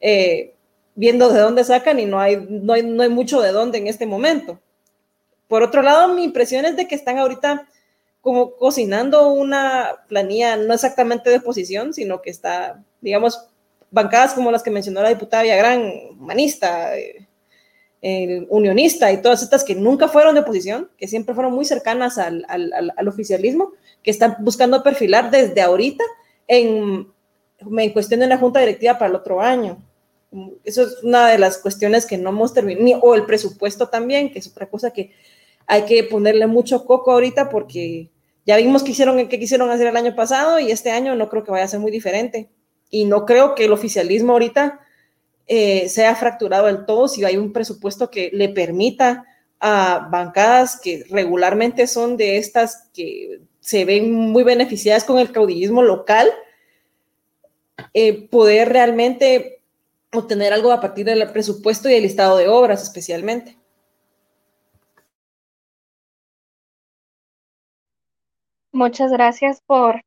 eh, 0.00 0.54
viendo 0.94 1.32
de 1.32 1.40
dónde 1.40 1.64
sacan 1.64 1.98
y 1.98 2.04
no 2.04 2.20
hay, 2.20 2.46
no, 2.48 2.74
hay, 2.74 2.82
no 2.82 3.02
hay 3.02 3.08
mucho 3.08 3.40
de 3.40 3.52
dónde 3.52 3.78
en 3.78 3.86
este 3.86 4.04
momento. 4.04 4.60
Por 5.48 5.62
otro 5.62 5.80
lado, 5.80 6.12
mi 6.12 6.24
impresión 6.24 6.66
es 6.66 6.76
de 6.76 6.86
que 6.86 6.94
están 6.94 7.16
ahorita 7.18 7.66
como 8.20 8.56
cocinando 8.56 9.30
una 9.30 10.04
planilla 10.08 10.56
no 10.56 10.74
exactamente 10.74 11.30
de 11.30 11.36
oposición, 11.36 11.94
sino 11.94 12.20
que 12.20 12.30
está, 12.30 12.82
digamos, 13.00 13.46
bancadas 13.92 14.34
como 14.34 14.50
las 14.50 14.64
que 14.64 14.70
mencionó 14.70 15.00
la 15.00 15.10
diputada 15.10 15.44
Villagrán, 15.44 15.92
humanista, 16.18 16.98
eh, 16.98 18.46
unionista 18.48 19.12
y 19.12 19.22
todas 19.22 19.42
estas 19.42 19.64
que 19.64 19.74
nunca 19.74 20.08
fueron 20.08 20.34
de 20.34 20.40
oposición, 20.40 20.90
que 20.98 21.06
siempre 21.06 21.34
fueron 21.34 21.52
muy 21.52 21.64
cercanas 21.64 22.18
al, 22.18 22.44
al, 22.48 23.08
oficialismo, 23.08 23.72
que 24.02 24.10
están 24.10 24.36
buscando 24.40 24.82
perfilar 24.82 25.30
desde 25.30 25.60
ahorita 25.60 26.04
en, 26.48 27.08
en 27.58 27.92
cuestión 27.92 28.20
de 28.20 28.26
la 28.26 28.38
junta 28.38 28.60
directiva 28.60 28.98
para 28.98 29.10
el 29.10 29.16
otro 29.16 29.40
año. 29.40 29.78
Eso 30.64 30.82
es 30.82 31.02
una 31.02 31.28
de 31.28 31.38
las 31.38 31.58
cuestiones 31.58 32.06
que 32.06 32.18
no 32.18 32.30
hemos 32.30 32.52
terminado, 32.52 33.02
o 33.02 33.14
el 33.14 33.24
presupuesto 33.24 33.88
también, 33.88 34.32
que 34.32 34.40
es 34.40 34.46
otra 34.48 34.68
cosa 34.68 34.90
que 34.90 35.12
hay 35.66 35.82
que 35.82 36.04
ponerle 36.04 36.46
mucho 36.46 36.84
coco 36.84 37.12
ahorita 37.12 37.48
porque 37.48 38.10
ya 38.44 38.56
vimos 38.56 38.82
que 38.82 38.92
hicieron, 38.92 39.28
que 39.28 39.40
quisieron 39.40 39.70
hacer 39.70 39.88
el 39.88 39.96
año 39.96 40.14
pasado 40.14 40.60
y 40.60 40.70
este 40.70 40.90
año 40.90 41.16
no 41.16 41.28
creo 41.28 41.42
que 41.42 41.50
vaya 41.50 41.64
a 41.64 41.68
ser 41.68 41.80
muy 41.80 41.90
diferente. 41.90 42.48
Y 42.90 43.04
no 43.04 43.26
creo 43.26 43.54
que 43.54 43.64
el 43.64 43.72
oficialismo 43.72 44.32
ahorita 44.32 44.80
eh, 45.48 45.88
sea 45.88 46.14
fracturado 46.14 46.66
del 46.66 46.86
todo, 46.86 47.08
si 47.08 47.24
hay 47.24 47.36
un 47.36 47.52
presupuesto 47.52 48.10
que 48.10 48.30
le 48.32 48.48
permita 48.48 49.24
a 49.58 50.08
bancadas 50.10 50.78
que 50.80 51.04
regularmente 51.10 51.86
son 51.86 52.16
de 52.16 52.36
estas 52.36 52.88
que 52.92 53.40
se 53.60 53.84
ven 53.84 54.12
muy 54.12 54.44
beneficiadas 54.44 55.04
con 55.04 55.18
el 55.18 55.32
caudillismo 55.32 55.82
local, 55.82 56.28
eh, 57.94 58.28
poder 58.28 58.68
realmente 58.70 59.62
obtener 60.12 60.52
algo 60.52 60.72
a 60.72 60.80
partir 60.80 61.06
del 61.06 61.30
presupuesto 61.30 61.88
y 61.88 61.94
el 61.94 62.02
listado 62.02 62.36
de 62.36 62.48
obras 62.48 62.82
especialmente. 62.82 63.56
Muchas 68.72 69.10
gracias 69.10 69.62
por 69.66 70.02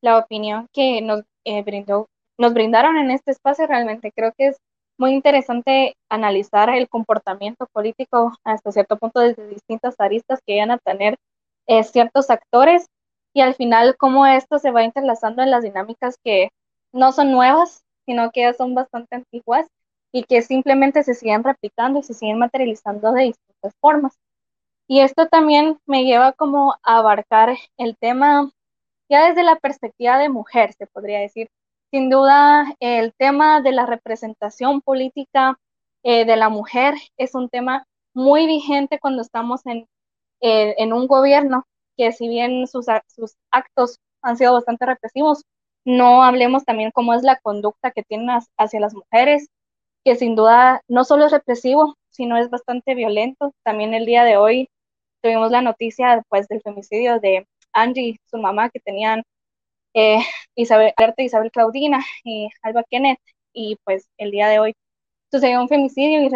la 0.00 0.18
opinión 0.18 0.68
que 0.72 1.02
nos 1.02 1.24
eh, 1.44 1.62
brindó, 1.62 2.08
nos 2.38 2.54
brindaron 2.54 2.96
en 2.96 3.10
este 3.10 3.32
espacio. 3.32 3.66
Realmente 3.66 4.12
creo 4.14 4.32
que 4.36 4.48
es 4.48 4.56
muy 4.96 5.12
interesante 5.12 5.96
analizar 6.08 6.70
el 6.70 6.88
comportamiento 6.88 7.66
político 7.72 8.32
hasta 8.44 8.72
cierto 8.72 8.96
punto 8.96 9.20
desde 9.20 9.48
distintas 9.48 9.96
aristas 9.98 10.40
que 10.46 10.58
van 10.58 10.70
a 10.70 10.78
tener 10.78 11.16
eh, 11.66 11.84
ciertos 11.84 12.30
actores 12.30 12.86
y 13.34 13.40
al 13.40 13.54
final 13.54 13.96
cómo 13.98 14.26
esto 14.26 14.58
se 14.58 14.70
va 14.70 14.84
interlazando 14.84 15.42
en 15.42 15.50
las 15.50 15.62
dinámicas 15.62 16.16
que 16.22 16.50
no 16.94 17.12
son 17.12 17.32
nuevas, 17.32 17.84
sino 18.06 18.30
que 18.30 18.42
ya 18.42 18.54
son 18.54 18.74
bastante 18.74 19.16
antiguas 19.16 19.66
y 20.12 20.24
que 20.24 20.42
simplemente 20.42 21.02
se 21.02 21.14
siguen 21.14 21.42
replicando 21.44 21.98
y 21.98 22.02
se 22.04 22.14
siguen 22.14 22.38
materializando 22.38 23.12
de 23.12 23.24
distintas 23.24 23.74
formas. 23.80 24.16
Y 24.86 25.00
esto 25.00 25.28
también 25.28 25.78
me 25.86 26.04
lleva 26.04 26.32
como 26.32 26.74
a 26.82 26.98
abarcar 26.98 27.56
el 27.78 27.96
tema 27.96 28.50
ya 29.08 29.28
desde 29.28 29.42
la 29.42 29.56
perspectiva 29.56 30.18
de 30.18 30.28
mujer, 30.28 30.72
se 30.74 30.86
podría 30.86 31.20
decir, 31.20 31.48
sin 31.90 32.10
duda, 32.10 32.74
el 32.80 33.12
tema 33.14 33.60
de 33.60 33.72
la 33.72 33.86
representación 33.86 34.80
política 34.80 35.58
eh, 36.02 36.24
de 36.24 36.36
la 36.36 36.48
mujer 36.48 36.94
es 37.16 37.34
un 37.34 37.48
tema 37.48 37.86
muy 38.14 38.46
vigente 38.46 38.98
cuando 38.98 39.22
estamos 39.22 39.66
en, 39.66 39.86
eh, 40.40 40.74
en 40.78 40.92
un 40.92 41.06
gobierno 41.06 41.64
que 41.96 42.12
si 42.12 42.28
bien 42.28 42.66
sus, 42.66 42.86
sus, 43.08 43.34
actos 43.50 43.98
han 44.22 44.36
sido 44.36 44.54
bastante 44.54 44.86
represivos, 44.86 45.44
no 45.84 46.22
hablemos 46.22 46.64
también 46.64 46.90
cómo 46.92 47.14
es 47.14 47.22
la 47.22 47.38
conducta 47.40 47.90
que 47.90 48.02
tienen 48.02 48.28
hacia 48.56 48.80
las 48.80 48.94
mujeres, 48.94 49.48
que 50.04 50.16
sin 50.16 50.36
duda 50.36 50.82
no 50.88 51.04
solo 51.04 51.26
es 51.26 51.32
represivo, 51.32 51.96
sino 52.10 52.36
es 52.36 52.50
bastante 52.50 52.94
violento. 52.94 53.54
También 53.64 53.94
el 53.94 54.06
día 54.06 54.24
de 54.24 54.36
hoy 54.36 54.68
tuvimos 55.22 55.50
la 55.50 55.62
noticia 55.62 56.22
pues, 56.28 56.48
del 56.48 56.62
femicidio 56.62 57.20
de 57.20 57.46
Angie, 57.72 58.20
su 58.26 58.38
mamá, 58.38 58.70
que 58.70 58.80
tenían 58.80 59.22
eh, 59.94 60.18
Isabel, 60.54 60.94
Isabel 61.18 61.50
Claudina 61.50 62.00
y 62.24 62.48
Alba 62.62 62.84
Kenneth, 62.90 63.20
y 63.52 63.76
pues 63.84 64.08
el 64.18 64.30
día 64.30 64.48
de 64.48 64.58
hoy 64.58 64.74
sucedió 65.30 65.60
un 65.60 65.68
femicidio 65.68 66.22
y 66.22 66.30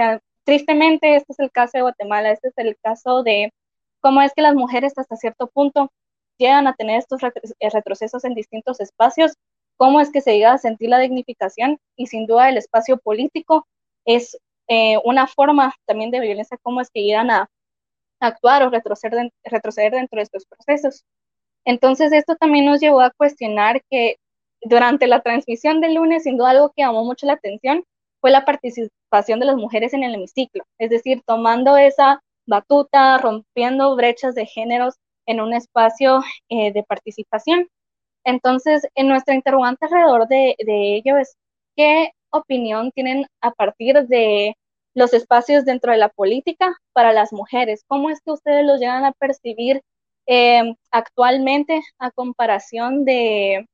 tristemente 0.44 1.16
este 1.16 1.32
es 1.32 1.38
el 1.40 1.50
caso 1.50 1.72
de 1.74 1.82
Guatemala, 1.82 2.30
este 2.32 2.48
es 2.48 2.54
el 2.58 2.76
caso 2.82 3.22
de 3.22 3.52
cómo 4.00 4.22
es 4.22 4.32
que 4.34 4.42
las 4.42 4.54
mujeres 4.54 4.96
hasta 4.96 5.16
cierto 5.16 5.48
punto 5.48 5.90
llegan 6.38 6.66
a 6.66 6.74
tener 6.74 6.98
estos 6.98 7.22
eh, 7.22 7.70
retrocesos 7.70 8.24
en 8.24 8.34
distintos 8.34 8.80
espacios, 8.80 9.34
cómo 9.76 10.00
es 10.00 10.10
que 10.10 10.20
se 10.20 10.34
llega 10.34 10.52
a 10.52 10.58
sentir 10.58 10.90
la 10.90 10.98
dignificación 10.98 11.78
y 11.96 12.06
sin 12.06 12.26
duda 12.26 12.48
el 12.48 12.58
espacio 12.58 12.98
político 12.98 13.66
es 14.04 14.38
eh, 14.68 14.98
una 15.04 15.26
forma 15.26 15.74
también 15.86 16.10
de 16.10 16.20
violencia, 16.20 16.58
cómo 16.62 16.80
es 16.80 16.90
que 16.90 17.02
llegan 17.02 17.30
a 17.30 17.48
actuar 18.20 18.62
o 18.62 18.70
retroceder, 18.70 19.30
retroceder 19.44 19.92
dentro 19.92 20.18
de 20.18 20.24
estos 20.24 20.44
procesos. 20.46 21.04
Entonces, 21.64 22.12
esto 22.12 22.36
también 22.36 22.66
nos 22.66 22.80
llevó 22.80 23.00
a 23.00 23.10
cuestionar 23.10 23.82
que 23.90 24.16
durante 24.62 25.06
la 25.06 25.20
transmisión 25.22 25.80
del 25.80 25.94
lunes, 25.94 26.24
sin 26.24 26.36
duda 26.36 26.50
algo 26.50 26.70
que 26.70 26.82
llamó 26.82 27.04
mucho 27.04 27.26
la 27.26 27.34
atención 27.34 27.84
fue 28.20 28.30
la 28.30 28.44
participación 28.44 29.40
de 29.40 29.46
las 29.46 29.56
mujeres 29.56 29.94
en 29.94 30.02
el 30.02 30.14
hemiciclo, 30.14 30.64
es 30.78 30.90
decir, 30.90 31.22
tomando 31.26 31.76
esa 31.76 32.20
batuta, 32.46 33.18
rompiendo 33.18 33.94
brechas 33.94 34.34
de 34.34 34.46
géneros 34.46 34.94
en 35.28 35.40
un 35.40 35.54
espacio 35.54 36.22
eh, 36.48 36.72
de 36.72 36.82
participación. 36.82 37.68
Entonces, 38.24 38.82
en 38.96 39.08
nuestra 39.08 39.34
interrogante 39.34 39.86
alrededor 39.86 40.28
de, 40.28 40.56
de 40.58 40.96
ello 40.96 41.18
es, 41.18 41.36
¿qué 41.76 42.12
opinión 42.30 42.90
tienen 42.92 43.26
a 43.40 43.52
partir 43.52 44.06
de 44.08 44.56
los 44.94 45.14
espacios 45.14 45.64
dentro 45.64 45.92
de 45.92 45.98
la 45.98 46.08
política 46.08 46.74
para 46.92 47.12
las 47.12 47.32
mujeres? 47.32 47.84
¿Cómo 47.86 48.10
es 48.10 48.20
que 48.22 48.32
ustedes 48.32 48.66
los 48.66 48.80
llegan 48.80 49.04
a 49.04 49.12
percibir 49.12 49.82
eh, 50.26 50.74
actualmente 50.90 51.80
a 51.98 52.10
comparación 52.10 53.04
de, 53.04 53.66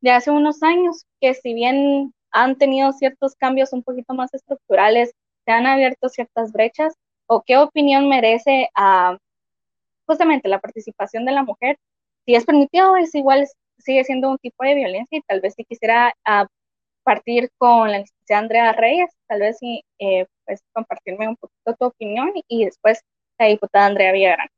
de 0.00 0.10
hace 0.10 0.30
unos 0.30 0.62
años, 0.62 1.04
que 1.20 1.34
si 1.34 1.54
bien 1.54 2.14
han 2.32 2.56
tenido 2.58 2.92
ciertos 2.92 3.34
cambios 3.36 3.72
un 3.72 3.82
poquito 3.82 4.14
más 4.14 4.34
estructurales, 4.34 5.12
se 5.44 5.52
han 5.52 5.66
abierto 5.66 6.08
ciertas 6.08 6.52
brechas, 6.52 6.94
o 7.26 7.42
qué 7.42 7.56
opinión 7.58 8.08
merece 8.08 8.68
a 8.74 9.18
justamente 10.12 10.48
la 10.48 10.60
participación 10.60 11.24
de 11.24 11.32
la 11.32 11.42
mujer, 11.42 11.78
si 12.26 12.34
es 12.34 12.44
permitido, 12.44 12.96
es 12.96 13.14
igual, 13.14 13.46
sigue 13.78 14.04
siendo 14.04 14.30
un 14.30 14.38
tipo 14.38 14.62
de 14.64 14.74
violencia 14.74 15.18
y 15.18 15.22
tal 15.22 15.40
vez 15.40 15.54
si 15.56 15.64
quisiera 15.64 16.14
partir 17.02 17.50
con 17.58 17.90
la 17.90 17.98
licenciada 17.98 18.42
Andrea 18.42 18.72
Reyes, 18.72 19.10
tal 19.26 19.40
vez 19.40 19.58
si 19.58 19.82
eh, 19.98 20.26
puedes 20.44 20.60
compartirme 20.72 21.28
un 21.28 21.36
poquito 21.36 21.74
tu 21.78 21.86
opinión 21.86 22.30
y 22.46 22.66
después 22.66 23.00
la 23.38 23.46
diputada 23.46 23.86
Andrea 23.86 24.12
Villagrán. 24.12 24.48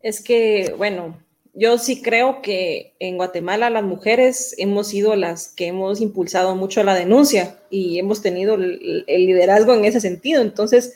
Es 0.00 0.22
que, 0.22 0.74
bueno, 0.76 1.16
yo 1.54 1.78
sí 1.78 2.02
creo 2.02 2.42
que 2.42 2.94
en 3.00 3.16
Guatemala 3.16 3.70
las 3.70 3.82
mujeres 3.82 4.54
hemos 4.58 4.88
sido 4.88 5.16
las 5.16 5.48
que 5.48 5.68
hemos 5.68 6.02
impulsado 6.02 6.54
mucho 6.54 6.84
la 6.84 6.94
denuncia 6.94 7.58
y 7.70 7.98
hemos 7.98 8.20
tenido 8.20 8.54
el, 8.54 9.04
liderazgo 9.08 9.74
en 9.74 9.86
ese 9.86 10.00
sentido. 10.00 10.42
Entonces, 10.42 10.94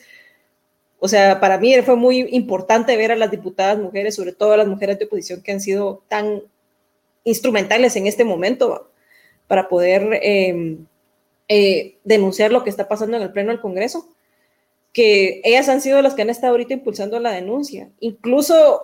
o 1.00 1.08
sea, 1.08 1.40
para 1.40 1.58
mí 1.58 1.74
fue 1.82 1.96
muy 1.96 2.28
importante 2.30 2.96
ver 2.96 3.10
a 3.10 3.16
las 3.16 3.30
diputadas 3.30 3.78
mujeres, 3.78 4.14
sobre 4.14 4.32
todo 4.32 4.52
a 4.52 4.58
las 4.58 4.68
mujeres 4.68 4.98
de 4.98 5.06
oposición 5.06 5.42
que 5.42 5.50
han 5.50 5.60
sido 5.60 6.02
tan 6.08 6.42
instrumentales 7.24 7.96
en 7.96 8.06
este 8.06 8.22
momento 8.22 8.90
para 9.46 9.68
poder 9.68 10.20
em, 10.22 10.86
eh, 11.48 11.96
denunciar 12.04 12.52
lo 12.52 12.62
que 12.62 12.70
está 12.70 12.86
pasando 12.86 13.16
en 13.16 13.22
el 13.22 13.32
Pleno 13.32 13.50
del 13.50 13.62
Congreso, 13.62 14.08
que 14.92 15.40
ellas 15.42 15.70
han 15.70 15.80
sido 15.80 16.02
las 16.02 16.14
que 16.14 16.22
han 16.22 16.30
estado 16.30 16.52
ahorita 16.52 16.74
impulsando 16.74 17.18
la 17.18 17.32
denuncia. 17.32 17.90
Incluso, 18.00 18.82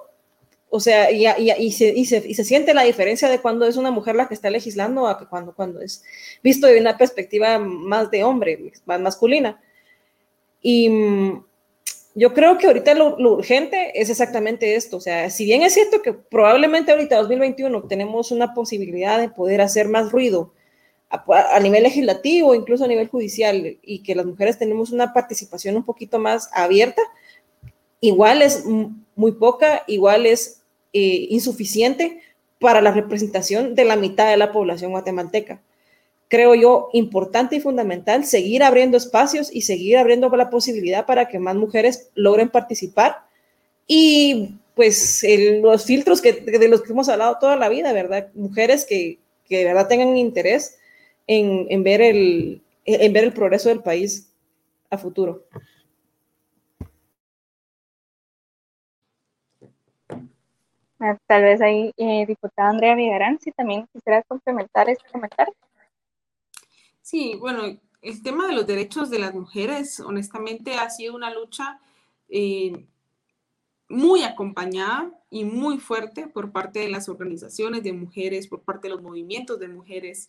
o 0.71 0.81
sea, 0.81 1.11
y, 1.11 1.27
y, 1.27 1.73
se, 1.73 1.93
y, 1.95 2.07
se, 2.07 2.27
y, 2.27 2.35
se, 2.35 2.45
siente 2.45 2.73
la 2.73 2.85
diferencia 2.85 3.29
de 3.29 3.41
cuando 3.41 3.67
es 3.67 3.77
una 3.77 3.91
mujer 3.91 4.15
la 4.15 4.27
que 4.27 4.35
está 4.35 4.49
legislando 4.49 5.07
a 5.07 5.29
cuando, 5.29 5.55
cuando 5.55 5.83
es 5.83 6.03
visto 6.43 6.67
de 6.67 6.81
una 6.81 6.97
perspectiva 6.97 7.59
más 7.59 8.11
de 8.11 8.25
hombre, 8.25 8.73
más 8.87 9.01
masculina. 9.01 9.61
Y 10.63 10.91
yo 12.17 12.33
creo 12.33 12.57
que 12.57 12.67
ahorita 12.67 12.95
lo, 12.95 13.15
urgente 13.19 14.01
es 14.01 14.09
exactamente 14.09 14.75
esto. 14.75 14.97
O 14.97 15.01
sea, 15.01 15.29
si 15.29 15.45
bien 15.45 15.63
es 15.63 15.75
cierto 15.75 16.01
que 16.01 16.15
probablemente 16.15 16.91
ahorita 16.91 17.19
2021 17.19 17.83
tenemos 17.83 18.33
una 18.33 18.55
posibilidad 18.55 19.21
de 19.21 19.29
poder 19.29 19.61
hacer 19.61 19.89
más 19.89 20.11
ruido 20.11 20.55
a, 21.11 21.61
nivel 21.61 21.83
legislativo, 21.83 22.55
incluso 22.55 22.85
a 22.85 22.89
nivel 22.89 23.09
judicial, 23.09 23.79
y 23.83 24.03
que 24.03 24.15
las 24.15 24.25
mujeres 24.25 24.59
tenemos 24.59 24.93
una 24.93 25.13
participación 25.13 25.77
un 25.77 25.85
poquito 25.85 26.19
más 26.19 26.49
abierta, 26.55 27.03
igual 28.01 28.41
es 28.41 28.65
muy 29.15 29.33
poca, 29.33 29.83
igual 29.87 30.25
es 30.25 30.63
eh, 30.95 31.27
insuficiente 31.29 32.23
para 32.59 32.81
la 32.81 32.93
representación 32.93 33.75
de 33.75 33.85
la 33.85 33.97
mitad 33.97 34.31
de 34.31 34.39
la 34.39 34.53
población 34.53 34.93
guatemalteca 34.93 35.61
creo 36.29 36.55
yo, 36.55 36.89
importante 36.93 37.57
y 37.57 37.61
fundamental 37.61 38.25
seguir 38.25 38.63
abriendo 38.63 38.97
espacios 38.97 39.55
y 39.55 39.63
seguir 39.63 39.99
abriendo 39.99 40.29
la 40.37 40.51
posibilidad 40.51 41.07
para 41.07 41.29
que 41.29 41.39
más 41.39 41.55
mujeres 41.55 42.11
logren 42.15 42.49
participar. 42.49 43.25
Y 43.87 44.57
pues 44.75 45.25
los 45.63 45.85
filtros 45.85 46.21
que, 46.21 46.33
de 46.33 46.69
los 46.69 46.83
que 46.83 46.93
hemos 46.93 47.09
hablado 47.09 47.39
toda 47.39 47.57
la 47.57 47.69
vida, 47.69 47.93
¿verdad? 47.93 48.29
Mujeres 48.35 48.85
que, 48.85 49.19
que 49.49 49.59
de 49.59 49.65
verdad 49.65 49.89
tengan 49.89 50.17
interés 50.17 50.79
en, 51.27 51.67
en, 51.71 51.83
ver 51.83 52.03
el, 52.03 52.63
en 52.85 53.13
ver 53.13 53.25
el 53.25 53.33
progreso 53.33 53.69
del 53.69 53.83
país 53.83 54.33
a 54.91 54.99
futuro. 54.99 55.45
Ah, 60.99 61.17
tal 61.27 61.43
vez 61.43 61.61
ahí, 61.61 61.93
eh, 61.99 62.25
diputada 62.27 62.71
Andrea 62.71 62.95
Vigarán, 62.95 63.39
si 63.39 63.53
también 63.53 63.87
quisiera 63.93 64.23
complementar 64.23 64.89
este 64.89 65.09
comentario. 65.11 65.55
Sí, 67.07 67.37
bueno, 67.39 67.63
el 68.03 68.23
tema 68.25 68.49
de 68.49 68.53
los 68.53 68.67
derechos 68.67 69.11
de 69.11 69.21
las 69.21 69.33
mujeres, 69.33 70.01
honestamente, 70.01 70.75
ha 70.75 70.91
sido 70.91 71.15
una 71.15 71.33
lucha 71.33 71.79
eh, 72.29 72.85
muy 73.89 74.25
acompañada 74.25 75.13
y 75.31 75.45
muy 75.45 75.79
fuerte 75.79 76.27
por 76.27 76.51
parte 76.51 76.81
de 76.81 76.89
las 76.89 77.09
organizaciones 77.09 77.85
de 77.85 77.93
mujeres, 77.93 78.49
por 78.49 78.63
parte 78.63 78.89
de 78.89 78.95
los 78.95 79.05
movimientos 79.05 79.61
de 79.61 79.69
mujeres, 79.69 80.27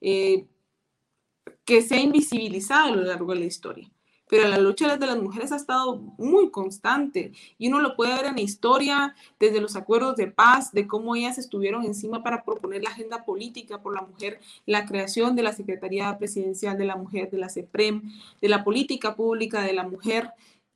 eh, 0.00 0.46
que 1.66 1.82
se 1.82 1.96
ha 1.96 2.00
invisibilizado 2.00 2.94
a 2.94 2.96
lo 2.96 3.02
largo 3.02 3.34
de 3.34 3.40
la 3.40 3.44
historia 3.44 3.90
pero 4.28 4.48
la 4.48 4.58
lucha 4.58 4.96
de 4.96 5.06
las 5.06 5.20
mujeres 5.20 5.52
ha 5.52 5.56
estado 5.56 5.96
muy 6.18 6.50
constante 6.50 7.32
y 7.58 7.68
uno 7.68 7.80
lo 7.80 7.94
puede 7.94 8.14
ver 8.14 8.26
en 8.26 8.36
la 8.36 8.40
historia 8.40 9.14
desde 9.38 9.60
los 9.60 9.76
acuerdos 9.76 10.16
de 10.16 10.28
paz, 10.28 10.72
de 10.72 10.86
cómo 10.86 11.14
ellas 11.14 11.38
estuvieron 11.38 11.84
encima 11.84 12.22
para 12.22 12.44
proponer 12.44 12.82
la 12.82 12.90
agenda 12.90 13.24
política 13.24 13.82
por 13.82 13.94
la 13.94 14.02
mujer, 14.02 14.40
la 14.66 14.86
creación 14.86 15.36
de 15.36 15.42
la 15.42 15.52
Secretaría 15.52 16.16
Presidencial 16.18 16.78
de 16.78 16.84
la 16.84 16.96
Mujer, 16.96 17.30
de 17.30 17.38
la 17.38 17.48
CEPREM, 17.48 18.02
de 18.40 18.48
la 18.48 18.64
política 18.64 19.14
pública 19.14 19.62
de 19.62 19.72
la 19.72 19.84
mujer. 19.84 20.30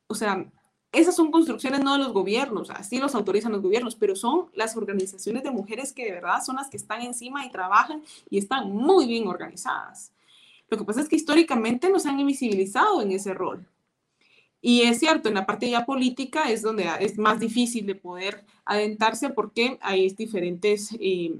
O 0.08 0.14
sea, 0.14 0.46
esas 0.92 1.16
son 1.16 1.30
construcciones 1.30 1.80
no 1.80 1.92
de 1.94 1.98
los 1.98 2.12
gobiernos, 2.12 2.70
así 2.70 2.98
los 2.98 3.14
autorizan 3.14 3.52
los 3.52 3.62
gobiernos, 3.62 3.94
pero 3.94 4.16
son 4.16 4.50
las 4.54 4.76
organizaciones 4.76 5.42
de 5.42 5.50
mujeres 5.50 5.92
que 5.92 6.04
de 6.04 6.12
verdad 6.12 6.42
son 6.44 6.56
las 6.56 6.70
que 6.70 6.78
están 6.78 7.02
encima 7.02 7.44
y 7.44 7.50
trabajan 7.50 8.02
y 8.30 8.38
están 8.38 8.70
muy 8.72 9.06
bien 9.06 9.26
organizadas. 9.26 10.12
Lo 10.68 10.76
que 10.76 10.84
pasa 10.84 11.00
es 11.00 11.08
que 11.08 11.16
históricamente 11.16 11.90
nos 11.90 12.06
han 12.06 12.20
invisibilizado 12.20 13.00
en 13.00 13.12
ese 13.12 13.34
rol. 13.34 13.66
Y 14.60 14.82
es 14.82 14.98
cierto, 14.98 15.28
en 15.28 15.36
la 15.36 15.46
parte 15.46 15.70
ya 15.70 15.86
política 15.86 16.50
es 16.50 16.62
donde 16.62 16.88
es 17.00 17.16
más 17.16 17.38
difícil 17.38 17.86
de 17.86 17.94
poder 17.94 18.44
adentrarse 18.64 19.30
porque 19.30 19.78
hay 19.80 20.08
diferentes 20.10 20.90
eh, 21.00 21.32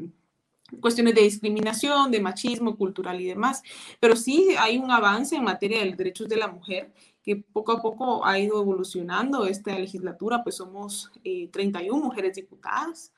cuestiones 0.81 1.15
de 1.15 1.23
discriminación, 1.23 2.11
de 2.11 2.21
machismo 2.21 2.77
cultural 2.77 3.21
y 3.21 3.27
demás. 3.27 3.63
Pero 3.99 4.15
sí 4.15 4.55
hay 4.59 4.79
un 4.79 4.91
avance 4.91 5.35
en 5.35 5.45
materia 5.45 5.81
de 5.81 5.87
los 5.87 5.97
derechos 5.97 6.29
de 6.29 6.37
la 6.37 6.49
mujer 6.49 6.93
que 7.23 7.37
poco 7.37 7.73
a 7.73 7.83
poco 7.83 8.25
ha 8.25 8.39
ido 8.39 8.61
evolucionando 8.63 9.47
esta 9.47 9.77
legislatura, 9.79 10.43
pues 10.43 10.57
somos 10.57 11.11
31 11.51 11.99
eh, 11.99 12.03
mujeres 12.03 12.37
diputadas 12.37 13.13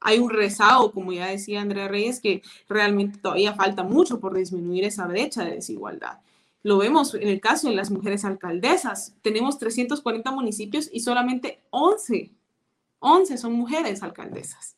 hay 0.00 0.18
un 0.18 0.30
rezado, 0.30 0.92
como 0.92 1.12
ya 1.12 1.26
decía 1.26 1.60
Andrea 1.60 1.88
Reyes, 1.88 2.20
que 2.20 2.42
realmente 2.68 3.18
todavía 3.18 3.54
falta 3.54 3.82
mucho 3.82 4.20
por 4.20 4.36
disminuir 4.36 4.84
esa 4.84 5.06
brecha 5.06 5.44
de 5.44 5.56
desigualdad. 5.56 6.20
Lo 6.62 6.78
vemos 6.78 7.14
en 7.14 7.28
el 7.28 7.40
caso 7.40 7.68
de 7.68 7.74
las 7.74 7.90
mujeres 7.90 8.24
alcaldesas. 8.24 9.14
Tenemos 9.22 9.58
340 9.58 10.30
municipios 10.32 10.88
y 10.92 11.00
solamente 11.00 11.62
11, 11.70 12.30
11 12.98 13.38
son 13.38 13.52
mujeres 13.52 14.02
alcaldesas. 14.02 14.76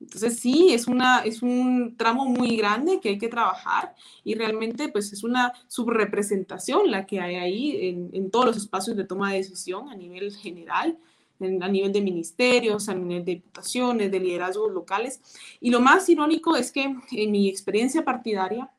Entonces 0.00 0.38
sí, 0.38 0.72
es, 0.72 0.86
una, 0.86 1.20
es 1.20 1.42
un 1.42 1.96
tramo 1.96 2.26
muy 2.26 2.56
grande 2.56 3.00
que 3.00 3.08
hay 3.08 3.18
que 3.18 3.28
trabajar 3.28 3.96
y 4.22 4.34
realmente 4.34 4.88
pues 4.90 5.12
es 5.12 5.24
una 5.24 5.52
subrepresentación 5.66 6.90
la 6.90 7.04
que 7.04 7.20
hay 7.20 7.34
ahí 7.34 7.88
en, 7.88 8.10
en 8.12 8.30
todos 8.30 8.46
los 8.46 8.56
espacios 8.56 8.96
de 8.96 9.04
toma 9.04 9.32
de 9.32 9.38
decisión 9.38 9.88
a 9.88 9.96
nivel 9.96 10.32
general 10.36 10.98
a 11.40 11.68
nivel 11.68 11.92
de 11.92 12.00
ministerios, 12.00 12.88
a 12.88 12.94
nivel 12.94 13.24
de 13.24 13.32
diputaciones, 13.36 14.10
de 14.10 14.20
liderazgos 14.20 14.72
locales. 14.72 15.20
Y 15.60 15.70
lo 15.70 15.80
más 15.80 16.08
irónico 16.08 16.56
es 16.56 16.72
que 16.72 16.96
en 17.10 17.30
mi 17.30 17.48
experiencia 17.48 18.04
partidaria, 18.04 18.70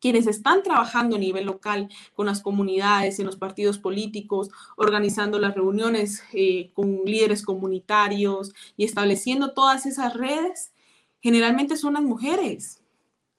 quienes 0.00 0.26
están 0.26 0.64
trabajando 0.64 1.14
a 1.14 1.20
nivel 1.20 1.46
local 1.46 1.88
con 2.14 2.26
las 2.26 2.40
comunidades, 2.40 3.20
en 3.20 3.26
los 3.26 3.36
partidos 3.36 3.78
políticos, 3.78 4.50
organizando 4.76 5.38
las 5.38 5.54
reuniones 5.54 6.24
eh, 6.32 6.70
con 6.74 7.02
líderes 7.04 7.42
comunitarios 7.44 8.52
y 8.76 8.84
estableciendo 8.84 9.52
todas 9.52 9.86
esas 9.86 10.14
redes, 10.14 10.72
generalmente 11.20 11.76
son 11.76 11.94
las 11.94 12.02
mujeres. 12.02 12.81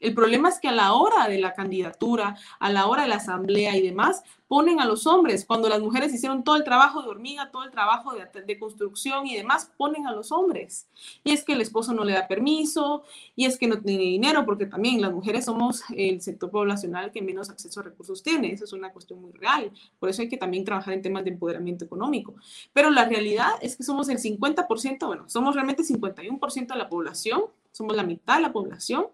El 0.04 0.14
problema 0.14 0.50
es 0.50 0.60
que 0.60 0.68
a 0.68 0.74
la 0.74 0.94
hora 0.94 1.30
de 1.30 1.40
la 1.40 1.54
candidatura, 1.54 2.36
a 2.60 2.70
la 2.70 2.88
hora 2.88 3.04
de 3.04 3.08
la 3.08 3.16
asamblea 3.16 3.78
y 3.78 3.82
demás, 3.82 4.22
ponen 4.50 4.82
a 4.82 4.86
los 4.86 5.08
hombres. 5.08 5.46
Cuando 5.46 5.70
las 5.70 5.80
mujeres 5.80 6.14
hicieron 6.14 6.44
todo 6.44 6.58
el 6.58 6.66
trabajo 6.66 7.02
de 7.02 7.08
hormiga, 7.08 7.52
todo 7.52 7.64
el 7.64 7.72
trabajo 7.72 8.14
de, 8.14 8.60
construcción 8.60 9.26
y 9.26 9.38
demás, 9.38 9.72
ponen 9.78 10.06
a 10.06 10.12
los 10.12 10.34
hombres. 10.34 10.88
Y 11.24 11.32
es 11.32 11.46
que 11.46 11.54
el 11.54 11.62
esposo 11.62 11.94
no 11.94 12.04
le 12.04 12.12
da 12.12 12.28
permiso, 12.28 13.04
y 13.34 13.46
es 13.46 13.58
que 13.58 13.66
no 13.66 13.82
tiene 13.82 14.04
dinero, 14.04 14.46
porque 14.46 14.66
también 14.66 15.02
las 15.02 15.14
mujeres 15.14 15.46
somos 15.46 15.82
el 15.96 16.22
sector 16.22 16.52
poblacional 16.52 17.10
que 17.10 17.22
menos 17.22 17.50
acceso 17.50 17.80
a 17.80 17.84
recursos 17.84 18.22
tiene. 18.22 18.52
Eso 18.52 18.66
es 18.66 18.74
una 18.74 18.92
cuestión 18.92 19.22
muy 19.22 19.32
real. 19.32 19.72
Por 20.00 20.10
eso 20.10 20.22
hay 20.22 20.28
que 20.28 20.38
también 20.38 20.66
trabajar 20.66 20.94
en 20.94 21.02
temas 21.02 21.24
de 21.24 21.30
empoderamiento 21.30 21.86
económico. 21.86 22.36
Pero 22.74 22.90
la 22.90 23.06
realidad 23.06 23.52
es 23.62 23.78
que 23.78 23.84
somos 23.84 24.10
el 24.10 24.18
50%, 24.18 25.08
bueno, 25.08 25.30
somos 25.30 25.56
realmente 25.56 25.82
51% 25.84 26.68
de 26.68 26.76
la 26.76 26.90
población, 26.90 27.44
somos 27.72 27.96
la 27.96 28.04
mitad 28.04 28.36
de 28.36 28.42
la 28.42 28.52
población 28.52 29.08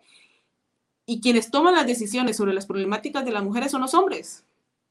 y 1.10 1.22
quienes 1.22 1.49
toman 1.49 1.74
las 1.74 1.88
decisiones 1.88 2.38
sobre 2.38 2.53
las 2.53 2.68
problemáticas 2.68 3.26
de 3.26 3.32
las 3.32 3.43
mujeres 3.43 3.72
son 3.72 3.82
los 3.82 3.95
hombres, 3.95 4.45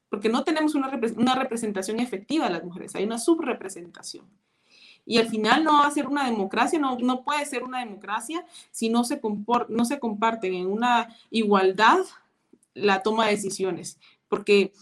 porque 0.09 0.27
no 0.27 0.43
tenemos 0.43 0.75
una, 0.75 0.89
representación 0.89 2.01
efectiva 2.01 2.43
de 2.43 2.51
las 2.51 2.63
mujeres, 2.65 2.93
hay 2.93 3.05
una 3.05 3.17
subrepresentación. 3.17 4.25
Y 5.05 5.17
al 5.17 5.29
final 5.29 5.63
no 5.63 5.79
va 5.79 5.87
a 5.87 5.91
ser 5.91 6.07
una 6.07 6.25
democracia, 6.25 6.77
no, 6.77 6.97
no 6.99 7.23
puede 7.23 7.45
ser 7.45 7.63
una 7.63 7.79
democracia 7.79 8.45
si 8.69 8.89
no 8.89 9.05
se, 9.05 9.21
no 9.69 9.85
se 9.85 9.97
comparten 9.97 10.55
en 10.55 10.67
una 10.67 11.07
igualdad 11.29 11.99
la 12.73 13.01
toma 13.01 13.27
de 13.27 13.37
decisiones. 13.37 13.97
Porque, 14.27 14.73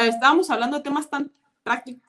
estábamos 0.00 0.50
hablando 0.50 0.76
de 0.76 0.82
temas 0.82 1.08
tan, 1.08 1.32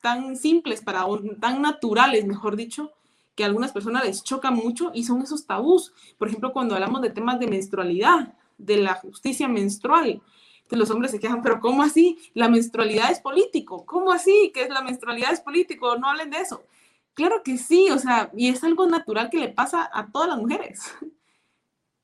tan 0.02 0.36
simples, 0.36 0.82
para, 0.82 1.06
tan 1.40 1.62
naturales, 1.62 2.26
mejor 2.26 2.58
dicho, 2.58 2.92
que 3.36 3.44
a 3.44 3.48
algunas 3.48 3.72
personas 3.72 4.06
les 4.06 4.24
choca 4.24 4.52
mucho 4.52 4.92
y 4.94 5.04
son 5.04 5.22
esos 5.22 5.46
tabús. 5.46 5.94
Por 6.18 6.28
ejemplo, 6.28 6.52
cuando 6.52 6.76
hablamos 6.76 7.02
de 7.02 7.10
temas 7.10 7.40
de 7.40 7.48
menstrualidad, 7.48 8.34
de 8.58 8.78
la 8.78 8.96
justicia 8.96 9.48
menstrual, 9.48 10.22
que 10.68 10.76
los 10.78 10.90
hombres 10.90 11.12
se 11.12 11.20
quejan, 11.20 11.42
pero 11.42 11.60
¿cómo 11.60 11.84
así? 11.84 12.18
La 12.34 12.48
menstrualidad 12.48 13.12
es 13.12 13.20
político. 13.20 13.86
¿Cómo 13.86 14.12
así 14.12 14.52
que 14.54 14.64
es 14.64 14.70
la 14.70 14.82
menstrualidad 14.82 15.34
es 15.34 15.42
político? 15.42 15.98
No 15.98 16.10
hablen 16.10 16.30
de 16.30 16.38
eso. 16.38 16.64
Claro 17.14 17.44
que 17.44 17.58
sí, 17.58 17.90
o 17.90 17.98
sea, 17.98 18.32
y 18.36 18.48
es 18.50 18.64
algo 18.64 18.88
natural 18.88 19.30
que 19.30 19.40
le 19.40 19.50
pasa 19.50 19.90
a 19.94 20.12
todas 20.12 20.30
las 20.30 20.38
mujeres. 20.38 20.82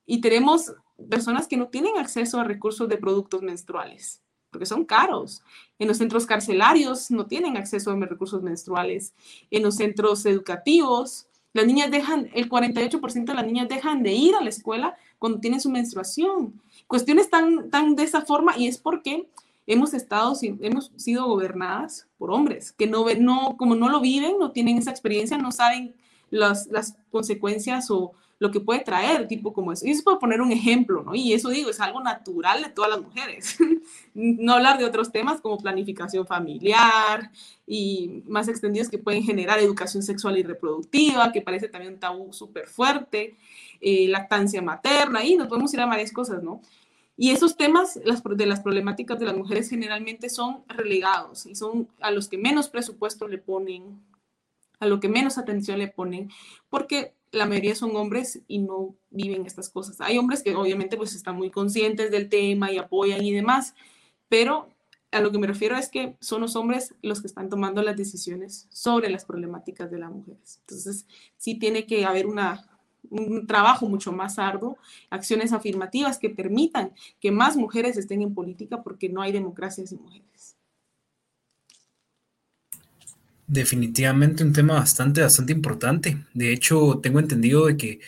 Y 0.09 0.21
tenemos 0.21 0.73
personas 1.09 1.49
que 1.49 1.57
no 1.57 1.67
tienen 1.67 1.97
acceso 1.97 2.39
a 2.39 2.45
recursos 2.45 2.87
de 2.87 2.95
productos 2.95 3.41
menstruales, 3.41 4.23
porque 4.51 4.65
son 4.65 4.85
caros. 4.85 5.41
En 5.79 5.87
los 5.87 5.97
centros 5.97 6.25
carcelarios 6.25 7.11
no 7.11 7.25
tienen 7.25 7.57
acceso 7.57 7.91
a 7.91 7.95
recursos 7.95 8.41
menstruales. 8.41 9.13
En 9.51 9.63
los 9.63 9.75
centros 9.75 10.25
educativos, 10.25 11.27
las 11.53 11.65
niñas 11.65 11.91
dejan, 11.91 12.29
el 12.33 12.49
48% 12.49 13.25
de 13.25 13.33
las 13.33 13.45
niñas 13.45 13.67
dejan 13.67 14.03
de 14.03 14.13
ir 14.13 14.35
a 14.35 14.43
la 14.43 14.49
escuela 14.49 14.95
cuando 15.19 15.39
tienen 15.39 15.59
su 15.59 15.69
menstruación. 15.69 16.61
Cuestiones 16.87 17.29
tan, 17.29 17.69
tan 17.69 17.95
de 17.95 18.03
esa 18.03 18.21
forma 18.21 18.57
y 18.57 18.67
es 18.67 18.77
porque 18.77 19.27
hemos 19.65 19.93
estado, 19.93 20.33
hemos 20.41 20.91
sido 20.95 21.27
gobernadas 21.27 22.07
por 22.17 22.31
hombres 22.31 22.71
que 22.71 22.87
no, 22.87 23.05
no, 23.19 23.57
como 23.57 23.75
no 23.75 23.89
lo 23.89 23.99
viven, 23.99 24.39
no 24.39 24.51
tienen 24.51 24.77
esa 24.77 24.91
experiencia, 24.91 25.37
no 25.37 25.51
saben 25.51 25.95
las, 26.29 26.67
las 26.67 26.95
consecuencias 27.11 27.91
o 27.91 28.13
lo 28.39 28.51
que 28.51 28.59
puede 28.59 28.81
traer, 28.81 29.27
tipo 29.27 29.51
como 29.51 29.71
eso. 29.71 29.85
Y 29.85 29.91
eso 29.91 30.03
puedo 30.03 30.19
poner 30.19 30.41
un 30.41 30.51
ejemplo, 30.51 31.03
¿no? 31.03 31.15
Y 31.15 31.33
eso 31.33 31.49
digo, 31.49 31.69
es 31.69 31.79
algo 31.79 32.01
natural 32.01 32.61
de 32.63 32.69
todas 32.69 32.91
las 32.91 33.01
mujeres. 33.01 33.57
no 34.13 34.53
hablar 34.53 34.77
de 34.77 34.85
otros 34.85 35.11
temas 35.11 35.41
como 35.41 35.57
planificación 35.57 36.27
familiar 36.27 37.31
y 37.65 38.23
más 38.27 38.47
extendidos 38.47 38.89
que 38.89 38.99
pueden 38.99 39.23
generar 39.23 39.59
educación 39.59 40.03
sexual 40.03 40.37
y 40.37 40.43
reproductiva, 40.43 41.31
que 41.31 41.41
parece 41.41 41.67
también 41.67 41.93
un 41.93 41.99
tabú 41.99 42.31
súper 42.31 42.67
fuerte, 42.67 43.35
eh, 43.81 44.07
lactancia 44.07 44.61
materna, 44.61 45.23
y 45.23 45.35
nos 45.35 45.47
podemos 45.47 45.73
ir 45.73 45.81
a 45.81 45.85
varias 45.87 46.11
cosas, 46.11 46.43
¿no? 46.43 46.61
Y 47.19 47.31
esos 47.31 47.57
temas 47.57 47.99
las, 48.05 48.21
de 48.23 48.45
las 48.45 48.59
problemáticas 48.59 49.19
de 49.19 49.25
las 49.25 49.35
mujeres 49.35 49.69
generalmente 49.69 50.29
son 50.29 50.63
relegados 50.67 51.47
y 51.47 51.55
son 51.55 51.87
a 51.99 52.11
los 52.11 52.27
que 52.27 52.37
menos 52.37 52.69
presupuesto 52.69 53.27
le 53.27 53.39
ponen, 53.39 53.99
a 54.79 54.85
lo 54.85 54.99
que 54.99 55.09
menos 55.09 55.39
atención 55.39 55.79
le 55.79 55.87
ponen, 55.87 56.29
porque 56.69 57.16
la 57.31 57.45
mayoría 57.45 57.75
son 57.75 57.95
hombres 57.95 58.41
y 58.47 58.59
no 58.59 58.95
viven 59.09 59.45
estas 59.45 59.69
cosas. 59.69 59.99
Hay 60.01 60.17
hombres 60.17 60.43
que 60.43 60.55
obviamente 60.55 60.97
pues 60.97 61.15
están 61.15 61.35
muy 61.35 61.51
conscientes 61.51 62.11
del 62.11 62.29
tema 62.29 62.71
y 62.71 62.77
apoyan 62.77 63.23
y 63.23 63.33
demás, 63.33 63.75
pero 64.29 64.69
a 65.11 65.21
lo 65.21 65.31
que 65.31 65.39
me 65.39 65.47
refiero 65.47 65.77
es 65.77 65.89
que 65.89 66.15
son 66.19 66.41
los 66.41 66.55
hombres 66.55 66.93
los 67.01 67.21
que 67.21 67.27
están 67.27 67.49
tomando 67.49 67.81
las 67.81 67.95
decisiones 67.95 68.67
sobre 68.69 69.09
las 69.09 69.25
problemáticas 69.25 69.89
de 69.89 69.99
las 69.99 70.11
mujeres. 70.11 70.59
Entonces, 70.61 71.05
sí 71.37 71.55
tiene 71.55 71.85
que 71.85 72.05
haber 72.05 72.27
un 72.27 73.47
trabajo 73.47 73.87
mucho 73.87 74.11
más 74.11 74.37
arduo, 74.37 74.77
acciones 75.09 75.53
afirmativas 75.53 76.17
que 76.17 76.29
permitan 76.29 76.91
que 77.19 77.31
más 77.31 77.55
mujeres 77.55 77.97
estén 77.97 78.21
en 78.21 78.33
política 78.33 78.83
porque 78.83 79.09
no 79.09 79.21
hay 79.21 79.31
democracia 79.31 79.85
sin 79.87 80.01
mujeres. 80.01 80.27
Definitivamente 83.47 84.43
un 84.43 84.51
tema 84.53 84.75
bastante, 84.75 85.21
bastante 85.21 85.53
importante. 85.53 86.17
De 86.33 86.51
hecho, 86.51 86.99
tengo 87.01 87.19
entendido 87.19 87.67
de 87.67 87.77
que 87.77 87.99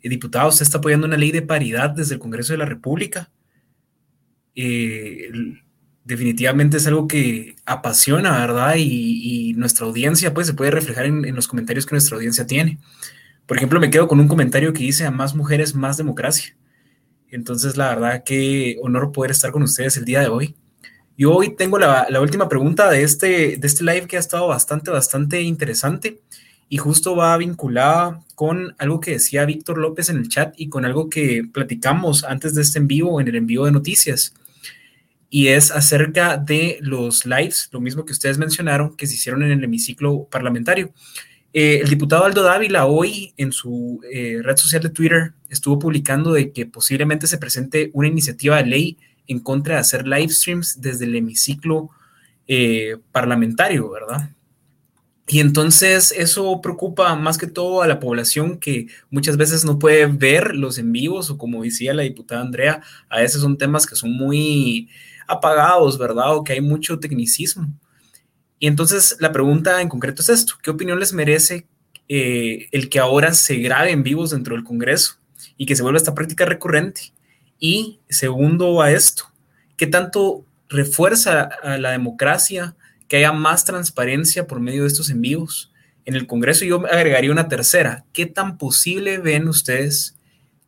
el 0.00 0.10
diputado 0.10 0.48
usted 0.48 0.62
está 0.62 0.78
apoyando 0.78 1.06
una 1.06 1.16
ley 1.16 1.32
de 1.32 1.42
paridad 1.42 1.90
desde 1.90 2.14
el 2.14 2.20
Congreso 2.20 2.52
de 2.52 2.58
la 2.58 2.66
República. 2.66 3.30
Eh, 4.54 5.30
definitivamente 6.04 6.76
es 6.76 6.86
algo 6.86 7.08
que 7.08 7.56
apasiona, 7.66 8.38
¿verdad? 8.38 8.76
Y, 8.78 9.54
nuestra 9.56 9.86
audiencia, 9.86 10.32
pues, 10.32 10.46
se 10.46 10.54
puede 10.54 10.70
reflejar 10.70 11.06
en 11.06 11.34
los 11.34 11.48
comentarios 11.48 11.86
que 11.86 11.94
nuestra 11.94 12.16
audiencia 12.16 12.46
tiene. 12.46 12.78
Por 13.46 13.56
ejemplo, 13.56 13.80
me 13.80 13.90
quedo 13.90 14.08
con 14.08 14.20
un 14.20 14.28
comentario 14.28 14.72
que 14.72 14.84
dice 14.84 15.04
a 15.06 15.10
más 15.10 15.34
mujeres, 15.34 15.74
más 15.74 15.96
democracia. 15.96 16.56
Entonces, 17.30 17.76
la 17.76 17.88
verdad, 17.88 18.22
qué 18.24 18.76
honor 18.82 19.12
poder 19.12 19.30
estar 19.30 19.52
con 19.52 19.62
ustedes 19.62 19.96
el 19.96 20.04
día 20.04 20.20
de 20.20 20.28
hoy. 20.28 20.56
Y 21.16 21.24
hoy 21.24 21.56
tengo 21.56 21.78
la, 21.78 22.06
última 22.20 22.48
pregunta 22.48 22.90
de 22.90 23.02
este, 23.02 23.56
de 23.56 23.66
este 23.66 23.84
live 23.84 24.06
que 24.06 24.18
ha 24.18 24.20
estado 24.20 24.48
bastante, 24.48 24.90
bastante 24.90 25.40
interesante 25.40 26.20
y 26.68 26.76
justo 26.76 27.16
va 27.16 27.36
vinculada 27.38 28.20
con 28.34 28.74
algo 28.78 29.00
que 29.00 29.12
decía 29.12 29.46
Víctor 29.46 29.78
López 29.78 30.10
en 30.10 30.18
el 30.18 30.28
chat 30.28 30.54
y 30.58 30.68
con 30.68 30.84
algo 30.84 31.08
que 31.08 31.42
platicamos 31.50 32.24
antes 32.24 32.54
de 32.54 32.62
este 32.62 32.80
envío, 32.80 33.18
en 33.18 33.28
el 33.28 33.36
envío 33.36 33.64
de 33.64 33.72
noticias. 33.72 34.34
Y 35.30 35.48
es 35.48 35.70
acerca 35.70 36.36
de 36.36 36.78
los 36.82 37.24
lives, 37.24 37.70
lo 37.72 37.80
mismo 37.80 38.04
que 38.04 38.12
ustedes 38.12 38.36
mencionaron, 38.36 38.94
que 38.94 39.06
se 39.06 39.14
hicieron 39.14 39.42
en 39.42 39.52
el 39.52 39.64
hemiciclo 39.64 40.28
parlamentario. 40.30 40.92
Eh, 41.54 41.80
el 41.82 41.88
diputado 41.88 42.24
Aldo 42.24 42.42
Dávila 42.42 42.84
hoy 42.84 43.32
en 43.38 43.52
su 43.52 44.02
eh, 44.12 44.40
red 44.42 44.56
social 44.58 44.82
de 44.82 44.90
Twitter 44.90 45.32
estuvo 45.48 45.78
publicando 45.78 46.34
de 46.34 46.52
que 46.52 46.66
posiblemente 46.66 47.26
se 47.26 47.38
presente 47.38 47.90
una 47.94 48.08
iniciativa 48.08 48.58
de 48.58 48.66
ley 48.66 48.98
en 49.28 49.40
contra 49.40 49.74
de 49.74 49.80
hacer 49.80 50.06
live 50.06 50.32
streams 50.32 50.80
desde 50.80 51.04
el 51.04 51.16
hemiciclo 51.16 51.90
eh, 52.48 52.96
parlamentario, 53.12 53.90
¿verdad? 53.90 54.30
Y 55.28 55.40
entonces 55.40 56.12
eso 56.16 56.60
preocupa 56.60 57.14
más 57.16 57.36
que 57.36 57.48
todo 57.48 57.82
a 57.82 57.88
la 57.88 57.98
población 57.98 58.58
que 58.58 58.86
muchas 59.10 59.36
veces 59.36 59.64
no 59.64 59.78
puede 59.78 60.06
ver 60.06 60.54
los 60.54 60.78
en 60.78 60.92
vivos 60.92 61.30
o 61.30 61.38
como 61.38 61.64
decía 61.64 61.94
la 61.94 62.04
diputada 62.04 62.42
Andrea, 62.42 62.80
a 63.08 63.20
veces 63.20 63.40
son 63.40 63.58
temas 63.58 63.86
que 63.86 63.96
son 63.96 64.12
muy 64.12 64.88
apagados, 65.26 65.98
¿verdad? 65.98 66.36
O 66.36 66.44
que 66.44 66.52
hay 66.52 66.60
mucho 66.60 67.00
tecnicismo. 67.00 67.66
Y 68.60 68.68
entonces 68.68 69.16
la 69.18 69.32
pregunta 69.32 69.82
en 69.82 69.88
concreto 69.88 70.22
es 70.22 70.28
esto, 70.28 70.54
¿qué 70.62 70.70
opinión 70.70 71.00
les 71.00 71.12
merece 71.12 71.66
eh, 72.08 72.68
el 72.70 72.88
que 72.88 73.00
ahora 73.00 73.34
se 73.34 73.56
grabe 73.56 73.90
en 73.90 74.04
vivos 74.04 74.30
dentro 74.30 74.54
del 74.54 74.64
Congreso 74.64 75.16
y 75.56 75.66
que 75.66 75.74
se 75.74 75.82
vuelva 75.82 75.98
esta 75.98 76.14
práctica 76.14 76.44
recurrente? 76.44 77.12
Y 77.58 78.00
segundo 78.08 78.82
a 78.82 78.90
esto, 78.90 79.24
¿qué 79.76 79.86
tanto 79.86 80.44
refuerza 80.68 81.48
a 81.62 81.78
la 81.78 81.92
democracia 81.92 82.76
que 83.08 83.18
haya 83.18 83.32
más 83.32 83.64
transparencia 83.64 84.46
por 84.46 84.60
medio 84.60 84.82
de 84.82 84.88
estos 84.88 85.10
en 85.10 85.20
vivos? 85.20 85.72
En 86.04 86.14
el 86.14 86.26
Congreso 86.26 86.64
yo 86.64 86.84
agregaría 86.86 87.32
una 87.32 87.48
tercera, 87.48 88.04
¿qué 88.12 88.26
tan 88.26 88.58
posible 88.58 89.18
ven 89.18 89.48
ustedes 89.48 90.16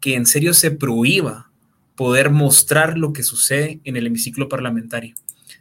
que 0.01 0.15
en 0.15 0.27
serio 0.27 0.55
se 0.55 0.71
prohíba 0.71 1.51
poder 1.95 2.31
mostrar 2.31 2.99
lo 2.99 3.13
que 3.13 3.23
sucede 3.23 3.81
en 3.85 3.97
el 3.97 4.07
hemiciclo 4.07 4.49
parlamentario? 4.49 5.15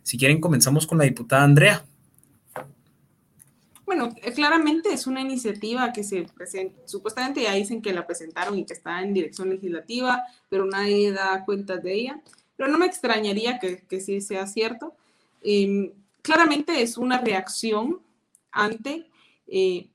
Si 0.04 0.18
quieren, 0.18 0.40
comenzamos 0.40 0.88
con 0.88 0.98
la 0.98 1.04
diputada 1.04 1.44
Andrea. 1.44 1.86
Bueno, 3.88 4.14
eh, 4.22 4.34
claramente 4.34 4.92
es 4.92 5.08
una 5.08 5.22
iniciativa 5.22 5.94
que 5.94 6.04
se 6.04 6.24
presenta, 6.24 6.86
supuestamente 6.86 7.44
ya 7.44 7.54
dicen 7.54 7.82
que 7.82 7.94
la 7.94 8.06
presentaron 8.06 8.60
y 8.60 8.66
que 8.66 8.74
está 8.74 9.02
en 9.02 9.14
dirección 9.14 9.50
legislativa, 9.50 10.24
pero 10.50 10.66
nadie 10.66 11.14
da 11.14 11.46
cuenta 11.46 11.78
de 11.78 11.94
ella. 11.94 12.22
Pero 12.58 12.70
no 12.70 12.78
me 12.78 12.86
extrañaría 12.86 13.60
que, 13.60 13.84
que 13.88 14.02
sí 14.02 14.20
sea 14.20 14.46
cierto. 14.46 14.94
Em, 15.42 15.94
claramente 16.22 16.82
es 16.82 16.98
una 16.98 17.22
reacción 17.22 18.02
ante 18.52 19.10
eh, 19.48 19.88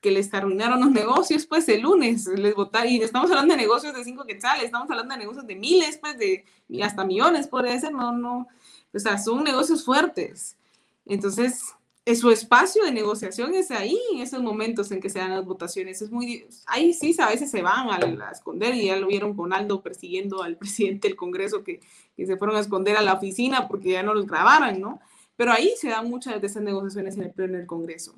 que 0.00 0.12
les 0.12 0.32
arruinaron 0.32 0.78
los 0.78 0.92
negocios, 0.92 1.44
pues 1.44 1.68
el 1.68 1.80
lunes 1.80 2.28
les 2.28 2.54
votaron, 2.54 2.88
y 2.88 3.02
estamos 3.02 3.28
hablando 3.32 3.54
de 3.54 3.62
negocios 3.62 3.94
de 3.96 4.04
cinco 4.04 4.24
quetzales, 4.24 4.66
estamos 4.66 4.88
hablando 4.88 5.12
de 5.12 5.18
negocios 5.18 5.44
de 5.44 5.56
miles, 5.56 5.98
pues 5.98 6.16
de 6.18 6.44
hasta 6.84 7.04
millones, 7.04 7.48
podría 7.48 7.80
ser, 7.80 7.92
no, 7.92 8.12
no, 8.12 8.46
o 8.94 8.98
sea, 9.00 9.18
son 9.18 9.42
negocios 9.42 9.84
fuertes. 9.84 10.56
Entonces, 11.04 11.74
su 12.14 12.30
espacio 12.30 12.84
de 12.84 12.92
negociación 12.92 13.54
es 13.54 13.72
ahí, 13.72 13.98
en 14.12 14.20
esos 14.20 14.40
momentos 14.40 14.92
en 14.92 15.00
que 15.00 15.10
se 15.10 15.18
dan 15.18 15.32
las 15.32 15.44
votaciones. 15.44 16.00
Es 16.00 16.12
muy, 16.12 16.46
ahí 16.66 16.94
sí 16.94 17.16
a 17.18 17.28
veces 17.28 17.50
se 17.50 17.62
van 17.62 17.90
a, 17.90 18.30
esconder 18.30 18.76
y 18.76 18.86
ya 18.86 18.96
lo 18.96 19.08
vieron 19.08 19.34
con 19.34 19.52
Aldo 19.52 19.82
persiguiendo 19.82 20.42
al 20.42 20.56
presidente 20.58 21.08
del 21.08 21.16
Congreso 21.16 21.64
que, 21.64 21.80
que, 22.16 22.26
se 22.26 22.36
fueron 22.36 22.56
a 22.56 22.60
esconder 22.60 22.96
a 22.96 23.02
la 23.02 23.14
oficina 23.14 23.66
porque 23.66 23.90
ya 23.90 24.04
no 24.04 24.14
los 24.14 24.26
grabaran, 24.26 24.80
¿no? 24.80 25.00
Pero 25.34 25.50
ahí 25.50 25.72
se 25.76 25.88
dan 25.88 26.08
muchas 26.08 26.40
de 26.40 26.46
esas 26.46 26.62
negociaciones 26.62 27.16
en 27.16 27.24
el 27.24 27.32
pleno 27.32 27.58
del 27.58 27.66
Congreso. 27.66 28.14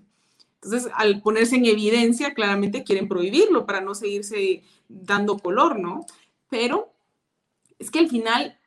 Entonces, 0.63 0.91
al 0.95 1.23
ponerse 1.23 1.57
en 1.57 1.65
evidencia, 1.65 2.35
claramente 2.35 2.85
quieren 2.85 3.09
prohibirlo 3.09 3.65
para 3.65 3.81
no 3.81 3.95
seguirse 3.95 4.65
dando 4.89 5.39
color, 5.39 5.79
¿no? 5.79 6.05
Pero 6.51 6.93
es 7.79 7.91
que 7.91 8.01
al 8.01 8.09
final 8.09 8.59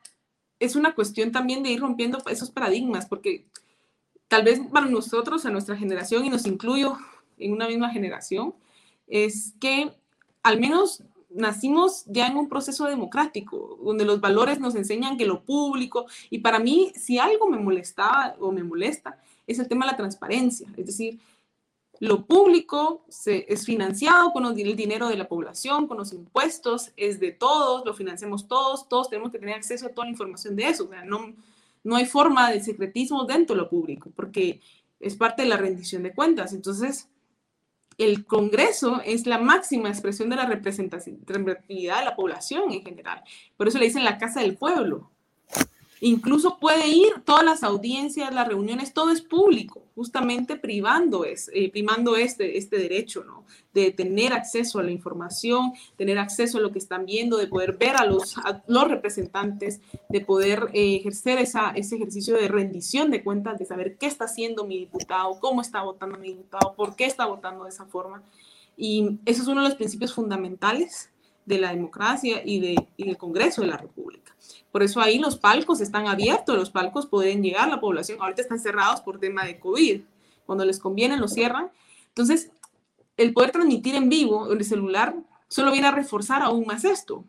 es 0.59 0.75
una 0.75 0.95
cuestión 0.95 1.31
también 1.31 1.63
de 1.63 1.69
ir 1.69 1.81
rompiendo 1.81 2.17
esos 2.29 2.49
paradigmas, 2.49 3.05
porque 3.05 3.45
tal 4.31 4.43
vez 4.43 4.61
para 4.71 4.85
nosotros, 4.85 5.45
a 5.45 5.49
nuestra 5.49 5.75
generación, 5.75 6.23
y 6.23 6.29
nos 6.29 6.45
incluyo 6.45 6.97
en 7.37 7.51
una 7.51 7.67
misma 7.67 7.89
generación, 7.89 8.55
es 9.05 9.53
que 9.59 9.91
al 10.41 10.57
menos 10.57 11.03
nacimos 11.29 12.05
ya 12.05 12.27
en 12.27 12.37
un 12.37 12.47
proceso 12.47 12.85
democrático, 12.85 13.77
donde 13.83 14.05
los 14.05 14.21
valores 14.21 14.57
nos 14.57 14.73
enseñan 14.75 15.17
que 15.17 15.25
lo 15.25 15.43
público, 15.43 16.05
y 16.29 16.39
para 16.39 16.59
mí, 16.59 16.93
si 16.95 17.19
algo 17.19 17.49
me 17.49 17.57
molestaba 17.57 18.37
o 18.39 18.53
me 18.53 18.63
molesta, 18.63 19.19
es 19.45 19.59
el 19.59 19.67
tema 19.67 19.85
de 19.85 19.91
la 19.91 19.97
transparencia, 19.97 20.65
es 20.77 20.85
decir, 20.85 21.19
lo 21.99 22.25
público 22.25 23.03
se, 23.09 23.45
es 23.49 23.65
financiado 23.65 24.31
con 24.31 24.45
el 24.45 24.75
dinero 24.77 25.09
de 25.09 25.17
la 25.17 25.27
población, 25.27 25.87
con 25.89 25.97
los 25.97 26.13
impuestos, 26.13 26.93
es 26.95 27.19
de 27.19 27.33
todos, 27.33 27.85
lo 27.85 27.93
financiamos 27.93 28.47
todos, 28.47 28.87
todos 28.87 29.09
tenemos 29.09 29.29
que 29.33 29.39
tener 29.39 29.55
acceso 29.55 29.87
a 29.87 29.89
toda 29.89 30.05
la 30.05 30.11
información 30.11 30.55
de 30.55 30.69
eso, 30.69 30.85
o 30.85 30.87
sea, 30.87 31.03
no, 31.03 31.33
no 31.83 31.95
hay 31.95 32.05
forma 32.05 32.51
de 32.51 32.61
secretismo 32.61 33.25
dentro 33.25 33.55
de 33.55 33.61
lo 33.61 33.69
público, 33.69 34.11
porque 34.15 34.61
es 34.99 35.15
parte 35.15 35.43
de 35.43 35.49
la 35.49 35.57
rendición 35.57 36.03
de 36.03 36.13
cuentas. 36.13 36.53
Entonces, 36.53 37.09
el 37.97 38.25
Congreso 38.25 39.01
es 39.05 39.27
la 39.27 39.37
máxima 39.37 39.89
expresión 39.89 40.29
de 40.29 40.35
la 40.35 40.45
representatividad 40.45 41.99
de 41.99 42.05
la 42.05 42.15
población 42.15 42.71
en 42.71 42.83
general. 42.83 43.21
Por 43.57 43.67
eso 43.67 43.77
le 43.79 43.85
dicen 43.85 44.03
la 44.03 44.17
casa 44.17 44.41
del 44.41 44.57
pueblo. 44.57 45.11
Incluso 46.03 46.57
puede 46.57 46.87
ir 46.87 47.21
todas 47.25 47.43
las 47.43 47.61
audiencias, 47.61 48.33
las 48.33 48.47
reuniones, 48.47 48.91
todo 48.91 49.11
es 49.11 49.21
público, 49.21 49.83
justamente 49.93 50.55
privando 50.55 51.25
es, 51.25 51.51
eh, 51.53 51.69
primando 51.69 52.15
este, 52.15 52.57
este 52.57 52.79
derecho, 52.79 53.23
¿no? 53.23 53.45
De 53.71 53.91
tener 53.91 54.33
acceso 54.33 54.79
a 54.79 54.83
la 54.83 54.89
información, 54.89 55.73
tener 55.97 56.17
acceso 56.17 56.57
a 56.57 56.61
lo 56.61 56.71
que 56.71 56.79
están 56.79 57.05
viendo, 57.05 57.37
de 57.37 57.45
poder 57.45 57.77
ver 57.77 57.97
a 57.97 58.05
los, 58.07 58.35
los 58.65 58.87
representantes, 58.87 59.79
de 60.09 60.21
poder 60.21 60.69
eh, 60.73 60.95
ejercer 60.95 61.37
ese 61.37 61.95
ejercicio 61.95 62.35
de 62.35 62.47
rendición 62.47 63.11
de 63.11 63.23
cuentas, 63.23 63.59
de 63.59 63.65
saber 63.65 63.97
qué 63.99 64.07
está 64.07 64.25
haciendo 64.25 64.65
mi 64.65 64.79
diputado, 64.79 65.39
cómo 65.39 65.61
está 65.61 65.83
votando 65.83 66.17
mi 66.17 66.29
diputado, 66.29 66.73
por 66.73 66.95
qué 66.95 67.05
está 67.05 67.27
votando 67.27 67.65
de 67.65 67.69
esa 67.69 67.85
forma. 67.85 68.23
Y 68.75 69.19
eso 69.25 69.43
es 69.43 69.47
uno 69.47 69.61
de 69.61 69.67
los 69.67 69.77
principios 69.77 70.15
fundamentales 70.15 71.11
de 71.45 71.59
la 71.59 71.69
democracia 71.69 72.41
y, 72.43 72.59
de, 72.59 72.87
y 72.97 73.03
del 73.03 73.17
Congreso 73.17 73.61
de 73.61 73.67
la 73.67 73.77
República. 73.77 74.30
Por 74.71 74.83
eso 74.83 75.01
ahí 75.01 75.19
los 75.19 75.37
palcos 75.37 75.81
están 75.81 76.07
abiertos, 76.07 76.57
los 76.57 76.69
palcos 76.69 77.05
pueden 77.05 77.43
llegar 77.43 77.67
a 77.67 77.71
la 77.71 77.81
población. 77.81 78.19
Ahorita 78.21 78.41
están 78.41 78.59
cerrados 78.59 79.01
por 79.01 79.19
tema 79.19 79.45
de 79.45 79.59
COVID. 79.59 80.01
Cuando 80.45 80.65
les 80.65 80.79
conviene, 80.79 81.17
los 81.17 81.33
cierran. 81.33 81.71
Entonces, 82.07 82.51
el 83.17 83.33
poder 83.33 83.51
transmitir 83.51 83.95
en 83.95 84.09
vivo 84.09 84.51
en 84.51 84.57
el 84.57 84.65
celular 84.65 85.15
solo 85.47 85.71
viene 85.71 85.87
a 85.87 85.91
reforzar 85.91 86.41
aún 86.41 86.65
más 86.65 86.85
esto. 86.85 87.25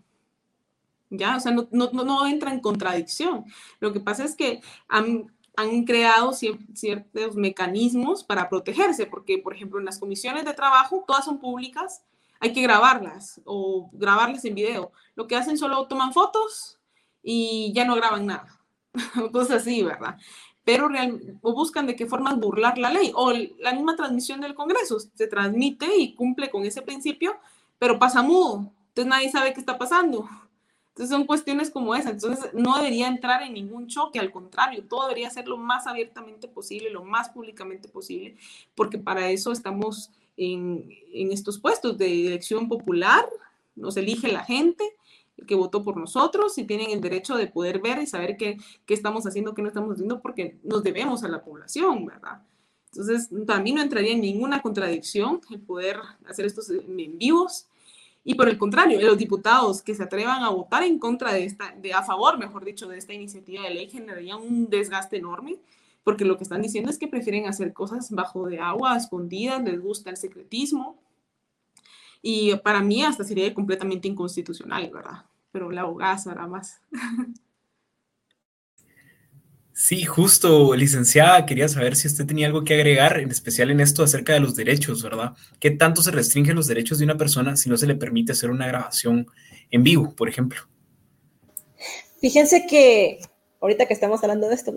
¿Ya? 1.10 1.36
O 1.36 1.40
sea, 1.40 1.52
no, 1.52 2.26
entra 2.26 2.52
en 2.52 2.60
contradicción. 2.60 3.44
Lo 3.80 3.92
que 3.92 4.00
pasa 4.00 4.24
es 4.24 4.34
que 4.34 4.60
han, 4.88 5.26
han 5.56 5.84
creado 5.84 6.32
ciertos 6.32 7.34
mecanismos 7.34 8.24
para 8.24 8.48
protegerse, 8.48 9.06
porque, 9.06 9.38
por 9.38 9.54
ejemplo, 9.54 9.78
en 9.78 9.84
las 9.84 9.98
comisiones 9.98 10.44
de 10.44 10.54
trabajo, 10.54 11.04
todas 11.06 11.24
son 11.24 11.38
públicas, 11.38 12.02
hay 12.40 12.52
que 12.52 12.62
grabarlas 12.62 13.40
o 13.44 13.90
grabarlas 13.92 14.44
en 14.44 14.54
video. 14.54 14.92
Lo 15.14 15.26
que 15.26 15.36
hacen 15.36 15.58
solo 15.58 15.86
toman 15.86 16.12
fotos, 16.14 16.78
y 17.22 17.72
ya 17.74 17.84
no 17.84 17.94
graban 17.94 18.26
nada. 18.26 18.46
Cosas 19.32 19.62
así, 19.62 19.82
¿verdad? 19.82 20.16
Pero 20.64 20.88
real, 20.88 21.38
o 21.42 21.54
buscan 21.54 21.86
de 21.86 21.96
qué 21.96 22.06
formas 22.06 22.38
burlar 22.38 22.78
la 22.78 22.90
ley. 22.90 23.12
O 23.14 23.32
la 23.32 23.72
misma 23.72 23.96
transmisión 23.96 24.40
del 24.40 24.54
Congreso 24.54 24.98
se 25.00 25.26
transmite 25.26 25.96
y 25.96 26.14
cumple 26.14 26.50
con 26.50 26.64
ese 26.64 26.82
principio, 26.82 27.36
pero 27.78 27.98
pasa 27.98 28.22
mudo. 28.22 28.72
Entonces 28.88 29.08
nadie 29.08 29.30
sabe 29.30 29.52
qué 29.52 29.60
está 29.60 29.78
pasando. 29.78 30.28
Entonces 30.88 31.10
son 31.10 31.24
cuestiones 31.24 31.70
como 31.70 31.94
esa. 31.94 32.10
Entonces 32.10 32.52
no 32.52 32.76
debería 32.76 33.08
entrar 33.08 33.42
en 33.42 33.54
ningún 33.54 33.88
choque, 33.88 34.20
al 34.20 34.30
contrario, 34.30 34.84
todo 34.86 35.08
debería 35.08 35.30
ser 35.30 35.48
lo 35.48 35.56
más 35.56 35.86
abiertamente 35.86 36.48
posible, 36.48 36.90
lo 36.90 37.02
más 37.02 37.30
públicamente 37.30 37.88
posible, 37.88 38.36
porque 38.74 38.98
para 38.98 39.30
eso 39.30 39.52
estamos 39.52 40.10
en, 40.36 40.88
en 41.12 41.32
estos 41.32 41.58
puestos 41.58 41.96
de 41.96 42.26
elección 42.26 42.68
popular, 42.68 43.26
nos 43.74 43.96
elige 43.96 44.30
la 44.30 44.44
gente 44.44 44.84
que 45.46 45.54
votó 45.54 45.82
por 45.82 45.96
nosotros 45.96 46.56
y 46.58 46.64
tienen 46.64 46.90
el 46.90 47.00
derecho 47.00 47.36
de 47.36 47.46
poder 47.46 47.80
ver 47.80 47.98
y 48.00 48.06
saber 48.06 48.36
qué, 48.36 48.58
qué 48.86 48.94
estamos 48.94 49.26
haciendo, 49.26 49.54
qué 49.54 49.62
no 49.62 49.68
estamos 49.68 49.92
haciendo, 49.92 50.20
porque 50.20 50.58
nos 50.62 50.82
debemos 50.82 51.24
a 51.24 51.28
la 51.28 51.42
población, 51.42 52.06
¿verdad? 52.06 52.42
Entonces, 52.92 53.30
también 53.46 53.76
no 53.76 53.82
entraría 53.82 54.12
en 54.12 54.20
ninguna 54.20 54.60
contradicción 54.60 55.40
el 55.50 55.60
poder 55.60 55.98
hacer 56.28 56.44
estos 56.44 56.68
en 56.70 57.18
vivos. 57.18 57.66
Y 58.22 58.34
por 58.34 58.48
el 58.48 58.58
contrario, 58.58 59.00
los 59.00 59.18
diputados 59.18 59.82
que 59.82 59.94
se 59.94 60.02
atrevan 60.02 60.42
a 60.42 60.50
votar 60.50 60.82
en 60.82 60.98
contra 60.98 61.32
de 61.32 61.44
esta, 61.44 61.74
de 61.80 61.92
a 61.92 62.02
favor, 62.02 62.38
mejor 62.38 62.64
dicho, 62.64 62.86
de 62.88 62.98
esta 62.98 63.14
iniciativa 63.14 63.64
de 63.64 63.70
ley 63.70 63.88
generarían 63.88 64.38
un 64.38 64.68
desgaste 64.68 65.16
enorme, 65.16 65.58
porque 66.04 66.24
lo 66.24 66.36
que 66.36 66.44
están 66.44 66.62
diciendo 66.62 66.90
es 66.90 66.98
que 66.98 67.08
prefieren 67.08 67.46
hacer 67.46 67.72
cosas 67.72 68.10
bajo 68.10 68.46
de 68.46 68.60
agua, 68.60 68.96
escondidas, 68.96 69.62
les 69.64 69.80
gusta 69.80 70.10
el 70.10 70.16
secretismo, 70.16 71.00
y 72.20 72.54
para 72.56 72.80
mí 72.80 73.02
hasta 73.02 73.24
sería 73.24 73.52
completamente 73.52 74.06
inconstitucional, 74.06 74.88
¿verdad? 74.90 75.24
Pero 75.52 75.70
la 75.70 75.82
abogada 75.82 76.18
sabrá 76.18 76.46
más. 76.46 76.80
Sí, 79.74 80.04
justo, 80.04 80.74
licenciada, 80.74 81.46
quería 81.46 81.68
saber 81.68 81.96
si 81.96 82.06
usted 82.06 82.26
tenía 82.26 82.46
algo 82.46 82.62
que 82.62 82.74
agregar, 82.74 83.18
en 83.18 83.30
especial 83.30 83.70
en 83.70 83.80
esto 83.80 84.02
acerca 84.02 84.32
de 84.32 84.40
los 84.40 84.54
derechos, 84.54 85.02
¿verdad? 85.02 85.32
¿Qué 85.60 85.70
tanto 85.70 86.02
se 86.02 86.10
restringen 86.10 86.54
los 86.54 86.66
derechos 86.66 86.98
de 86.98 87.04
una 87.04 87.16
persona 87.16 87.56
si 87.56 87.68
no 87.68 87.76
se 87.76 87.86
le 87.86 87.94
permite 87.94 88.32
hacer 88.32 88.50
una 88.50 88.66
grabación 88.66 89.26
en 89.70 89.82
vivo, 89.82 90.14
por 90.14 90.28
ejemplo? 90.28 90.60
Fíjense 92.20 92.66
que, 92.66 93.20
ahorita 93.60 93.86
que 93.86 93.94
estamos 93.94 94.22
hablando 94.22 94.48
de 94.48 94.54
esto, 94.54 94.74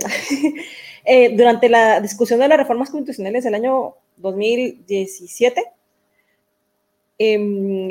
eh, 1.05 1.36
durante 1.36 1.69
la 1.69 1.99
discusión 1.99 2.39
de 2.39 2.47
las 2.47 2.57
reformas 2.57 2.89
constitucionales 2.89 3.43
del 3.43 3.55
año 3.55 3.95
2017, 4.17 5.61
Em, 7.17 7.89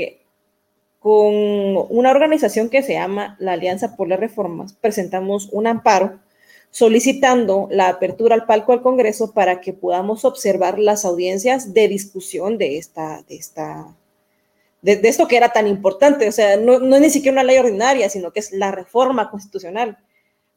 con 1.04 1.34
una 1.90 2.10
organización 2.10 2.70
que 2.70 2.82
se 2.82 2.94
llama 2.94 3.36
la 3.38 3.52
Alianza 3.52 3.94
por 3.94 4.08
las 4.08 4.18
Reformas, 4.18 4.72
presentamos 4.72 5.50
un 5.52 5.66
amparo 5.66 6.18
solicitando 6.70 7.68
la 7.70 7.88
apertura 7.88 8.34
al 8.34 8.46
palco 8.46 8.72
al 8.72 8.80
Congreso 8.80 9.34
para 9.34 9.60
que 9.60 9.74
podamos 9.74 10.24
observar 10.24 10.78
las 10.78 11.04
audiencias 11.04 11.74
de 11.74 11.88
discusión 11.88 12.56
de 12.56 12.78
esta, 12.78 13.22
de 13.28 13.36
esta, 13.36 13.94
de, 14.80 14.98
esto 15.02 15.28
que 15.28 15.36
era 15.36 15.50
tan 15.50 15.66
importante. 15.66 16.26
O 16.26 16.32
sea, 16.32 16.56
no, 16.56 16.78
no, 16.78 16.96
es 16.96 17.02
ni 17.02 17.10
siquiera 17.10 17.34
una 17.34 17.44
ley 17.44 17.58
ordinaria, 17.58 18.08
sino 18.08 18.32
que 18.32 18.40
es 18.40 18.52
la 18.52 18.70
reforma 18.70 19.30
constitucional. 19.30 19.98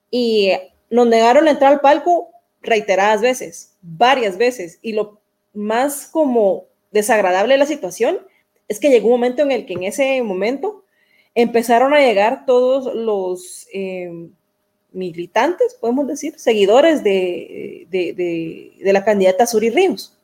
Y 0.10 0.54
nos 0.90 1.08
negaron 1.08 1.50
entrar 1.50 1.74
al 1.74 1.82
palco 1.82 2.30
reiteradas 2.62 3.20
veces, 3.20 3.74
varias 3.82 4.38
veces. 4.38 4.80
Y 4.82 4.94
lo 4.94 5.20
más 5.54 6.08
como 6.08 6.68
desagradable 6.94 7.56
de 7.56 7.60
la 7.60 7.66
situación 7.66 8.20
es 8.68 8.80
que 8.80 8.90
llegó 8.90 9.08
un 9.08 9.14
momento 9.14 9.42
en 9.44 9.52
el 9.52 9.66
que 9.66 9.74
en 9.74 9.84
ese 9.84 10.22
momento 10.24 10.84
empezaron 11.36 11.94
a 11.94 12.00
llegar 12.00 12.46
todos 12.46 12.94
los 12.94 13.68
eh, 13.74 14.30
militantes, 14.92 15.76
podemos 15.76 16.08
decir, 16.08 16.38
seguidores 16.40 17.04
de, 17.04 17.88
de, 17.90 18.94
la 18.94 19.06
candidata 19.06 19.46
Suri 19.46 19.70
Ríos. 19.70 20.18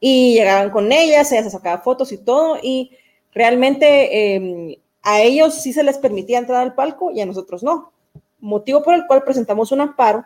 Y 0.00 0.34
llegaban 0.34 0.70
con 0.70 0.92
ella, 0.92 1.24
se 1.24 1.40
les 1.40 1.52
sacaba 1.52 1.82
fotos 1.82 2.12
y 2.12 2.18
todo, 2.18 2.58
y 2.62 2.92
realmente 3.32 4.34
em, 4.34 4.76
a 5.02 5.20
ellos 5.20 5.54
sí 5.54 5.72
se 5.72 5.82
les 5.82 5.98
permitía 5.98 6.38
entrar 6.38 6.62
al 6.62 6.74
palco 6.74 7.10
y 7.10 7.20
a 7.20 7.26
nosotros 7.26 7.62
no. 7.62 7.92
Motivo 8.40 8.82
por 8.82 8.94
el 8.94 9.06
cual 9.06 9.22
presentamos 9.22 9.72
un 9.72 9.80
amparo 9.82 10.24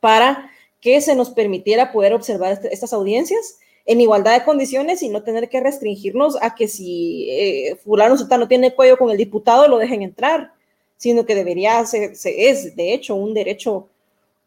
para 0.00 0.50
que 0.80 1.00
se 1.00 1.14
nos 1.14 1.30
permitiera 1.30 1.92
poder 1.92 2.12
observar 2.12 2.52
este, 2.52 2.72
estas 2.72 2.92
audiencias 2.92 3.58
en 3.84 4.00
igualdad 4.00 4.38
de 4.38 4.44
condiciones 4.44 5.02
y 5.02 5.08
no 5.08 5.22
tener 5.22 5.48
que 5.48 5.60
restringirnos 5.60 6.36
a 6.40 6.54
que 6.54 6.68
si 6.68 7.28
eh, 7.30 7.76
fulano 7.82 8.16
no 8.16 8.48
tiene 8.48 8.74
cuello 8.74 8.96
con 8.96 9.10
el 9.10 9.16
diputado 9.16 9.66
lo 9.68 9.78
dejen 9.78 10.02
entrar, 10.02 10.52
sino 10.96 11.26
que 11.26 11.34
debería 11.34 11.84
ser, 11.84 12.12
es 12.24 12.76
de 12.76 12.94
hecho 12.94 13.16
un 13.16 13.34
derecho 13.34 13.88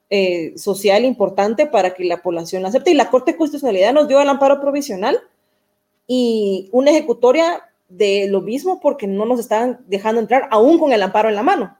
eh, 0.09 0.53
social 0.55 1.03
importante 1.03 1.65
para 1.65 1.93
que 1.93 2.05
la 2.05 2.21
población 2.21 2.61
lo 2.61 2.69
acepte. 2.69 2.91
Y 2.91 2.93
la 2.93 3.09
Corte 3.09 3.31
de 3.31 3.37
Constitucionalidad 3.37 3.93
nos 3.93 4.07
dio 4.07 4.21
el 4.21 4.29
amparo 4.29 4.61
provisional 4.61 5.19
y 6.07 6.69
una 6.71 6.91
ejecutoria 6.91 7.63
de 7.89 8.27
lo 8.29 8.41
mismo 8.41 8.79
porque 8.79 9.07
no 9.07 9.25
nos 9.25 9.39
estaban 9.39 9.83
dejando 9.87 10.21
entrar 10.21 10.47
aún 10.51 10.79
con 10.79 10.93
el 10.93 11.03
amparo 11.03 11.27
en 11.27 11.35
la 11.35 11.43
mano. 11.43 11.77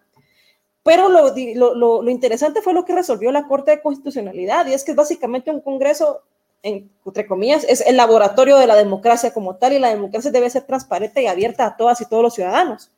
Pero 0.83 1.07
lo, 1.07 1.33
lo, 1.75 2.01
lo 2.01 2.11
interesante 2.11 2.61
fue 2.61 2.73
lo 2.73 2.83
que 2.83 2.93
resolvió 2.93 3.31
la 3.31 3.47
Corte 3.47 3.71
de 3.71 3.81
Constitucionalidad 3.81 4.67
y 4.67 4.73
es 4.73 4.83
que 4.83 4.93
básicamente 4.93 5.51
un 5.51 5.61
Congreso 5.61 6.21
entre 6.65 7.27
comillas, 7.27 7.63
es 7.69 7.81
el 7.81 7.95
laboratorio 7.95 8.57
de 8.57 8.65
la 8.65 8.75
democracia 8.75 9.31
como 9.31 9.55
tal 9.57 9.73
y 9.73 9.79
la 9.79 9.89
democracia 9.89 10.31
debe 10.31 10.49
ser 10.49 10.63
transparente 10.63 11.21
y 11.21 11.27
abierta 11.27 11.67
a 11.67 11.77
todas 11.77 12.01
y 12.01 12.09
todos 12.09 12.23
los 12.23 12.33
ciudadanos. 12.33 12.89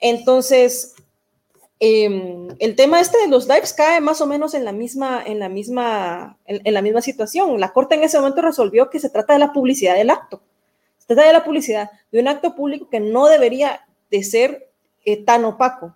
Entonces, 0.00 0.94
em, 1.78 2.48
el 2.58 2.74
tema 2.74 3.00
este 3.00 3.18
de 3.18 3.28
los 3.28 3.46
lives 3.46 3.74
cae 3.74 4.00
más 4.00 4.22
o 4.22 4.26
menos 4.26 4.54
en 4.54 4.64
la 4.64 4.72
misma, 4.72 5.22
en 5.24 5.38
la 5.38 5.50
misma, 5.50 6.38
en, 6.46 6.72
la 6.72 6.80
misma 6.80 7.02
situación. 7.02 7.60
La 7.60 7.74
Corte 7.74 7.94
en 7.94 8.04
ese 8.04 8.18
momento 8.18 8.40
resolvió 8.40 8.88
que 8.88 9.00
se 9.00 9.10
trata 9.10 9.34
de 9.34 9.40
la 9.40 9.52
publicidad 9.52 9.94
del 9.94 10.08
acto. 10.08 10.40
Se 10.96 11.08
trata 11.08 11.26
de 11.26 11.32
la 11.34 11.44
publicidad 11.44 11.90
de 12.10 12.20
un 12.20 12.28
acto 12.28 12.54
público 12.54 12.88
que 12.88 13.00
no 13.00 13.26
debería 13.26 13.86
de 14.10 14.22
ser 14.22 14.70
eh, 15.04 15.22
tan 15.22 15.44
opaco. 15.44 15.94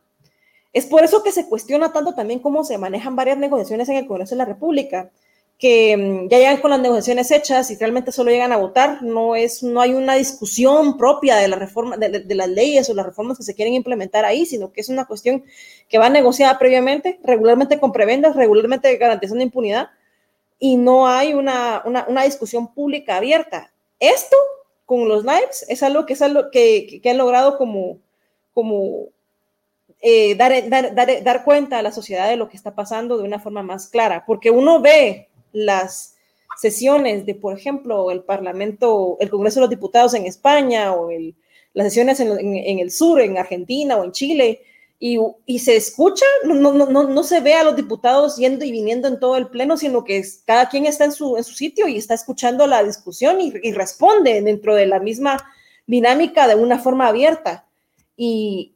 Es 0.74 0.84
por 0.84 1.02
eso 1.04 1.22
que 1.22 1.32
se 1.32 1.48
cuestiona 1.48 1.90
tanto 1.90 2.14
también 2.14 2.40
cómo 2.40 2.64
se 2.64 2.76
manejan 2.76 3.16
varias 3.16 3.38
negociaciones 3.38 3.88
en 3.88 3.96
el 3.96 4.06
Congreso 4.06 4.34
de 4.34 4.40
la 4.40 4.44
República 4.44 5.10
que 5.58 5.96
mm, 5.96 6.28
ya 6.28 6.38
llegan 6.38 6.58
con 6.58 6.70
las 6.70 6.80
negociaciones 6.80 7.30
hechas 7.30 7.70
y 7.70 7.76
realmente 7.76 8.12
solo 8.12 8.30
llegan 8.30 8.52
a 8.52 8.58
votar, 8.58 9.02
no, 9.02 9.36
es, 9.36 9.62
no 9.62 9.80
hay 9.80 9.94
una 9.94 10.14
discusión 10.14 10.96
propia 10.98 11.36
de, 11.36 11.48
la 11.48 11.56
reforma, 11.56 11.96
de, 11.96 12.34
las 12.34 12.48
leyes 12.48 12.88
o 12.90 12.94
las 12.94 13.06
reformas 13.06 13.38
que 13.38 13.44
se 13.44 13.54
quieren 13.54 13.74
implementar 13.74 14.24
ahí, 14.24 14.44
sino 14.44 14.72
que 14.72 14.82
es 14.82 14.88
una 14.88 15.06
cuestión 15.06 15.44
que 15.88 15.98
va 15.98 16.08
negociada 16.10 16.58
previamente, 16.58 17.18
regularmente 17.22 17.80
con 17.80 17.92
prebendas, 17.92 18.36
regularmente 18.36 18.94
garantizando 18.96 19.42
impunidad, 19.42 19.90
y 20.58 20.76
no 20.76 21.06
hay 21.06 21.34
una, 21.34 21.82
una, 21.84 22.24
discusión 22.24 22.72
pública 22.72 23.16
abierta. 23.16 23.72
Esto 24.00 24.36
con 24.86 25.06
los 25.06 25.22
lives 25.24 25.66
es 25.68 25.82
algo 25.82 26.06
que 26.06 26.14
es 26.14 26.22
algo 26.22 26.50
que, 26.50 27.00
que, 27.02 27.10
han 27.10 27.18
logrado 27.18 27.58
como, 27.58 27.98
como 28.54 29.08
eh, 30.00 30.34
dar, 30.34 30.68
dar, 30.70 30.94
dar, 30.94 31.22
dar, 31.22 31.44
cuenta 31.44 31.78
a 31.78 31.82
la 31.82 31.92
sociedad 31.92 32.28
de 32.28 32.36
lo 32.36 32.48
que 32.48 32.56
está 32.56 32.74
pasando 32.74 33.18
de 33.18 33.24
una 33.24 33.38
forma 33.38 33.62
más 33.62 33.88
clara, 33.88 34.24
porque 34.26 34.50
uno 34.50 34.80
ve 34.80 35.28
las 35.56 36.16
sesiones 36.56 37.26
de, 37.26 37.34
por 37.34 37.56
ejemplo, 37.56 38.10
el 38.10 38.22
Parlamento, 38.22 39.16
el 39.20 39.30
Congreso 39.30 39.60
de 39.60 39.62
los 39.62 39.70
Diputados 39.70 40.14
en 40.14 40.26
España 40.26 40.92
o 40.92 41.08
las 41.72 41.86
sesiones 41.88 42.20
en, 42.20 42.78
el 42.78 42.90
sur, 42.90 43.20
en 43.20 43.38
Argentina 43.38 43.96
o 43.96 44.04
en 44.04 44.12
Chile, 44.12 44.60
y, 44.98 45.18
y, 45.44 45.58
se 45.58 45.76
escucha, 45.76 46.24
no, 46.44 46.54
no, 46.54 46.72
no, 46.72 47.02
no 47.04 47.22
se 47.22 47.40
ve 47.40 47.52
a 47.52 47.64
los 47.64 47.76
diputados 47.76 48.38
yendo 48.38 48.64
y 48.64 48.72
viniendo 48.72 49.08
en 49.08 49.20
todo 49.20 49.36
el 49.36 49.48
pleno, 49.48 49.76
sino 49.76 50.04
que 50.04 50.24
cada 50.46 50.70
quien 50.70 50.86
está 50.86 51.04
en 51.04 51.12
su, 51.12 51.36
en 51.36 51.44
su 51.44 51.52
sitio 51.52 51.86
y 51.86 51.98
está 51.98 52.14
escuchando 52.14 52.66
la 52.66 52.82
discusión 52.82 53.38
y, 53.40 53.72
responde 53.72 54.40
dentro 54.40 54.74
de 54.74 54.86
la 54.86 54.98
misma 54.98 55.36
dinámica 55.86 56.48
de 56.48 56.54
una 56.54 56.78
forma 56.78 57.08
abierta. 57.08 57.66
Y, 58.16 58.72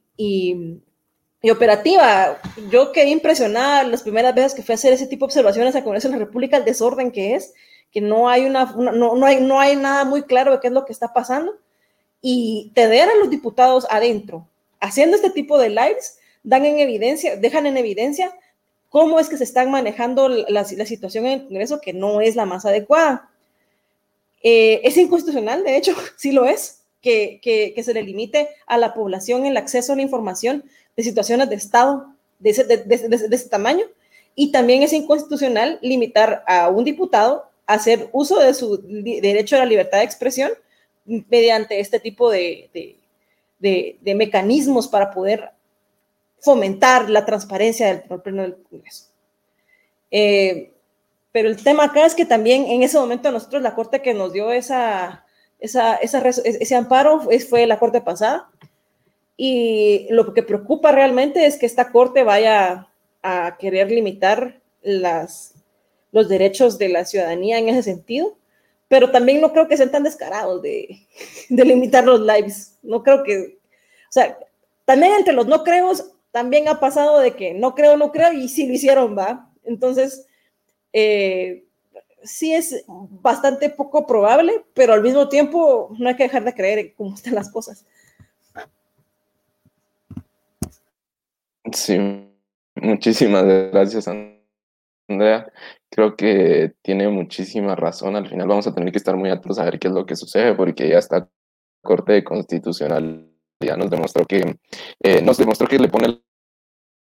y, 1.42 1.50
operativa. 1.50 2.40
Yo 2.70 2.92
quedé 2.92 3.08
impresionada 3.10 3.84
las 3.84 4.02
primeras 4.02 4.34
veces 4.34 4.54
que 4.54 4.62
fui 4.62 4.72
a 4.72 4.76
hacer 4.76 4.92
ese 4.92 5.06
tipo 5.06 5.26
de 5.26 5.30
observaciones 5.30 5.74
al 5.74 5.84
Congreso 5.84 6.08
de 6.08 6.14
la 6.14 6.24
República, 6.24 6.56
el 6.56 6.64
desorden 6.64 7.10
que 7.10 7.34
es, 7.34 7.54
que 7.92 8.00
no 8.00 8.28
hay, 8.28 8.44
una, 8.44 8.66
no, 8.76 9.16
no, 9.16 9.26
hay, 9.26 9.40
no 9.40 9.58
hay 9.58 9.76
nada 9.76 10.04
muy 10.04 10.22
claro 10.22 10.52
de 10.52 10.60
qué 10.60 10.68
es 10.68 10.72
lo 10.72 10.84
que 10.84 10.92
está 10.92 11.12
pasando 11.12 11.58
y 12.22 12.70
tener 12.74 13.08
a 13.08 13.16
los 13.16 13.30
diputados 13.30 13.86
adentro 13.90 14.46
haciendo 14.80 15.16
este 15.16 15.30
tipo 15.30 15.58
de 15.58 15.68
lives, 15.68 16.18
dan 16.42 16.64
en 16.64 16.78
evidencia, 16.78 17.36
dejan 17.36 17.66
en 17.66 17.76
evidencia 17.76 18.34
cómo 18.88 19.20
es 19.20 19.28
que 19.28 19.36
se 19.36 19.44
están 19.44 19.70
manejando 19.70 20.28
la, 20.28 20.44
la 20.48 20.86
situación 20.86 21.26
en 21.26 21.32
el 21.32 21.46
Congreso 21.46 21.80
que 21.80 21.92
no 21.92 22.20
es 22.20 22.34
la 22.34 22.46
más 22.46 22.64
adecuada. 22.64 23.30
Eh, 24.42 24.80
es 24.84 24.96
inconstitucional, 24.96 25.62
de 25.64 25.76
hecho, 25.76 25.94
sí 26.16 26.32
lo 26.32 26.46
es, 26.46 26.78
que, 27.00 27.40
que, 27.42 27.82
se 27.82 27.94
le 27.94 28.02
limite 28.02 28.50
a 28.66 28.76
la 28.76 28.92
población 28.92 29.46
el 29.46 29.56
acceso 29.56 29.92
a 29.92 29.96
la 29.96 30.02
información 30.02 30.64
de 30.96 31.02
situaciones 31.02 31.48
de 31.48 31.56
Estado 31.56 32.06
de 32.38 32.50
ese, 32.50 32.64
de, 32.64 32.78
de, 32.78 33.08
de 33.08 33.36
ese 33.36 33.48
tamaño. 33.48 33.84
Y 34.34 34.52
también 34.52 34.82
es 34.82 34.92
inconstitucional 34.92 35.78
limitar 35.82 36.42
a 36.46 36.68
un 36.68 36.84
diputado 36.84 37.50
a 37.66 37.74
hacer 37.74 38.08
uso 38.12 38.38
de 38.38 38.54
su 38.54 38.78
derecho 38.82 39.56
a 39.56 39.60
la 39.60 39.66
libertad 39.66 39.98
de 39.98 40.04
expresión 40.04 40.50
mediante 41.04 41.80
este 41.80 42.00
tipo 42.00 42.30
de, 42.30 42.96
mecanismos 44.02 44.88
para 44.88 45.10
poder 45.10 45.50
fomentar 46.40 47.10
la 47.10 47.24
transparencia 47.24 47.86
del 47.88 48.20
pleno 48.20 48.42
del 48.42 48.56
Congreso. 48.62 49.04
Eh, 50.10 50.72
pero 51.32 51.48
el 51.48 51.62
tema 51.62 51.84
acá 51.84 52.06
es 52.06 52.14
que 52.14 52.24
también 52.24 52.66
en 52.66 52.82
ese 52.82 52.98
momento 52.98 53.30
nosotros 53.30 53.62
la 53.62 53.74
corte 53.74 54.02
que 54.02 54.14
nos 54.14 54.32
dio 54.32 54.50
esa, 54.50 55.24
esa, 55.60 55.96
esa, 55.96 56.18
ese 56.28 56.74
amparo 56.74 57.28
fue 57.48 57.66
la 57.66 57.78
corte 57.78 58.00
pasada. 58.00 58.49
Y 59.42 60.06
lo 60.10 60.34
que 60.34 60.42
preocupa 60.42 60.92
realmente 60.92 61.46
es 61.46 61.56
que 61.56 61.64
esta 61.64 61.90
corte 61.92 62.24
vaya 62.24 62.88
a 63.22 63.56
querer 63.58 63.90
limitar 63.90 64.60
los 64.82 66.28
derechos 66.28 66.76
de 66.76 66.90
la 66.90 67.06
ciudadanía 67.06 67.56
en 67.56 67.70
ese 67.70 67.82
sentido. 67.82 68.36
Pero 68.88 69.10
también 69.10 69.40
no 69.40 69.50
creo 69.50 69.66
que 69.66 69.78
sean 69.78 69.90
tan 69.90 70.02
descarados 70.02 70.60
de, 70.60 71.06
de 71.48 71.64
limitar 71.64 72.04
los 72.04 72.20
lives. 72.20 72.76
No 72.82 73.02
creo 73.02 73.22
que, 73.24 73.56
o 74.10 74.12
sea, 74.12 74.38
también 74.84 75.14
entre 75.14 75.32
los 75.32 75.46
no 75.46 75.64
creos, 75.64 76.04
también 76.32 76.68
ha 76.68 76.78
pasado 76.78 77.18
de 77.18 77.34
que 77.34 77.54
no 77.54 77.74
creo, 77.74 77.96
no 77.96 78.12
creo, 78.12 78.34
y 78.34 78.46
sí 78.46 78.66
lo 78.66 78.74
hicieron, 78.74 79.16
¿va? 79.16 79.50
Entonces, 79.64 80.26
eh, 80.92 81.64
sí 82.22 82.52
es 82.52 82.84
bastante 82.86 83.70
poco 83.70 84.06
probable, 84.06 84.66
pero 84.74 84.92
al 84.92 85.00
mismo 85.00 85.30
tiempo 85.30 85.94
no 85.98 86.10
hay 86.10 86.16
que 86.16 86.24
dejar 86.24 86.44
de 86.44 86.54
creer 86.54 86.78
en 86.78 86.92
cómo 86.94 87.14
están 87.14 87.36
las 87.36 87.50
cosas. 87.50 87.86
Sí, 91.72 91.98
muchísimas 92.76 93.44
gracias, 93.44 94.08
Andrea. 95.08 95.52
Creo 95.90 96.16
que 96.16 96.74
tiene 96.82 97.08
muchísima 97.08 97.74
razón. 97.74 98.16
Al 98.16 98.28
final 98.28 98.48
vamos 98.48 98.66
a 98.66 98.74
tener 98.74 98.92
que 98.92 98.98
estar 98.98 99.16
muy 99.16 99.30
atentos 99.30 99.58
a 99.58 99.64
ver 99.64 99.78
qué 99.78 99.88
es 99.88 99.94
lo 99.94 100.06
que 100.06 100.16
sucede, 100.16 100.54
porque 100.54 100.88
ya 100.88 100.98
está 100.98 101.28
Corte 101.82 102.22
Constitucional 102.24 103.30
ya 103.62 103.76
nos 103.76 103.90
demostró 103.90 104.24
que 104.24 104.58
eh, 105.02 105.22
nos 105.22 105.36
demostró 105.36 105.66
que 105.68 105.78
le 105.78 105.88
pone 105.88 106.22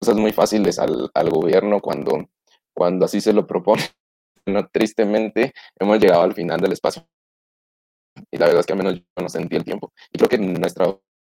cosas 0.01 0.17
muy 0.17 0.33
fáciles 0.33 0.79
al, 0.79 1.11
al, 1.13 1.31
gobierno 1.31 1.81
cuando, 1.81 2.29
cuando 2.73 3.05
así 3.05 3.21
se 3.21 3.33
lo 3.33 3.47
propone. 3.47 3.83
No, 4.47 4.69
tristemente 4.69 5.55
hemos 5.81 5.99
llegado 5.99 6.21
al 6.21 6.35
final 6.35 6.61
del 6.61 6.73
espacio. 6.73 7.09
Y 8.31 8.37
la 8.37 8.45
verdad 8.45 8.61
es 8.61 8.67
que 8.67 8.75
al 8.75 8.79
menos 8.79 8.95
yo 8.97 9.23
no 9.23 9.29
sentí 9.31 9.57
el 9.57 9.65
tiempo. 9.65 9.95
Y 10.13 10.19
creo 10.19 10.29
que 10.29 10.37
nuestra 10.37 10.95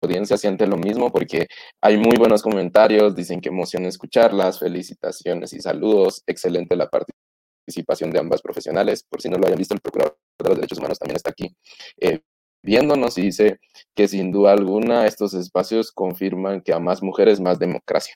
audiencia 0.05 0.37
siente 0.37 0.67
lo 0.67 0.77
mismo 0.77 1.11
porque 1.11 1.49
hay 1.81 1.97
muy 1.97 2.17
buenos 2.17 2.43
comentarios, 2.43 3.15
dicen 3.15 3.41
que 3.41 3.49
emociona 3.49 3.89
escucharlas, 3.89 4.59
felicitaciones 4.59 5.53
y 5.53 5.61
saludos, 5.61 6.23
excelente 6.27 6.77
la 6.77 6.89
participación 6.89 8.11
de 8.11 8.21
ambas 8.21 8.43
profesionales, 8.43 9.05
por 9.09 9.21
si 9.21 9.29
no 9.29 9.39
lo 9.39 9.47
hayan 9.47 9.59
visto, 9.59 9.75
el 9.75 9.81
Procurador 9.81 10.19
de 10.39 10.49
los 10.49 10.57
Derechos 10.57 10.79
Humanos 10.79 10.99
también 10.99 11.17
está 11.17 11.31
aquí 11.31 11.55
eh, 12.01 12.21
viéndonos 12.63 13.19
y 13.19 13.23
dice 13.23 13.59
que 13.95 14.09
sin 14.09 14.33
duda 14.33 14.53
alguna 14.53 15.07
estos 15.07 15.35
espacios 15.35 15.93
confirman 15.93 16.63
que 16.63 16.73
a 16.73 16.79
más 16.79 17.03
mujeres, 17.03 17.41
más 17.41 17.59
democracia. 17.59 18.15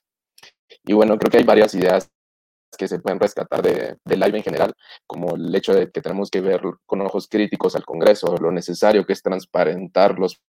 Y 0.85 0.95
bueno, 0.95 1.19
creo 1.19 1.31
que 1.31 1.39
hay 1.39 1.45
varias 1.45 1.75
ideas 1.75 2.11
que 2.77 2.89
se 2.89 2.99
pueden 2.99 3.21
rescatar 3.21 3.63
de, 3.63 3.97
de 4.05 4.17
live 4.17 4.39
en 4.39 4.45
general, 4.45 4.75
como 5.07 5.37
el 5.37 5.55
hecho 5.55 5.73
de 5.75 5.91
que 5.91 6.01
tenemos 6.01 6.31
que 6.31 6.41
ver 6.41 6.61
con 6.87 7.01
ojos 7.01 7.29
críticos 7.29 7.75
al 7.77 7.85
Congreso, 7.85 8.37
lo 8.39 8.51
necesario 8.51 9.07
que 9.07 9.13
es 9.13 9.23
transparentar 9.23 10.19
los 10.19 10.41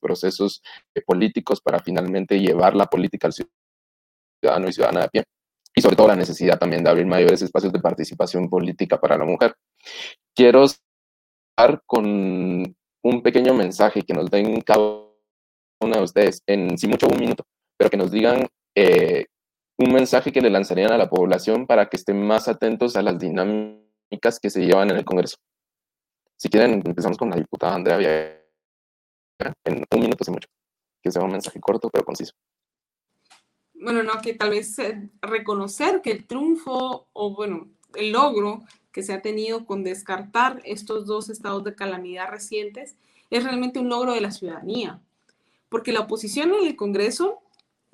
procesos 0.00 0.62
políticos 1.06 1.60
para 1.60 1.78
finalmente 1.78 2.40
llevar 2.40 2.74
la 2.74 2.86
política 2.86 3.28
al 3.28 3.34
ciudadano 3.34 4.68
y 4.68 4.72
ciudadana 4.72 5.02
de 5.02 5.08
pie. 5.08 5.24
Y 5.74 5.82
sobre 5.82 5.96
todo 5.96 6.08
la 6.08 6.16
necesidad 6.16 6.58
también 6.58 6.82
de 6.82 6.90
abrir 6.90 7.06
mayores 7.06 7.42
espacios 7.42 7.72
de 7.72 7.80
participación 7.80 8.48
política 8.48 9.00
para 9.00 9.16
la 9.16 9.24
mujer. 9.24 9.54
Quiero 10.34 10.64
estar 10.64 11.82
con 11.86 12.76
un 13.02 13.22
pequeño 13.22 13.54
mensaje 13.54 14.02
que 14.02 14.14
nos 14.14 14.30
den 14.30 14.60
cada 14.62 14.80
una 15.80 15.96
de 15.96 16.02
ustedes, 16.02 16.42
en 16.46 16.76
si 16.76 16.88
mucho 16.88 17.06
un 17.08 17.18
minuto, 17.18 17.44
pero 17.76 17.88
que 17.88 17.96
nos 17.96 18.10
digan 18.10 18.46
eh, 18.74 19.26
un 19.78 19.92
mensaje 19.92 20.32
que 20.32 20.42
le 20.42 20.50
lanzarían 20.50 20.92
a 20.92 20.98
la 20.98 21.08
población 21.08 21.66
para 21.66 21.88
que 21.88 21.96
estén 21.96 22.22
más 22.22 22.48
atentos 22.48 22.96
a 22.96 23.02
las 23.02 23.18
dinámicas 23.18 24.38
que 24.40 24.50
se 24.50 24.64
llevan 24.64 24.90
en 24.90 24.96
el 24.96 25.04
Congreso. 25.04 25.36
Si 26.36 26.48
quieren, 26.48 26.82
empezamos 26.84 27.16
con 27.16 27.30
la 27.30 27.36
diputada 27.36 27.74
Andrea 27.74 27.96
Villa. 27.96 28.39
En 29.64 29.84
un 29.90 30.00
minuto 30.00 30.18
hace 30.22 30.30
mucho. 30.30 30.48
Que 31.02 31.10
sea 31.10 31.22
un 31.22 31.32
mensaje 31.32 31.60
corto 31.60 31.88
pero 31.90 32.04
conciso. 32.04 32.34
Bueno, 33.74 34.02
no, 34.02 34.20
que 34.20 34.34
tal 34.34 34.50
vez 34.50 34.78
eh, 34.78 35.10
reconocer 35.22 36.02
que 36.02 36.12
el 36.12 36.26
triunfo 36.26 37.08
o, 37.12 37.34
bueno, 37.34 37.68
el 37.94 38.12
logro 38.12 38.62
que 38.92 39.02
se 39.02 39.12
ha 39.12 39.22
tenido 39.22 39.64
con 39.64 39.84
descartar 39.84 40.60
estos 40.64 41.06
dos 41.06 41.30
estados 41.30 41.64
de 41.64 41.74
calamidad 41.74 42.28
recientes 42.28 42.96
es 43.30 43.44
realmente 43.44 43.78
un 43.78 43.88
logro 43.88 44.12
de 44.12 44.20
la 44.20 44.32
ciudadanía, 44.32 45.00
porque 45.68 45.92
la 45.92 46.00
oposición 46.00 46.52
en 46.52 46.66
el 46.66 46.76
Congreso, 46.76 47.40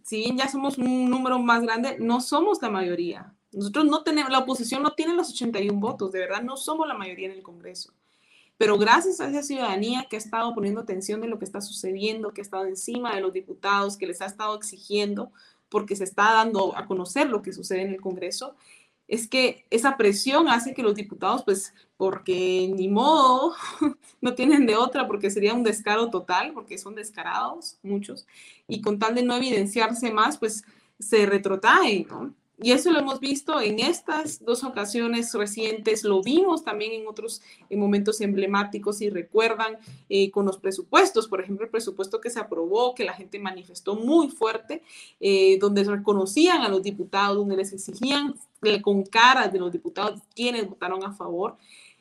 si 0.02 0.18
bien 0.18 0.38
ya 0.38 0.48
somos 0.48 0.78
un 0.78 1.10
número 1.10 1.38
más 1.38 1.62
grande, 1.62 1.98
no 2.00 2.20
somos 2.20 2.60
la 2.62 2.70
mayoría. 2.70 3.34
Nosotros 3.52 3.84
no 3.84 4.02
tenemos, 4.02 4.32
la 4.32 4.40
oposición 4.40 4.82
no 4.82 4.92
tiene 4.94 5.14
los 5.14 5.30
81 5.30 5.78
votos, 5.78 6.10
de 6.10 6.20
verdad 6.20 6.42
no 6.42 6.56
somos 6.56 6.88
la 6.88 6.94
mayoría 6.94 7.26
en 7.26 7.34
el 7.34 7.42
Congreso. 7.42 7.92
Pero 8.58 8.78
gracias 8.78 9.20
a 9.20 9.28
esa 9.28 9.42
ciudadanía 9.42 10.06
que 10.08 10.16
ha 10.16 10.18
estado 10.18 10.54
poniendo 10.54 10.80
atención 10.80 11.20
de 11.20 11.28
lo 11.28 11.38
que 11.38 11.44
está 11.44 11.60
sucediendo, 11.60 12.32
que 12.32 12.40
ha 12.40 12.44
estado 12.44 12.64
encima 12.64 13.14
de 13.14 13.20
los 13.20 13.32
diputados, 13.32 13.96
que 13.96 14.06
les 14.06 14.22
ha 14.22 14.26
estado 14.26 14.56
exigiendo, 14.56 15.30
porque 15.68 15.96
se 15.96 16.04
está 16.04 16.32
dando 16.32 16.76
a 16.76 16.86
conocer 16.86 17.28
lo 17.28 17.42
que 17.42 17.52
sucede 17.52 17.82
en 17.82 17.92
el 17.92 18.00
Congreso, 18.00 18.54
es 19.08 19.28
que 19.28 19.64
esa 19.70 19.96
presión 19.96 20.48
hace 20.48 20.74
que 20.74 20.82
los 20.82 20.94
diputados, 20.94 21.44
pues, 21.44 21.72
porque 21.96 22.72
ni 22.74 22.88
modo, 22.88 23.54
no 24.20 24.34
tienen 24.34 24.66
de 24.66 24.76
otra, 24.76 25.06
porque 25.06 25.30
sería 25.30 25.54
un 25.54 25.62
descaro 25.62 26.10
total, 26.10 26.52
porque 26.52 26.78
son 26.78 26.94
descarados 26.94 27.78
muchos, 27.82 28.26
y 28.66 28.80
con 28.80 28.98
tal 28.98 29.14
de 29.14 29.22
no 29.22 29.36
evidenciarse 29.36 30.12
más, 30.12 30.38
pues 30.38 30.64
se 30.98 31.26
retrotraen, 31.26 32.06
¿no? 32.08 32.34
Y 32.58 32.72
eso 32.72 32.90
lo 32.90 33.00
hemos 33.00 33.20
visto 33.20 33.60
en 33.60 33.80
estas 33.80 34.42
dos 34.42 34.64
ocasiones 34.64 35.34
recientes, 35.34 36.04
lo 36.04 36.22
vimos 36.22 36.64
también 36.64 36.92
en 36.92 37.06
otros 37.06 37.42
en 37.68 37.78
momentos 37.78 38.22
emblemáticos, 38.22 39.02
y 39.02 39.10
recuerdan, 39.10 39.76
eh, 40.08 40.30
con 40.30 40.46
los 40.46 40.56
presupuestos, 40.58 41.28
por 41.28 41.42
ejemplo, 41.42 41.66
el 41.66 41.70
presupuesto 41.70 42.18
que 42.18 42.30
se 42.30 42.40
aprobó, 42.40 42.94
que 42.94 43.04
la 43.04 43.12
gente 43.12 43.38
manifestó 43.38 43.94
muy 43.94 44.28
fuerte, 44.28 44.82
eh, 45.20 45.58
donde 45.58 45.84
reconocían 45.84 46.62
a 46.62 46.68
los 46.70 46.82
diputados, 46.82 47.36
donde 47.36 47.56
les 47.56 47.74
exigían 47.74 48.34
eh, 48.62 48.80
con 48.80 49.04
caras 49.04 49.52
de 49.52 49.58
los 49.58 49.70
diputados 49.70 50.22
quienes 50.34 50.66
votaron 50.66 51.04
a 51.04 51.12
favor. 51.12 51.58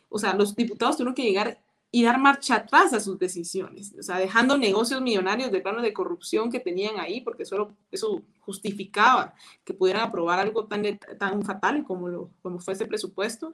O 0.07 0.19
sea, 0.19 0.33
los 0.35 0.55
diputados 0.55 0.95
tuvieron 0.95 1.15
que 1.15 1.23
llegar 1.23 1.59
y 1.95 2.03
dar 2.03 2.19
marcha 2.19 2.55
atrás 2.55 2.91
a 2.91 2.99
sus 2.99 3.17
decisiones, 3.17 3.95
o 3.97 4.03
sea, 4.03 4.19
dejando 4.19 4.57
negocios 4.57 4.99
millonarios 4.99 5.49
de 5.49 5.61
plano 5.61 5.81
de 5.81 5.93
corrupción 5.93 6.51
que 6.51 6.59
tenían 6.59 6.99
ahí, 6.99 7.21
porque 7.21 7.45
solo 7.45 7.73
eso 7.89 8.21
justificaba 8.41 9.33
que 9.63 9.73
pudieran 9.73 10.03
aprobar 10.03 10.39
algo 10.39 10.65
tan, 10.65 10.83
tan 11.17 11.41
fatal 11.43 11.85
como, 11.85 12.09
lo, 12.09 12.31
como 12.41 12.59
fue 12.59 12.73
ese 12.73 12.85
presupuesto. 12.85 13.53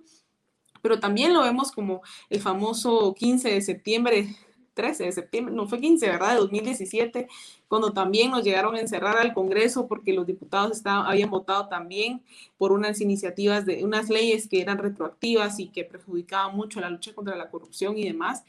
Pero 0.81 0.99
también 0.99 1.35
lo 1.35 1.43
vemos 1.43 1.71
como 1.71 2.01
el 2.31 2.41
famoso 2.41 3.13
15 3.13 3.47
de 3.51 3.61
septiembre 3.61 4.35
13 4.73 5.05
de 5.05 5.11
septiembre, 5.11 5.53
no 5.53 5.67
fue 5.67 5.79
15, 5.79 6.07
¿verdad? 6.07 6.33
De 6.33 6.39
2017, 6.39 7.27
cuando 7.67 7.91
también 7.93 8.31
nos 8.31 8.43
llegaron 8.43 8.75
a 8.75 8.79
encerrar 8.79 9.17
al 9.17 9.33
Congreso 9.33 9.87
porque 9.87 10.13
los 10.13 10.25
diputados 10.25 10.77
estaban, 10.77 11.05
habían 11.05 11.29
votado 11.29 11.67
también 11.67 12.21
por 12.57 12.71
unas 12.71 13.01
iniciativas 13.01 13.65
de 13.65 13.83
unas 13.83 14.09
leyes 14.09 14.47
que 14.47 14.61
eran 14.61 14.77
retroactivas 14.77 15.59
y 15.59 15.67
que 15.67 15.83
perjudicaban 15.83 16.55
mucho 16.55 16.79
la 16.79 16.89
lucha 16.89 17.13
contra 17.13 17.35
la 17.35 17.49
corrupción 17.49 17.97
y 17.97 18.05
demás. 18.05 18.43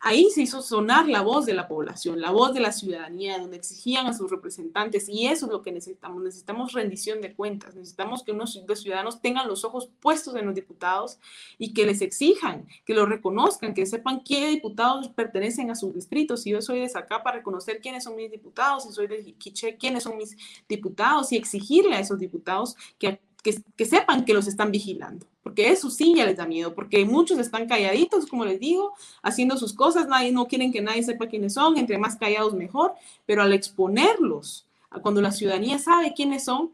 Ahí 0.00 0.30
se 0.30 0.42
hizo 0.42 0.62
sonar 0.62 1.08
la 1.08 1.20
voz 1.20 1.46
de 1.46 1.52
la 1.52 1.68
población, 1.68 2.20
la 2.20 2.30
voz 2.30 2.54
de 2.54 2.60
la 2.60 2.72
ciudadanía, 2.72 3.38
donde 3.38 3.58
exigían 3.58 4.06
a 4.06 4.14
sus 4.14 4.30
representantes 4.30 5.08
y 5.08 5.26
eso 5.26 5.46
es 5.46 5.52
lo 5.52 5.62
que 5.62 5.72
necesitamos. 5.72 6.22
Necesitamos 6.22 6.72
rendición 6.72 7.20
de 7.20 7.34
cuentas, 7.34 7.74
necesitamos 7.74 8.22
que 8.22 8.32
unos 8.32 8.58
los 8.66 8.80
ciudadanos 8.80 9.20
tengan 9.20 9.46
los 9.46 9.64
ojos 9.64 9.90
puestos 10.00 10.34
en 10.36 10.46
los 10.46 10.54
diputados 10.54 11.18
y 11.58 11.74
que 11.74 11.86
les 11.86 12.00
exijan, 12.00 12.66
que 12.84 12.94
los 12.94 13.08
reconozcan, 13.08 13.74
que 13.74 13.84
sepan 13.84 14.22
qué 14.24 14.48
diputados 14.48 15.08
pertenecen 15.08 15.70
a 15.70 15.74
sus 15.74 15.94
distritos. 15.94 16.42
Si 16.42 16.50
yo 16.50 16.62
soy 16.62 16.80
de 16.80 16.88
Zacapa, 16.88 17.20
para 17.22 17.36
reconocer 17.38 17.80
quiénes 17.80 18.04
son 18.04 18.16
mis 18.16 18.30
diputados, 18.30 18.84
si 18.84 18.92
soy 18.92 19.06
de 19.06 19.34
Quiché, 19.34 19.76
quiénes 19.76 20.04
son 20.04 20.16
mis 20.16 20.36
diputados 20.68 21.30
y 21.32 21.36
exigirle 21.36 21.96
a 21.96 22.00
esos 22.00 22.18
diputados 22.18 22.76
que 22.98 23.20
que, 23.42 23.84
sepan 23.84 24.24
que 24.24 24.34
los 24.34 24.46
están 24.46 24.70
vigilando, 24.70 25.26
porque 25.42 25.70
eso 25.70 25.90
sí 25.90 26.14
ya 26.14 26.26
les 26.26 26.36
da 26.36 26.46
miedo, 26.46 26.74
porque 26.74 27.04
muchos 27.04 27.38
están 27.38 27.66
calladitos, 27.66 28.26
como 28.26 28.44
les 28.44 28.60
digo, 28.60 28.92
haciendo 29.22 29.56
sus 29.56 29.72
cosas, 29.72 30.06
nadie, 30.08 30.32
no 30.32 30.46
quieren 30.46 30.72
que 30.72 30.82
nadie 30.82 31.02
sepa 31.02 31.26
quiénes 31.26 31.54
son, 31.54 31.76
entre 31.78 31.98
más 31.98 32.16
callados 32.16 32.54
mejor, 32.54 32.94
pero 33.26 33.42
al 33.42 33.52
exponerlos, 33.52 34.66
cuando 35.02 35.20
la 35.20 35.32
ciudadanía 35.32 35.78
sabe 35.78 36.12
quiénes 36.14 36.44
son, 36.44 36.72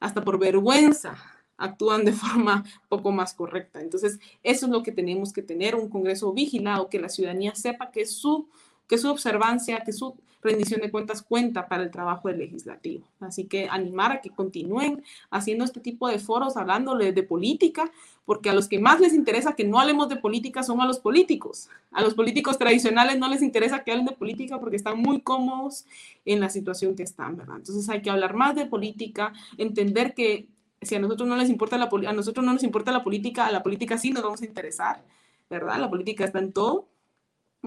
hasta 0.00 0.22
por 0.22 0.38
vergüenza 0.38 1.16
actúan 1.56 2.04
de 2.04 2.12
forma 2.24 2.64
poco 2.88 3.12
más 3.12 3.34
correcta. 3.34 3.80
Entonces, 3.80 4.18
eso 4.42 4.66
es 4.66 4.72
lo 4.72 4.82
que 4.82 4.92
tenemos 4.92 5.32
que 5.32 5.42
tener, 5.42 5.74
un 5.74 5.88
Congreso 5.88 6.32
vigilado, 6.32 6.88
que 6.88 7.00
la 7.00 7.08
ciudadanía 7.08 7.54
sepa 7.54 7.90
que 7.90 8.06
su, 8.06 8.48
que 8.88 8.98
su 8.98 9.10
observancia, 9.10 9.82
que 9.84 9.92
su 9.92 10.14
rendición 10.44 10.82
de 10.82 10.90
cuentas 10.90 11.22
cuenta 11.22 11.66
para 11.66 11.82
el 11.82 11.90
trabajo 11.90 12.28
del 12.28 12.38
legislativo. 12.38 13.04
Así 13.18 13.46
que 13.46 13.66
animar 13.68 14.12
a 14.12 14.20
que 14.20 14.30
continúen 14.30 15.02
haciendo 15.30 15.64
este 15.64 15.80
tipo 15.80 16.06
de 16.06 16.18
foros, 16.18 16.56
hablándole 16.56 17.12
de 17.12 17.22
política, 17.22 17.90
porque 18.26 18.50
a 18.50 18.54
los 18.54 18.68
que 18.68 18.78
más 18.78 19.00
les 19.00 19.14
interesa 19.14 19.54
que 19.54 19.64
no 19.64 19.80
hablemos 19.80 20.08
de 20.08 20.16
política 20.16 20.62
son 20.62 20.80
a 20.80 20.86
los 20.86 21.00
políticos. 21.00 21.68
A 21.90 22.02
los 22.02 22.14
políticos 22.14 22.58
tradicionales 22.58 23.18
no 23.18 23.28
les 23.28 23.42
interesa 23.42 23.82
que 23.82 23.90
hablen 23.90 24.06
de 24.06 24.12
política 24.12 24.60
porque 24.60 24.76
están 24.76 24.98
muy 24.98 25.22
cómodos 25.22 25.86
en 26.24 26.40
la 26.40 26.50
situación 26.50 26.94
que 26.94 27.02
están, 27.02 27.36
¿verdad? 27.36 27.56
Entonces 27.56 27.88
hay 27.88 28.02
que 28.02 28.10
hablar 28.10 28.34
más 28.34 28.54
de 28.54 28.66
política, 28.66 29.32
entender 29.56 30.14
que 30.14 30.48
si 30.82 30.94
a 30.94 30.98
nosotros 30.98 31.26
no 31.26 31.36
les 31.36 31.48
importa 31.48 31.78
la 31.78 31.88
a 32.06 32.12
nosotros 32.12 32.44
no 32.44 32.52
nos 32.52 32.62
importa 32.62 32.92
la 32.92 33.02
política, 33.02 33.46
a 33.46 33.52
la 33.52 33.62
política 33.62 33.96
sí 33.96 34.10
nos 34.10 34.22
vamos 34.22 34.42
a 34.42 34.44
interesar, 34.44 35.02
¿verdad? 35.48 35.78
La 35.78 35.88
política 35.88 36.24
está 36.26 36.38
en 36.38 36.52
todo 36.52 36.88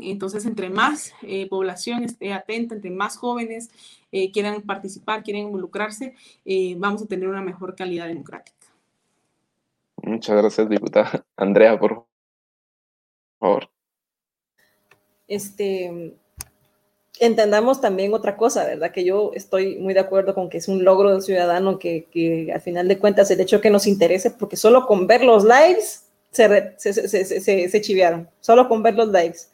entonces, 0.01 0.45
entre 0.45 0.69
más 0.69 1.13
eh, 1.21 1.47
población 1.47 2.03
esté 2.03 2.33
atenta, 2.33 2.75
entre 2.75 2.91
más 2.91 3.17
jóvenes 3.17 3.69
eh, 4.11 4.31
quieran 4.31 4.61
participar, 4.61 5.23
quieran 5.23 5.43
involucrarse, 5.43 6.15
eh, 6.45 6.75
vamos 6.77 7.01
a 7.01 7.07
tener 7.07 7.27
una 7.27 7.41
mejor 7.41 7.75
calidad 7.75 8.07
democrática. 8.07 8.55
Muchas 10.03 10.37
gracias, 10.37 10.69
diputada. 10.69 11.25
Andrea, 11.35 11.77
por 11.79 12.05
favor. 13.39 13.69
Este, 15.27 16.15
entendamos 17.19 17.81
también 17.81 18.13
otra 18.13 18.37
cosa, 18.37 18.63
¿verdad? 18.65 18.91
Que 18.91 19.03
yo 19.03 19.31
estoy 19.33 19.77
muy 19.77 19.93
de 19.93 19.99
acuerdo 19.99 20.33
con 20.33 20.49
que 20.49 20.59
es 20.59 20.67
un 20.67 20.83
logro 20.83 21.11
del 21.11 21.21
ciudadano 21.21 21.79
que, 21.79 22.05
que 22.11 22.51
al 22.53 22.61
final 22.61 22.87
de 22.87 22.99
cuentas 22.99 23.29
el 23.31 23.41
hecho 23.41 23.59
que 23.59 23.69
nos 23.69 23.87
interese, 23.87 24.31
porque 24.31 24.55
solo 24.55 24.85
con 24.87 25.07
ver 25.07 25.23
los 25.23 25.43
lives 25.43 26.05
se, 26.31 26.75
se, 26.77 26.93
se, 26.93 27.69
se 27.69 27.81
chivearon, 27.81 28.29
solo 28.39 28.69
con 28.69 28.83
ver 28.83 28.95
los 28.95 29.07
lives 29.07 29.51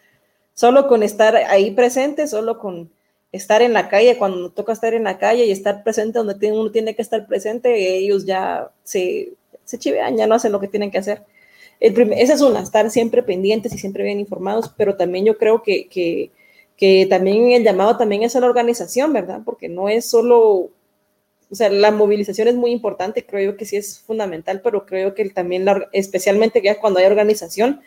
Solo 0.53 0.87
con 0.87 1.03
estar 1.03 1.35
ahí 1.35 1.71
presente, 1.71 2.27
solo 2.27 2.59
con 2.59 2.91
estar 3.31 3.61
en 3.61 3.73
la 3.73 3.89
calle, 3.89 4.17
cuando 4.17 4.51
toca 4.51 4.73
estar 4.73 4.93
en 4.93 5.03
la 5.05 5.17
calle 5.17 5.45
y 5.45 5.51
estar 5.51 5.83
presente 5.83 6.19
donde 6.19 6.51
uno 6.51 6.71
tiene 6.71 6.95
que 6.95 7.01
estar 7.01 7.25
presente, 7.27 7.97
ellos 7.97 8.25
ya 8.25 8.69
se, 8.83 9.33
se 9.65 9.79
chivean, 9.79 10.17
ya 10.17 10.27
no 10.27 10.35
hacen 10.35 10.51
lo 10.51 10.59
que 10.59 10.67
tienen 10.67 10.91
que 10.91 10.99
hacer. 10.99 11.23
esa 11.79 12.33
es 12.33 12.41
una, 12.41 12.61
estar 12.61 12.89
siempre 12.91 13.23
pendientes 13.23 13.73
y 13.73 13.77
siempre 13.79 14.03
bien 14.03 14.19
informados, 14.19 14.71
pero 14.77 14.95
también 14.95 15.25
yo 15.25 15.37
creo 15.37 15.63
que, 15.63 15.87
que, 15.87 16.31
que 16.77 17.07
también 17.09 17.51
el 17.51 17.63
llamado 17.63 17.97
también 17.97 18.23
es 18.23 18.35
a 18.35 18.39
la 18.39 18.47
organización, 18.47 19.13
¿verdad? 19.13 19.41
Porque 19.43 19.69
no 19.69 19.89
es 19.89 20.05
solo 20.05 20.71
o 21.53 21.55
sea, 21.55 21.69
la 21.69 21.91
movilización 21.91 22.47
es 22.47 22.55
muy 22.55 22.71
importante, 22.71 23.27
creo 23.27 23.51
yo 23.51 23.57
que 23.57 23.65
sí 23.65 23.75
es 23.75 23.99
fundamental, 23.99 24.61
pero 24.63 24.87
creo 24.87 25.13
que 25.13 25.29
también, 25.29 25.65
la, 25.65 25.87
especialmente 25.91 26.63
ya 26.63 26.79
cuando 26.79 26.99
hay 26.99 27.05
organización, 27.05 27.81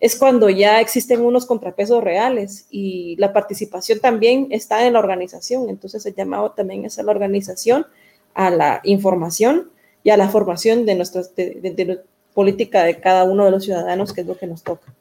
es 0.00 0.16
cuando 0.16 0.48
ya 0.48 0.80
existen 0.80 1.24
unos 1.24 1.46
contrapesos 1.46 2.02
reales 2.02 2.66
y 2.70 3.16
la 3.16 3.32
participación 3.32 3.98
también 3.98 4.48
está 4.50 4.86
en 4.86 4.92
la 4.92 5.00
organización. 5.00 5.68
Entonces 5.68 6.06
el 6.06 6.14
llamado 6.14 6.52
también 6.52 6.84
es 6.84 6.98
a 6.98 7.02
la 7.02 7.10
organización, 7.10 7.86
a 8.34 8.50
la 8.50 8.80
información 8.84 9.70
y 10.04 10.10
a 10.10 10.16
la 10.16 10.28
formación 10.28 10.86
de 10.86 10.94
nuestra 10.94 11.22
de, 11.36 12.04
política 12.32 12.84
de 12.84 13.00
cada 13.00 13.24
uno 13.24 13.44
de 13.44 13.50
los 13.50 13.64
ciudadanos, 13.64 14.12
que 14.12 14.20
es 14.20 14.26
lo 14.26 14.38
que 14.38 14.46
nos 14.46 14.62
toca. 14.62 14.94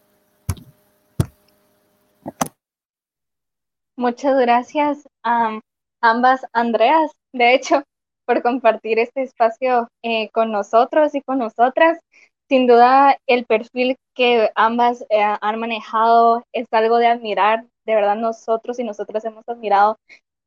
Muchas 3.95 4.39
gracias 4.39 5.07
a 5.23 5.59
ambas 6.01 6.41
Andreas, 6.53 7.11
de 7.33 7.53
hecho, 7.53 7.83
por 8.25 8.41
compartir 8.41 8.99
este 8.99 9.23
espacio 9.23 9.87
eh, 10.03 10.29
con 10.31 10.51
nosotros 10.51 11.15
y 11.15 11.21
con 11.21 11.39
nosotras 11.39 11.99
sin 12.49 12.67
duda 12.67 13.17
el 13.27 13.45
perfil 13.45 13.97
que 14.15 14.51
ambas 14.55 15.01
eh, 15.09 15.21
han 15.41 15.59
manejado 15.59 16.43
es 16.53 16.67
algo 16.71 16.97
de 16.97 17.07
admirar. 17.07 17.65
De 17.85 17.95
verdad 17.95 18.15
nosotros 18.15 18.79
y 18.79 18.83
nosotras 18.83 19.23
hemos 19.25 19.47
admirado 19.47 19.97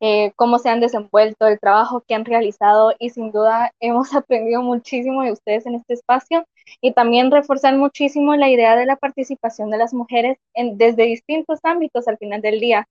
eh, 0.00 0.32
cómo 0.36 0.58
se 0.58 0.70
han 0.70 0.80
desenvuelto, 0.80 1.46
el 1.46 1.60
trabajo 1.60 2.02
que 2.06 2.14
han 2.14 2.24
realizado 2.24 2.94
y 2.98 3.10
sin 3.10 3.32
duda 3.32 3.72
hemos 3.80 4.14
aprendido 4.14 4.62
muchísimo 4.62 5.22
de 5.22 5.32
ustedes 5.32 5.66
en 5.66 5.74
este 5.76 5.94
espacio 5.94 6.46
y 6.80 6.92
también 6.92 7.30
reforzar 7.30 7.76
muchísimo 7.76 8.34
la 8.36 8.48
idea 8.50 8.76
de 8.76 8.86
la 8.86 8.96
participación 8.96 9.70
de 9.70 9.78
las 9.78 9.92
mujeres 9.94 10.38
en, 10.54 10.78
desde 10.78 11.04
distintos 11.04 11.60
ámbitos 11.64 12.08
al 12.08 12.18
final 12.18 12.40
del 12.42 12.60
día, 12.60 12.88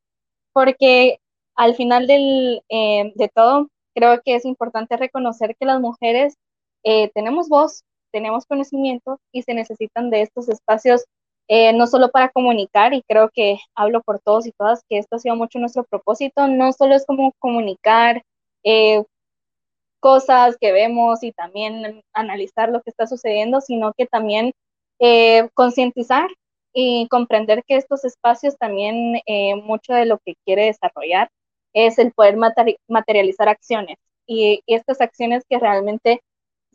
porque 0.54 1.20
al 1.56 1.76
final 1.76 2.08
del, 2.08 2.64
eh, 2.70 3.12
de 3.16 3.30
todo 3.30 3.70
creo 3.96 4.22
que 4.24 4.36
es 4.36 4.46
importante 4.46 4.98
reconocer 4.98 5.56
que 5.60 5.66
las 5.66 5.82
mujeres 5.82 6.36
tenemos 7.14 7.50
voz, 7.50 7.84
tenemos 8.12 8.46
conocimiento 8.46 9.20
y 9.32 9.44
se 9.44 9.54
necesitan 9.54 10.10
de 10.10 10.22
estos 10.22 10.50
espacios 10.50 11.06
eh, 11.52 11.74
no 11.74 11.88
solo 11.88 12.12
para 12.12 12.30
comunicar, 12.30 12.94
y 12.94 13.02
creo 13.08 13.30
que 13.34 13.58
hablo 13.74 14.04
por 14.04 14.20
todos 14.20 14.46
y 14.46 14.52
todas, 14.52 14.84
que 14.88 15.00
esto 15.00 15.16
ha 15.16 15.20
sido 15.20 15.36
mucho 15.36 15.58
nuestro 15.58 15.84
propósito, 15.84 16.48
no 16.48 16.72
solo 16.74 16.94
es 16.96 17.08
como 17.08 17.34
comunicar 17.40 18.24
eh, 18.64 19.04
cosas 20.00 20.58
que 20.62 20.72
vemos 20.72 21.24
y 21.24 21.32
también 21.32 22.04
analizar 22.14 22.70
lo 22.70 22.82
que 22.82 22.92
está 22.92 23.08
sucediendo, 23.08 23.62
sino 23.62 23.94
que 23.98 24.06
también 24.06 24.54
eh, 25.00 25.50
concientizar 25.56 26.30
y 26.72 27.08
comprender 27.10 27.64
que 27.66 27.78
estos 27.78 28.06
espacios 28.06 28.56
también, 28.58 29.20
mucho 29.64 29.94
de 29.94 30.06
lo 30.06 30.20
que 30.20 30.36
quiere 30.46 30.66
desarrollar 30.66 31.30
es 31.74 31.98
el 32.00 32.12
poder 32.14 32.38
materializar 32.88 33.50
acciones. 33.50 33.98
Y 34.28 34.62
estas 34.68 35.02
acciones 35.02 35.44
que 35.50 35.58
realmente 35.60 36.22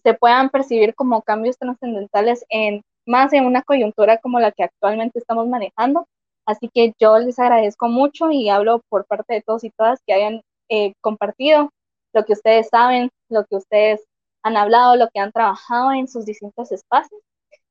se 0.04 0.14
puedan 0.14 0.50
percibir 0.50 0.94
como 0.94 1.22
cambios 1.22 1.58
trascendentales 1.58 2.44
en 2.50 2.82
más 3.06 3.32
en 3.32 3.46
una 3.46 3.62
coyuntura 3.62 4.18
como 4.18 4.38
la 4.40 4.52
que 4.52 4.64
actualmente 4.64 5.18
estamos 5.18 5.48
manejando. 5.48 6.06
Así 6.46 6.68
que 6.72 6.92
yo 7.00 7.18
les 7.18 7.38
agradezco 7.38 7.88
mucho 7.88 8.30
y 8.30 8.48
hablo 8.50 8.82
por 8.88 9.06
parte 9.06 9.34
de 9.34 9.42
todos 9.42 9.64
y 9.64 9.70
todas 9.70 10.00
que 10.06 10.12
hayan 10.14 10.42
eh, 10.68 10.92
compartido 11.00 11.70
lo 12.12 12.24
que 12.24 12.34
ustedes 12.34 12.68
saben, 12.68 13.10
lo 13.28 13.44
que 13.46 13.56
ustedes 13.56 14.04
han 14.42 14.56
hablado, 14.56 14.96
lo 14.96 15.08
que 15.12 15.20
han 15.20 15.32
trabajado 15.32 15.92
en 15.92 16.06
sus 16.06 16.26
distintos 16.26 16.70
espacios. 16.70 17.20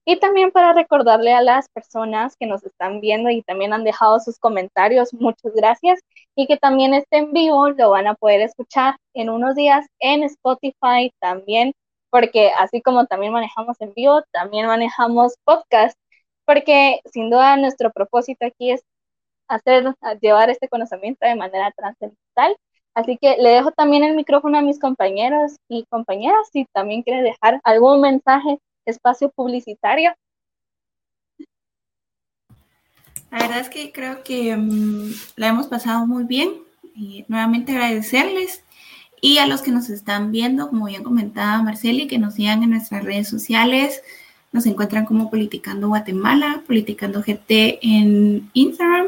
Y 0.05 0.19
también 0.19 0.51
para 0.51 0.73
recordarle 0.73 1.33
a 1.33 1.41
las 1.41 1.69
personas 1.69 2.35
que 2.37 2.45
nos 2.45 2.63
están 2.63 2.99
viendo 2.99 3.29
y 3.29 3.41
también 3.43 3.71
han 3.73 3.85
dejado 3.85 4.19
sus 4.19 4.37
comentarios, 4.37 5.13
muchas 5.13 5.53
gracias. 5.53 6.01
Y 6.35 6.47
que 6.47 6.57
también 6.57 6.93
este 6.93 7.17
en 7.17 7.31
vivo 7.31 7.69
lo 7.69 7.91
van 7.91 8.07
a 8.07 8.15
poder 8.15 8.41
escuchar 8.41 8.97
en 9.13 9.29
unos 9.29 9.55
días 9.55 9.85
en 9.99 10.23
Spotify 10.23 11.11
también 11.21 11.73
porque 12.13 12.51
así 12.59 12.79
como 12.83 13.07
también 13.07 13.33
manejamos 13.33 13.81
en 13.81 13.91
vivo, 13.95 14.21
también 14.31 14.67
manejamos 14.67 15.33
podcast, 15.43 15.97
porque 16.45 16.99
sin 17.11 17.31
duda 17.31 17.57
nuestro 17.57 17.91
propósito 17.91 18.45
aquí 18.45 18.69
es 18.69 18.83
hacer, 19.47 19.95
llevar 20.21 20.51
este 20.51 20.69
conocimiento 20.69 21.25
de 21.25 21.33
manera 21.33 21.71
trascendental. 21.75 22.55
Así 22.93 23.17
que 23.19 23.37
le 23.39 23.49
dejo 23.49 23.71
también 23.71 24.03
el 24.03 24.15
micrófono 24.15 24.59
a 24.59 24.61
mis 24.61 24.79
compañeros 24.79 25.55
y 25.67 25.85
compañeras 25.85 26.49
si 26.53 26.67
también 26.71 27.01
quiere 27.01 27.23
dejar 27.23 27.59
algún 27.63 28.01
mensaje, 28.01 28.59
espacio 28.85 29.31
publicitario. 29.31 30.13
La 33.31 33.39
verdad 33.39 33.57
es 33.57 33.69
que 33.71 33.91
creo 33.91 34.23
que 34.23 34.55
mm, 34.55 35.13
la 35.35 35.47
hemos 35.47 35.65
pasado 35.65 36.05
muy 36.05 36.25
bien 36.25 36.61
y 36.93 37.25
nuevamente 37.27 37.71
agradecerles 37.71 38.63
y 39.23 39.37
a 39.37 39.47
los 39.47 39.61
que 39.61 39.71
nos 39.71 39.89
están 39.89 40.33
viendo, 40.33 40.67
como 40.67 40.87
bien 40.87 41.01
comentaba 41.01 41.63
Marceli, 41.63 42.07
que 42.07 42.19
nos 42.19 42.33
sigan 42.33 42.61
en 42.61 42.71
nuestras 42.71 43.05
redes 43.05 43.29
sociales. 43.29 44.01
Nos 44.51 44.65
encuentran 44.65 45.05
como 45.05 45.29
Politicando 45.31 45.87
Guatemala, 45.87 46.61
Politicando 46.67 47.21
GT 47.21 47.79
en 47.81 48.49
Instagram 48.51 49.07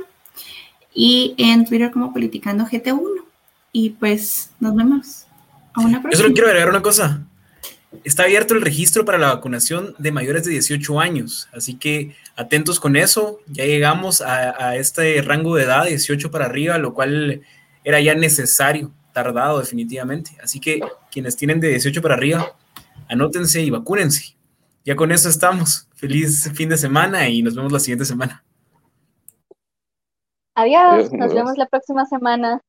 y 0.93 1.35
en 1.37 1.65
Twitter 1.65 1.91
como 1.91 2.13
Politicando 2.13 2.63
GT1. 2.65 3.25
Y 3.73 3.89
pues 3.89 4.51
nos 4.61 4.73
vemos. 4.73 5.25
A 5.73 5.81
una 5.81 6.01
próxima. 6.01 6.11
Yo 6.11 6.17
solo 6.17 6.33
quiero 6.33 6.47
agregar 6.47 6.69
una 6.69 6.81
cosa. 6.81 7.21
está 8.05 8.23
abierto 8.23 8.53
el 8.53 8.61
registro 8.61 9.03
para 9.03 9.17
la 9.17 9.33
vacunación 9.33 9.95
de 9.97 10.13
mayores 10.13 10.45
de 10.45 10.51
18 10.51 10.97
años, 11.01 11.49
así 11.51 11.73
que 11.73 12.15
atentos 12.37 12.79
con 12.79 12.95
eso, 12.95 13.41
ya 13.47 13.65
llegamos 13.65 14.21
a, 14.21 14.67
a 14.69 14.77
este 14.77 15.21
rango 15.21 15.57
de 15.57 15.63
edad, 15.63 15.87
18 15.87 16.31
para 16.31 16.45
arriba, 16.45 16.77
lo 16.77 16.93
cual 16.93 17.41
era 17.83 17.99
ya 17.99 18.15
necesario, 18.15 18.93
tardado 19.15 19.59
definitivamente, 19.59 20.37
así 20.43 20.59
que 20.59 20.81
quienes 21.09 21.37
tienen 21.37 21.61
de 21.61 21.69
18 21.69 22.01
para 22.01 22.15
arriba, 22.15 22.53
anótense 23.07 23.61
y 23.61 23.69
vacúnense. 23.69 24.35
Ya 24.83 24.95
con 24.97 25.13
eso 25.13 25.29
estamos. 25.29 25.87
Feliz 25.95 26.51
fin 26.53 26.67
de 26.67 26.75
semana 26.77 27.29
y 27.29 27.41
nos 27.41 27.55
vemos 27.55 27.71
la 27.71 27.79
siguiente 27.79 28.03
semana. 28.03 28.43
Adiós, 30.53 31.11
nos 31.13 31.33
vemos 31.33 31.57
la 31.57 31.65
próxima 31.65 32.05
semana. 32.05 32.61